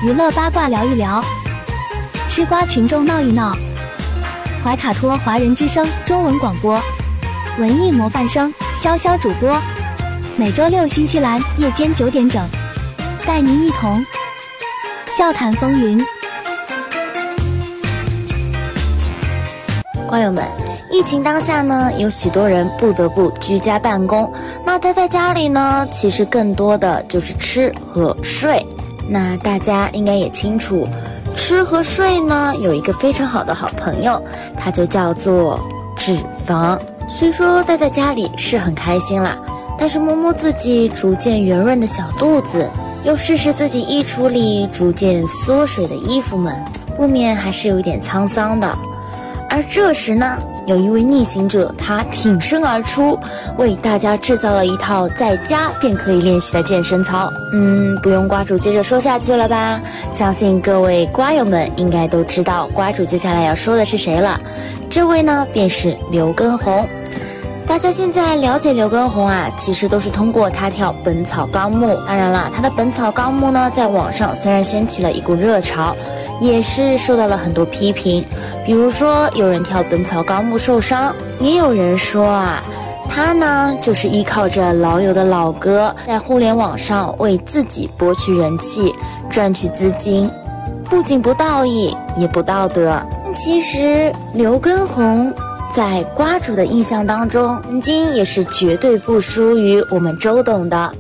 [0.03, 1.23] 娱乐八卦聊一聊，
[2.27, 3.57] 吃瓜群众闹一闹。
[4.64, 6.80] 怀卡托华人之声中文广播，
[7.57, 9.60] 文艺模范生潇潇主播，
[10.38, 12.48] 每周六新西兰夜间九点整，
[13.26, 14.06] 带您一同
[15.19, 15.99] 笑谈风云。
[20.07, 20.45] 瓜友们，
[20.89, 24.31] 疫情当下呢，有许多人不得不居家办公，
[24.65, 28.65] 那待在家里呢，其实更多的就是吃和睡。
[29.09, 30.87] 那大家应该也清楚，
[31.35, 34.23] 吃和睡呢有一个非常好的好朋友，
[34.55, 35.59] 它就叫做
[35.97, 36.17] 脂
[36.47, 36.79] 肪。
[37.09, 39.37] 虽说待在家里是很开心啦，
[39.77, 42.65] 但是摸摸自己逐渐圆润的小肚子，
[43.03, 46.53] 又试试自己衣橱里逐渐缩水的衣服们，
[46.97, 48.77] 不免还是有一点沧桑的。
[49.49, 53.17] 而这时呢，有一位逆行者，他挺身而出，
[53.57, 57.34] 为大家制造了一套在家便可以练习的健身操。
[57.51, 59.80] 嗯，不用瓜主接着说下去了吧？
[60.11, 64.39] 相信各位瓜友们应该都知道瓜主接下来要说的是谁了。
[64.88, 66.88] 这位呢，便是刘畊宏。
[67.69, 71.93] 大家现在了解刘畊宏啊，其实都是通过他跳《本草纲目》。
[72.07, 75.95] 当然了，他的《本草纲目》呢，在网上虽然掀起了一股热潮。
[76.41, 78.23] 也是受到了很多批评，
[78.65, 82.63] 比如说有人跳《本草纲目》受伤，也有人说啊，
[83.09, 88.95] 他呢就是依靠着老友的老歌，在互联网上为自己博取人气、
[89.29, 90.31] 赚取资金，
[90.85, 92.99] 不仅不道义，也不道德。
[93.35, 95.31] 其实刘畊宏
[95.71, 100.91] 在瓜主的印象当中，曾经也是绝对不输于我们周董的。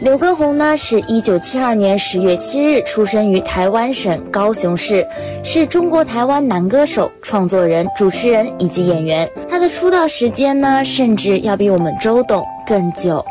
[0.00, 5.06] 刘畊宏呢，是一九七二年十月七日出生于台湾省高雄市，
[5.42, 9.28] 是中国台湾男歌手、创作人、主持人以及演员。
[9.48, 13.24] 他的出道时间呢，甚至要比我们周董更久。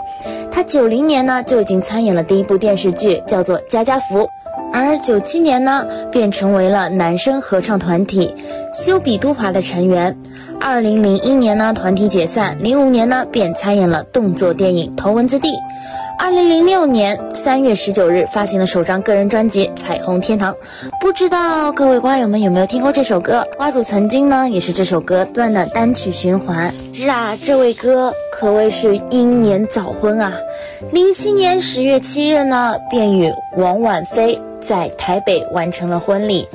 [0.52, 4.20] 他九零年呢就已经参演了第一部电视剧，叫做《家家福》，
[4.72, 8.34] 而九七年呢便成为了男声合唱团体
[8.74, 10.16] 修比都华的成员。
[10.66, 15.50] 二零零一年呢团体解散，零五年呢便参演了动作电影《头文字 D》。
[16.18, 20.54] 二零零六年三月十九日发行了首张个人专辑《彩虹天堂》，
[21.02, 23.46] 不知道各位瓜友们有没有听过这首歌？
[23.58, 26.74] 瓜主曾经呢也是这首歌断的单曲循环。
[26.94, 30.32] 是啊，这位哥可谓是英年早婚啊！
[30.94, 36.48] 零七年十月七日呢，便与王婉菲在台北完成了婚礼。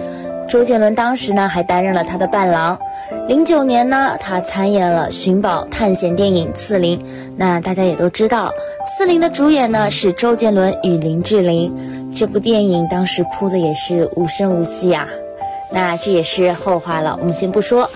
[0.49, 2.79] 周杰伦当时呢还担任了他的伴郎。
[3.27, 6.99] 零九年呢，他参演了寻宝探险电影《刺陵》。
[7.37, 8.49] 那大家也都知道，
[8.87, 12.13] 《刺陵》的主演呢是周杰伦与林志玲。
[12.15, 15.07] 这部电影当时铺的也是无声无息啊。
[15.71, 17.89] 那这也是后话了，我们先不说。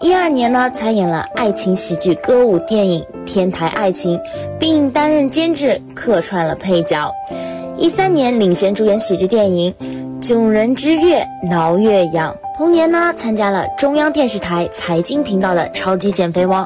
[0.00, 4.16] 一二年呢，参演了爱情喜剧歌舞电影《天台爱情》，
[4.58, 7.12] 并担任监制，客串了配角。
[7.76, 9.72] 一三年领衔主演喜剧电影
[10.20, 12.34] 《囧人之月挠月痒》。
[12.56, 16.64] 同年呢，参加了中央电视台财经频道的《超级减肥王》。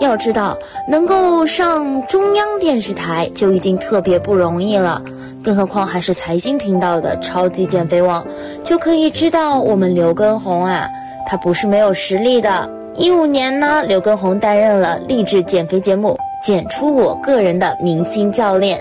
[0.00, 0.56] 要知道，
[0.88, 5.02] 能够上中央电视台就已经特别不容易了，
[5.44, 8.24] 更何况还是财经频道的《超级减肥王》，
[8.62, 10.88] 就可以知道我们刘畊宏啊，
[11.26, 12.68] 他不是没有实力的。
[12.94, 18.78] 一五年呢，刘畊宏担任了励志减肥节目《减出我个人的明星教练》，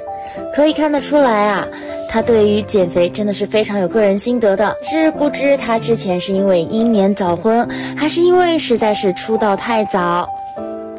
[0.53, 1.67] 可以看得出来啊。
[2.07, 10.29] 他对于减肥真的是非常有个人心得的，是不知他之前是因为英年早婚，还是因为实在是出道太早，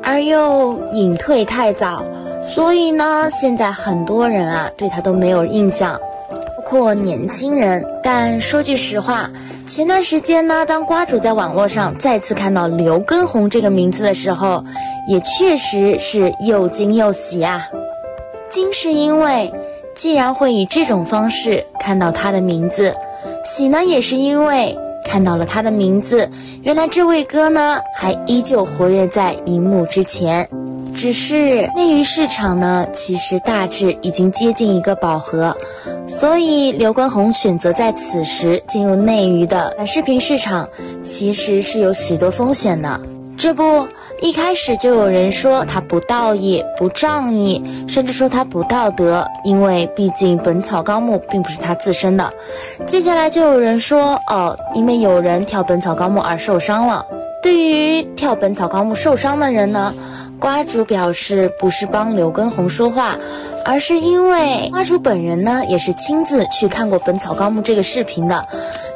[0.02, 2.04] 而又隐退太早，
[2.44, 5.98] 所以呢，现在很多人啊对他都没有印象。
[6.28, 7.82] 包括年轻人。
[8.02, 9.30] 但说句实话，
[9.66, 14.62] 前段时间呢，当瓜主在网络上再次看到刘畊宏这个名字的时候，
[15.08, 17.66] 也确实是又惊又喜啊。
[18.48, 19.52] 惊是因为，
[19.94, 22.93] 既然会以这种方式看到他的名字；
[23.44, 26.31] 喜呢，也是因为看到了他的名字，
[26.62, 30.48] 原来这位哥呢，还依旧活跃在荧幕之前。
[30.94, 35.55] 只是内娱市场呢，其实大致已经接近一个饱和，
[36.06, 40.66] 所以刘畊宏选择在此时进入内娱的短视频市场，
[41.02, 42.98] 其实是有许多风险的。
[43.36, 43.86] 这不，
[44.22, 52.32] 一开始就有人说他不道义、不仗义，甚至说他不道德，因为毕竟《本草纲目》并不是他自身的。
[52.86, 57.04] 接下来就有人说，哦，因为有人跳《本草纲目》而受伤了。
[57.42, 59.94] 对于跳《本草纲目》受伤的人呢？
[60.38, 63.16] 瓜主表示，不是帮刘畊宏说话，
[63.64, 68.46] 而是因为瓜主本人呢，也是亲自去看过《本草纲目》这个视频的。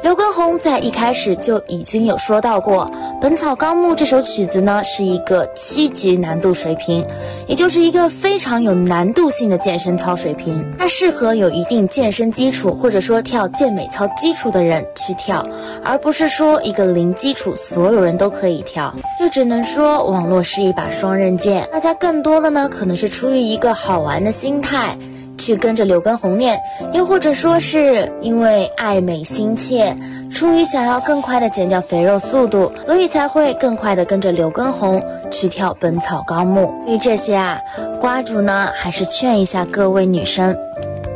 [0.03, 2.89] 刘畊宏在一开始就已经有说到过，
[3.21, 7.05] 《本草纲目》这首曲子呢是一个七级难度水平，
[7.45, 10.65] 也就是一个非常有难度性的健身操水平。
[10.75, 15.47] 它适合有一定健身基础或者说跳健美操基础的人去跳，
[15.83, 18.91] 而不是说一个零基础所有人都可以跳。
[19.19, 24.97] 这只能说网络是一把双刃剑，大家更多的呢可能是出于一个好玩的心态。
[25.41, 26.59] 去跟着刘畊宏练，
[26.93, 29.97] 又或者说是因为爱美心切，
[30.31, 36.71] 出于想要更快的减掉肥肉速度，所以才会更快的跟着刘畊宏去跳《本草纲目》。
[36.85, 37.59] 对于这些啊，
[37.99, 40.55] 瓜主呢还是劝一下各位女生、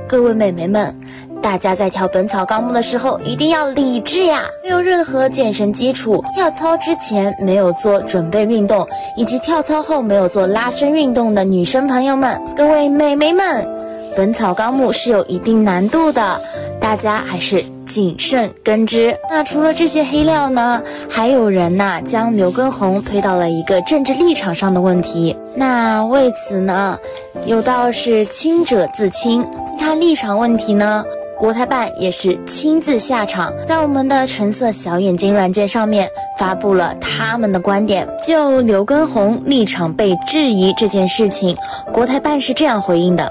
[0.07, 0.99] 各位美眉们，
[1.43, 4.45] 大家在跳《本草纲目》的时候一定要理智呀！
[4.63, 13.63] 没有任何健身基础，跳操之前没有做准备运动，以及跳操后没有做拉伸运动的女生朋友们，各位美眉们。
[14.15, 16.39] 《本草纲目》是有一定难度的，
[16.79, 19.15] 大家还是谨慎跟之。
[19.29, 25.35] 那除了这些黑料呢，还有人呐将刘畊宏推到了一个政治立场上的问题。
[25.55, 26.97] 那为此呢，
[27.45, 29.45] 有道是清者自清，
[29.77, 31.03] 他立场问题呢。
[31.37, 36.09] 国台办也是亲自下场，在我们的橙色小眼睛软件上面
[36.39, 38.07] 发布了他们的观点。
[38.25, 41.55] 就刘畊宏立场被质疑这件事情，
[41.91, 43.29] 国台办是这样回应的：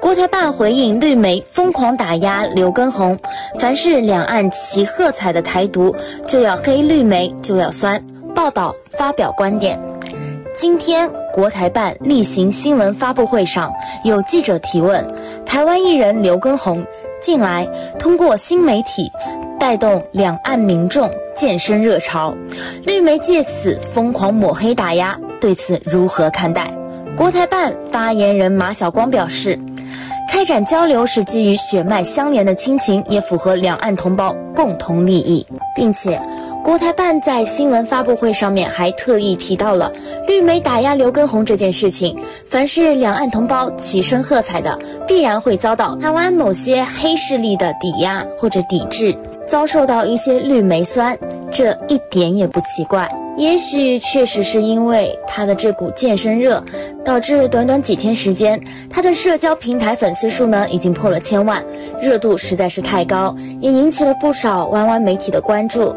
[0.00, 3.18] 国台办回应绿媒疯狂打压刘畊宏，
[3.58, 5.94] 凡是两岸齐喝彩的台独，
[6.26, 8.02] 就要黑绿媒，就要酸。
[8.34, 9.80] 报道发表观点。
[10.54, 13.72] 今天国台办例行新闻发布会上，
[14.04, 15.06] 有记者提问：
[15.46, 16.84] 台湾艺人刘畊宏。
[17.20, 17.66] 近来
[17.98, 19.10] 通过新媒体
[19.58, 22.34] 带动两岸民众健身热潮，
[22.84, 26.72] 绿媒借此疯狂抹黑打压，对此如何看待？
[27.16, 29.58] 国台办发言人马晓光表示，
[30.30, 36.20] 开展交流是基于血脉相连的亲情，也符合两岸同胞共同利益，并且。
[36.64, 39.90] 国台办在新闻发布会上面还特意提到了
[40.26, 42.16] 绿媒打压刘畊宏这件事情。
[42.46, 49.16] 凡是两岸同胞齐声喝彩的，必然会遭到台湾某些黑势力的抵押或者抵制，
[49.46, 51.16] 遭受到一些绿媒酸，
[51.50, 53.08] 这一点也不奇怪。
[53.38, 56.62] 也许确实是因为他的这股健身热，
[57.04, 58.60] 导致短短几天时间，
[58.90, 61.64] 他的社交平台粉丝数呢已经破了千万，
[62.02, 65.94] 热度实在是太高，也引起了不少湾湾媒体的关注。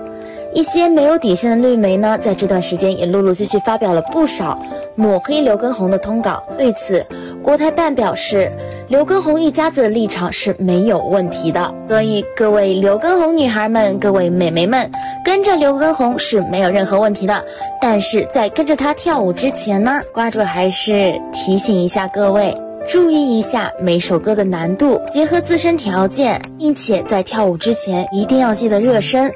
[0.54, 4.60] 一些没有底线的绿媒呢，在这段时间也陆陆续续发表了不少
[4.96, 6.44] 抹黑刘畊宏的通稿。
[6.58, 7.06] 对此，
[7.42, 8.52] 国台办表示，
[8.90, 11.74] 刘畊宏一家子的立场是没有问题的。
[11.88, 14.92] 所以，各位刘畊宏女孩们、各位美眉们，
[15.24, 17.44] 跟着刘畊宏是没有任何问题的。
[17.82, 22.56] 但是在跟着他跳舞之前呢，瓜主还是提醒一下各位，
[22.86, 29.32] 注意一下每首歌的难度，结合自身条件，并且在跳舞之前一定要记得热身。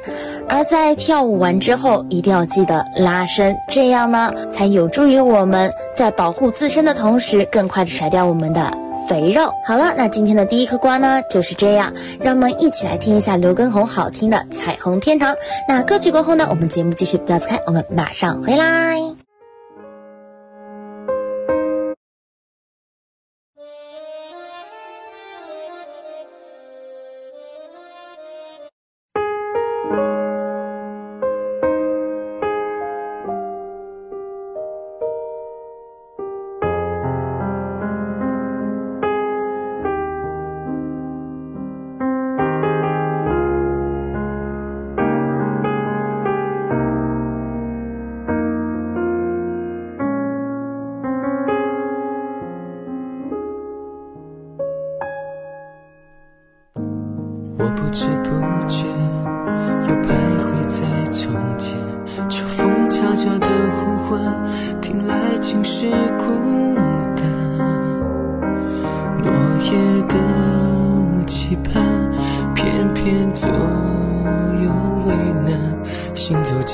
[0.47, 8.71] 而在跳舞完之后，一定要记得拉伸，这样呢，才有助于我们在保护自身的同时，更快的甩掉我们的
[9.09, 9.51] 肥肉。
[9.65, 15.33] 好了，那今天的第一颗瓜呢，就是这样，让我们一起来听一下刘畊宏好听的《彩虹天堂》。
[15.67, 19.24] 那歌曲过后呢，我们节目继续，不要走开，我们马上回来。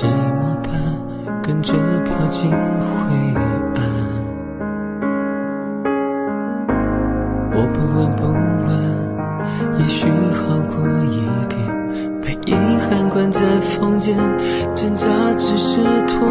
[0.01, 0.71] 寂寞般，
[1.43, 1.73] 跟着
[2.03, 2.55] 飘进灰
[3.75, 3.79] 暗。
[7.53, 8.25] 我不问不
[8.65, 8.71] 问，
[9.77, 10.73] 也许好过
[11.03, 11.53] 一点。
[12.19, 12.55] 被遗
[12.89, 14.17] 憾关在房间，
[14.73, 15.07] 挣扎
[15.37, 16.27] 只是拖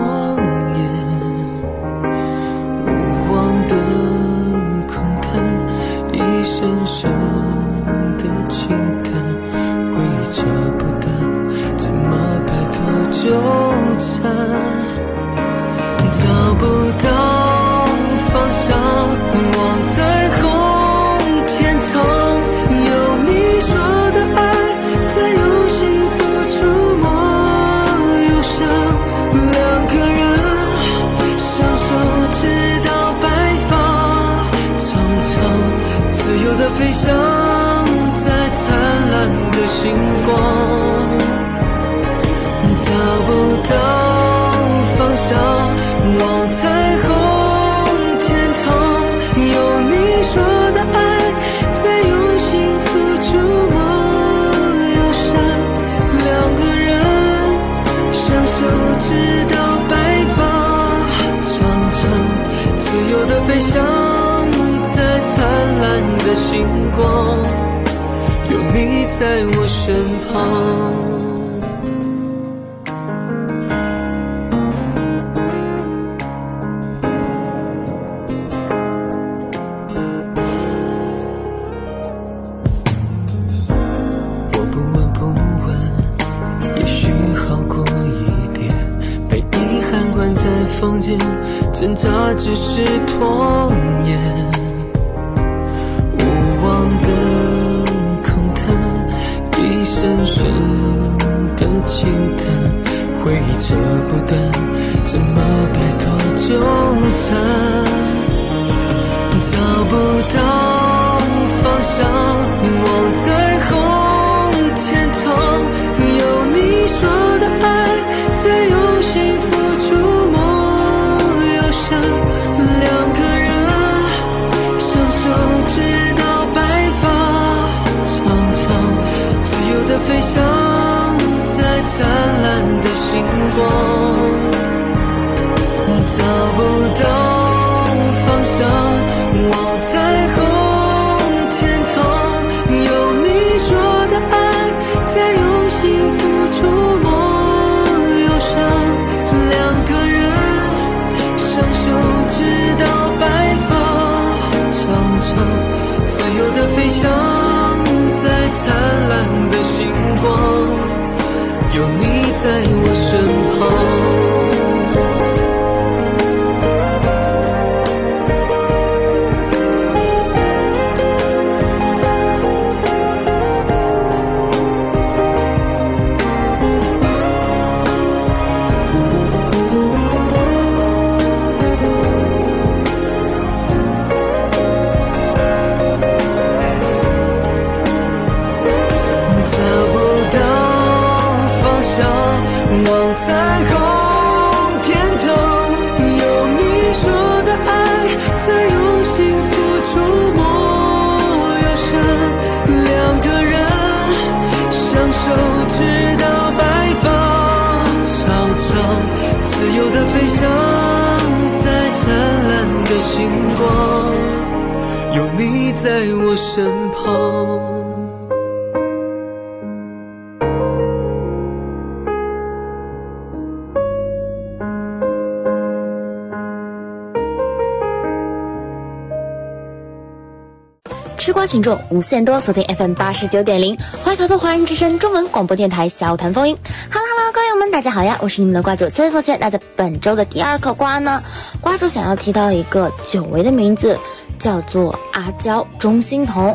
[231.40, 236.54] 吃瓜群众无限多，锁定 FM 八十九点零，怀卡托华人之声中文广播电台小谈风音。
[236.92, 239.36] Hello Hello，各位友们，大家好呀，我是你们的瓜主崔错切。
[239.36, 241.22] 那在本周的第二颗瓜呢，
[241.62, 243.98] 瓜主想要提到一个久违的名字，
[244.38, 246.54] 叫做阿娇钟欣桐。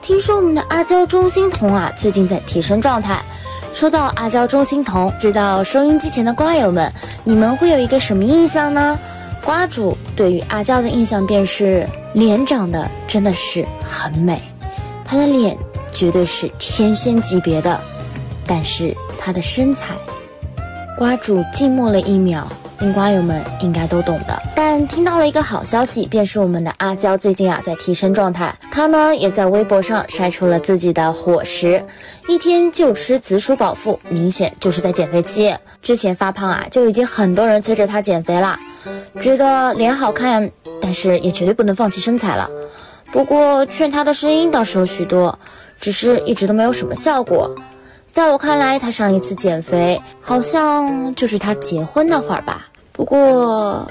[0.00, 3.20] 听说我们的阿娇钟欣桐啊，最近在提升状态。
[3.74, 6.92] 说到阿娇钟欣桐，知道收音机前的瓜友们，
[7.24, 8.96] 你们会有一个什么印象呢？
[9.44, 14.40] 瓜主对于阿娇的印象便是脸长得真的是很美，
[15.04, 15.56] 她的脸
[15.92, 17.80] 绝对是天仙级别的，
[18.46, 19.94] 但是她的身材。
[20.98, 22.46] 瓜主静默了一秒，
[22.80, 24.42] 金瓜友们应该都懂的。
[24.56, 28.58] 但听到了一个好消息，便是我们的阿娇最近啊在提升状态。
[28.72, 31.84] 她呢也在微博上晒出了自己的伙食，
[32.26, 35.54] 一天就吃紫薯饱腹，明显就是在减肥期。
[35.82, 38.58] 之前发胖啊，就已经很多人催着她减肥啦，
[39.20, 40.50] 觉得脸好看，
[40.80, 42.48] 但是也绝对不能放弃身材了。
[43.12, 45.38] 不过劝她的声音倒是有许多，
[45.78, 47.54] 只是一直都没有什么效果。
[48.10, 52.66] 在我看来，他上一次减肥好像就是他结婚那会儿吧。
[53.00, 53.90] 不过，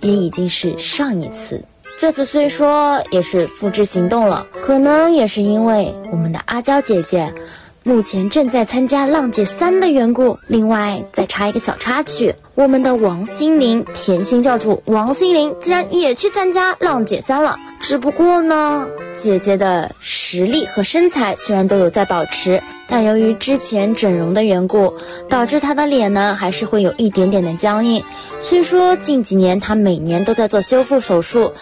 [0.00, 1.60] 也已经是上一次。
[1.98, 7.34] 这次虽说也是复制行动了，可能也是因为我们的阿娇姐姐
[7.82, 10.38] 目前正在参加《浪姐三》的缘故。
[10.46, 17.56] 另外，再插一个小插曲，我们的王心凌甜心教主王心凌竟然也去参加《浪姐三》了。
[17.80, 18.86] 只不过呢，
[19.16, 22.62] 姐姐的实力和身材虽然都有在保持。
[22.88, 24.94] 但由于之前整容的缘故，
[25.28, 28.02] 导致她的脸呢还是会有一点点的僵硬。
[28.40, 31.52] 虽说近几年她每年都在做修复手术，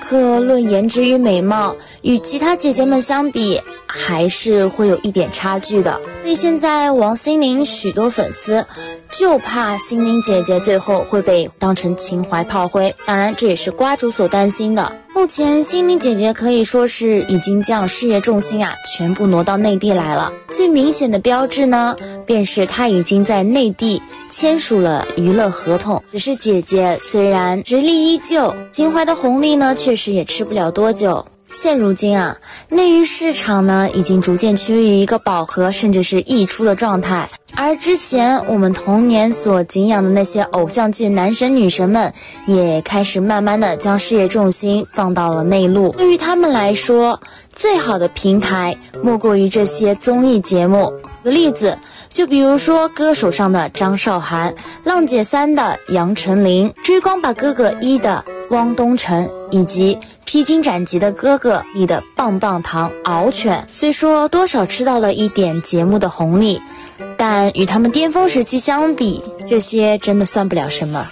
[0.00, 6.00] 可论颜值与美貌，与其他姐姐们相比，还是会有一点差距的。
[6.22, 8.66] 所以现在王心凌许多粉丝
[9.10, 14.92] 就怕心凌姐姐最后会被当成情怀炮灰，当然这也是瓜主所担心的。
[15.16, 20.30] 目前，心灵姐姐可以说是已经将事业重心啊全部挪到内地来了。
[20.50, 26.04] 最明显的标志呢，便是她已经在内地签署了娱乐合同。
[26.12, 31.24] 只是姐姐虽然实力依旧，情怀的红利呢，确实也吃不了多久。
[31.52, 32.36] 现如今啊，
[32.68, 37.28] 内娱市场呢已经逐渐趋于一个饱和，甚至是溢出的状态。
[37.54, 42.12] 而之前我们童年所敬仰的那些偶像剧男神女神们，
[42.46, 45.90] 也开始慢慢的将事业重心放到了内陆。
[45.92, 47.18] 对于他们来说，
[47.48, 50.92] 最好的平台莫过于这些综艺节目。
[51.24, 51.78] 举个例子，
[52.10, 54.52] 就比如说《歌手》上的张韶涵，
[54.84, 59.98] 《浪姐三》的杨丞琳，《追光吧哥哥一》的汪东城，以及。
[60.26, 66.60] 披荆斩棘的哥哥你的棒棒糖獒犬，虽说多少吃到了一点节目的红利，
[67.16, 71.08] 但与他们巅峰时期相比，这些真的算不了什么。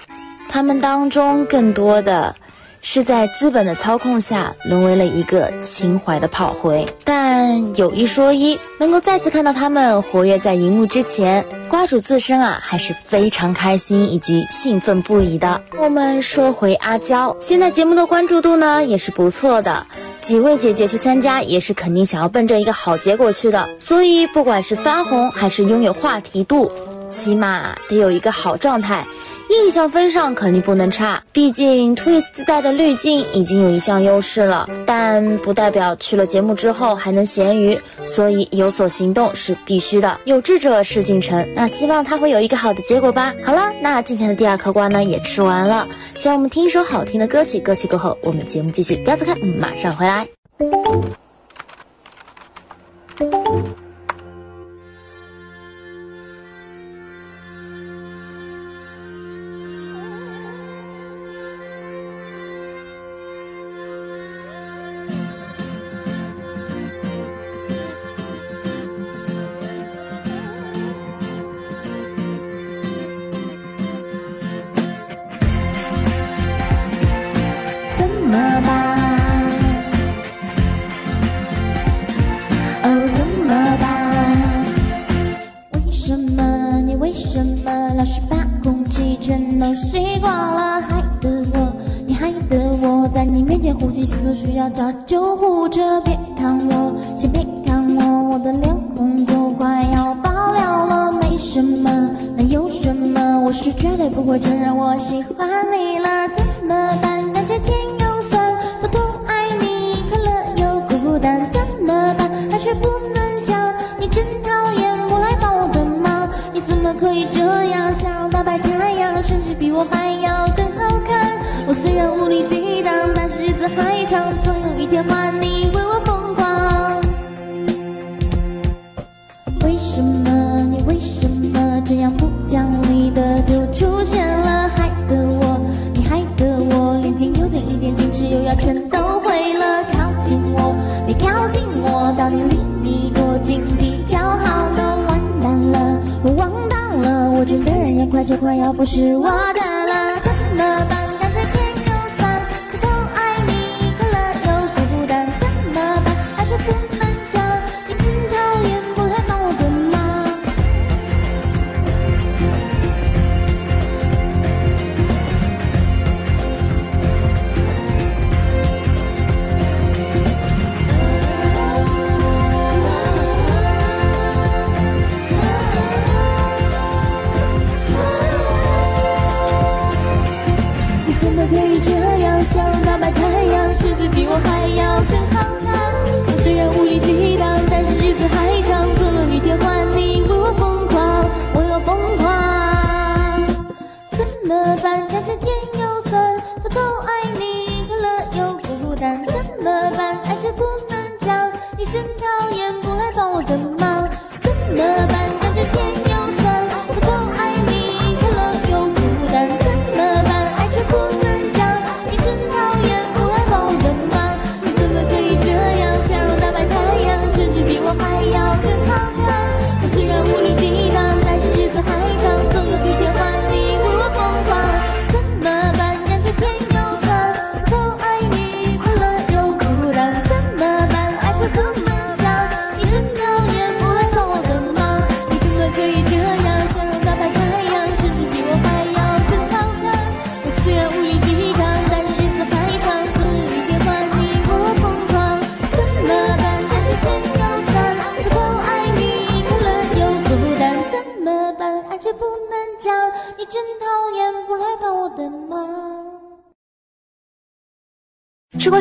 [0.49, 2.35] 他们当中更多的。
[2.87, 6.85] 是在资本的操控下，沦为了一个情怀的炮灰。
[7.03, 15.63] 但有一说一，能够再次看到他们活跃在荧幕之前，瓜主自身啊还是非常开心以及兴奋不已的。
[15.79, 19.87] 我们说回阿娇，现在节目的关注度呢也是不错的，
[20.21, 23.67] 几位姐姐去参加也是肯定想要奔着一个好结果去的。
[23.81, 26.71] 所以不管是翻红还是拥有话题度，
[27.09, 29.07] 起码得有一个好状态。
[29.55, 40.21] 印象分上肯定不能差，毕竟 Twist 自带的滤镜已经有一项优势了，但不代表去了节目之后还能咸鱼，所以有所行动是必须的。
[40.25, 43.33] 有志者事竟成，那希望他会有一个好的结果吧。
[43.45, 50.29] 好了，那今天的第二颗瓜呢也吃完了，希望我们听一首好听的歌曲，歌曲过后我们节目继续，不要走开，马上回来。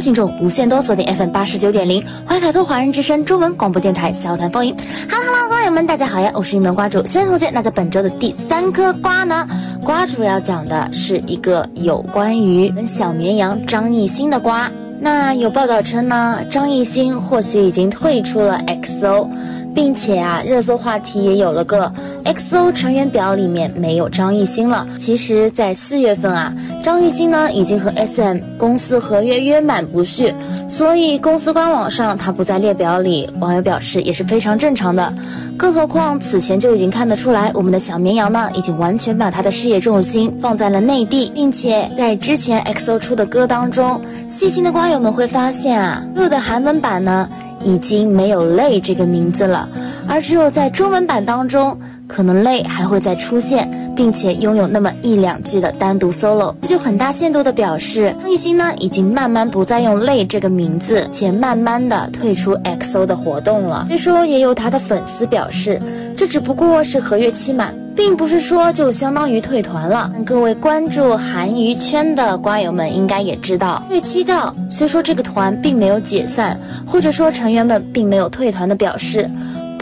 [0.03, 4.75] 听众无限多，锁定 FM 八十九点零，怀卡托华人之声中文广播电台，笑谈风云。
[5.09, 7.49] Hello Hello，瓜友们，大家好呀，我是你们瓜主先同学。
[7.51, 9.47] 那在本周的第三颗瓜呢，
[9.81, 14.69] 瓜主要讲的是一个有关于小绵羊张艺兴的瓜。
[14.99, 19.29] 那有报道称呢，张艺兴或许已经退出了 XO。
[19.75, 21.91] 并且啊，热搜话题也有了个
[22.25, 24.87] XO 成员表里面没有张艺兴了。
[24.97, 30.33] 其实，在四月份啊，张艺兴呢已经和 SM 公司合约约满不续，
[30.67, 35.13] 所以公司官网上他不在列表里，网友表示也是非常正常的。
[35.57, 47.29] 更何况此前就已经看得出来，我们的小绵羊呢已经完全把他的事业重心放在了内地，并且在之前 XO 出的歌当中，细心的瓜友们会发现啊，所有的韩文版呢。
[47.65, 49.69] 已经没有“泪”这个名字了，
[50.05, 51.79] 而只有在中文版当中，
[52.13, 63.87] 可能“泪”还会再出现，并且拥有那么一两句的单独 solo，就很大限度的表示张艺兴呢已经慢慢不再用“泪”这个名字，且慢慢的退出 XO 的活动了。
[63.89, 65.81] 据说也有他的粉丝表示，
[66.15, 67.73] 这只不过是合约期满。
[67.95, 70.09] 并不是说就相当于退团了。
[70.15, 79.29] 但各位关注韩娱圈的瓜友们应该也知道，月期到虽说这个团并没有解散，或者说成员们并没有退团的表示，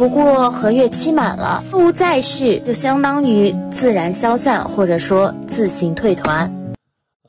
[0.01, 6.51] 不过合约期满了，不再续就相当于自然消散，或者说自行退团。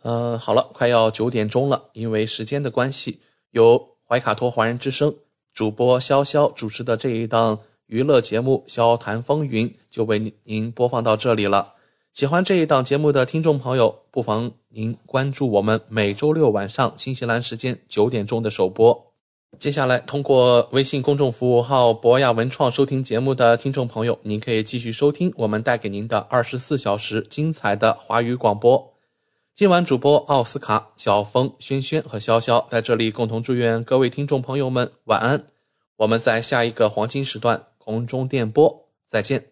[0.04, 3.20] 嗯，好了，快要九点钟了，因为时间的关系，
[3.50, 5.14] 由怀卡托华人之声
[5.52, 7.58] 主播潇潇主持的这一档。
[7.88, 11.74] 娱乐节目《笑谈风云》就为您播放到这里了。
[12.14, 19.11] 喜欢这一档节目的听众朋友，不妨您关注我们每周六晚上新西兰时间九点钟的首播。
[19.58, 28.92] 接下来，通过微信公众服务号“博雅文创”收听节目的听众朋友，您可以继续收听我们带给您的二十四小时精彩的华语广播。
[29.54, 35.44] 今晚主播奥斯卡、小峰、轩轩和潇潇在这里共同祝愿各位听众朋友们晚安。
[35.96, 37.64] 我们在下一个黄金时段。
[37.84, 39.44] 空中电波，再见。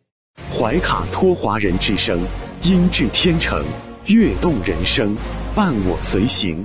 [0.56, 2.20] 怀卡托华人之声，
[2.62, 3.64] 音质天成，
[4.06, 5.16] 悦动人生，
[5.52, 6.64] 伴我随行。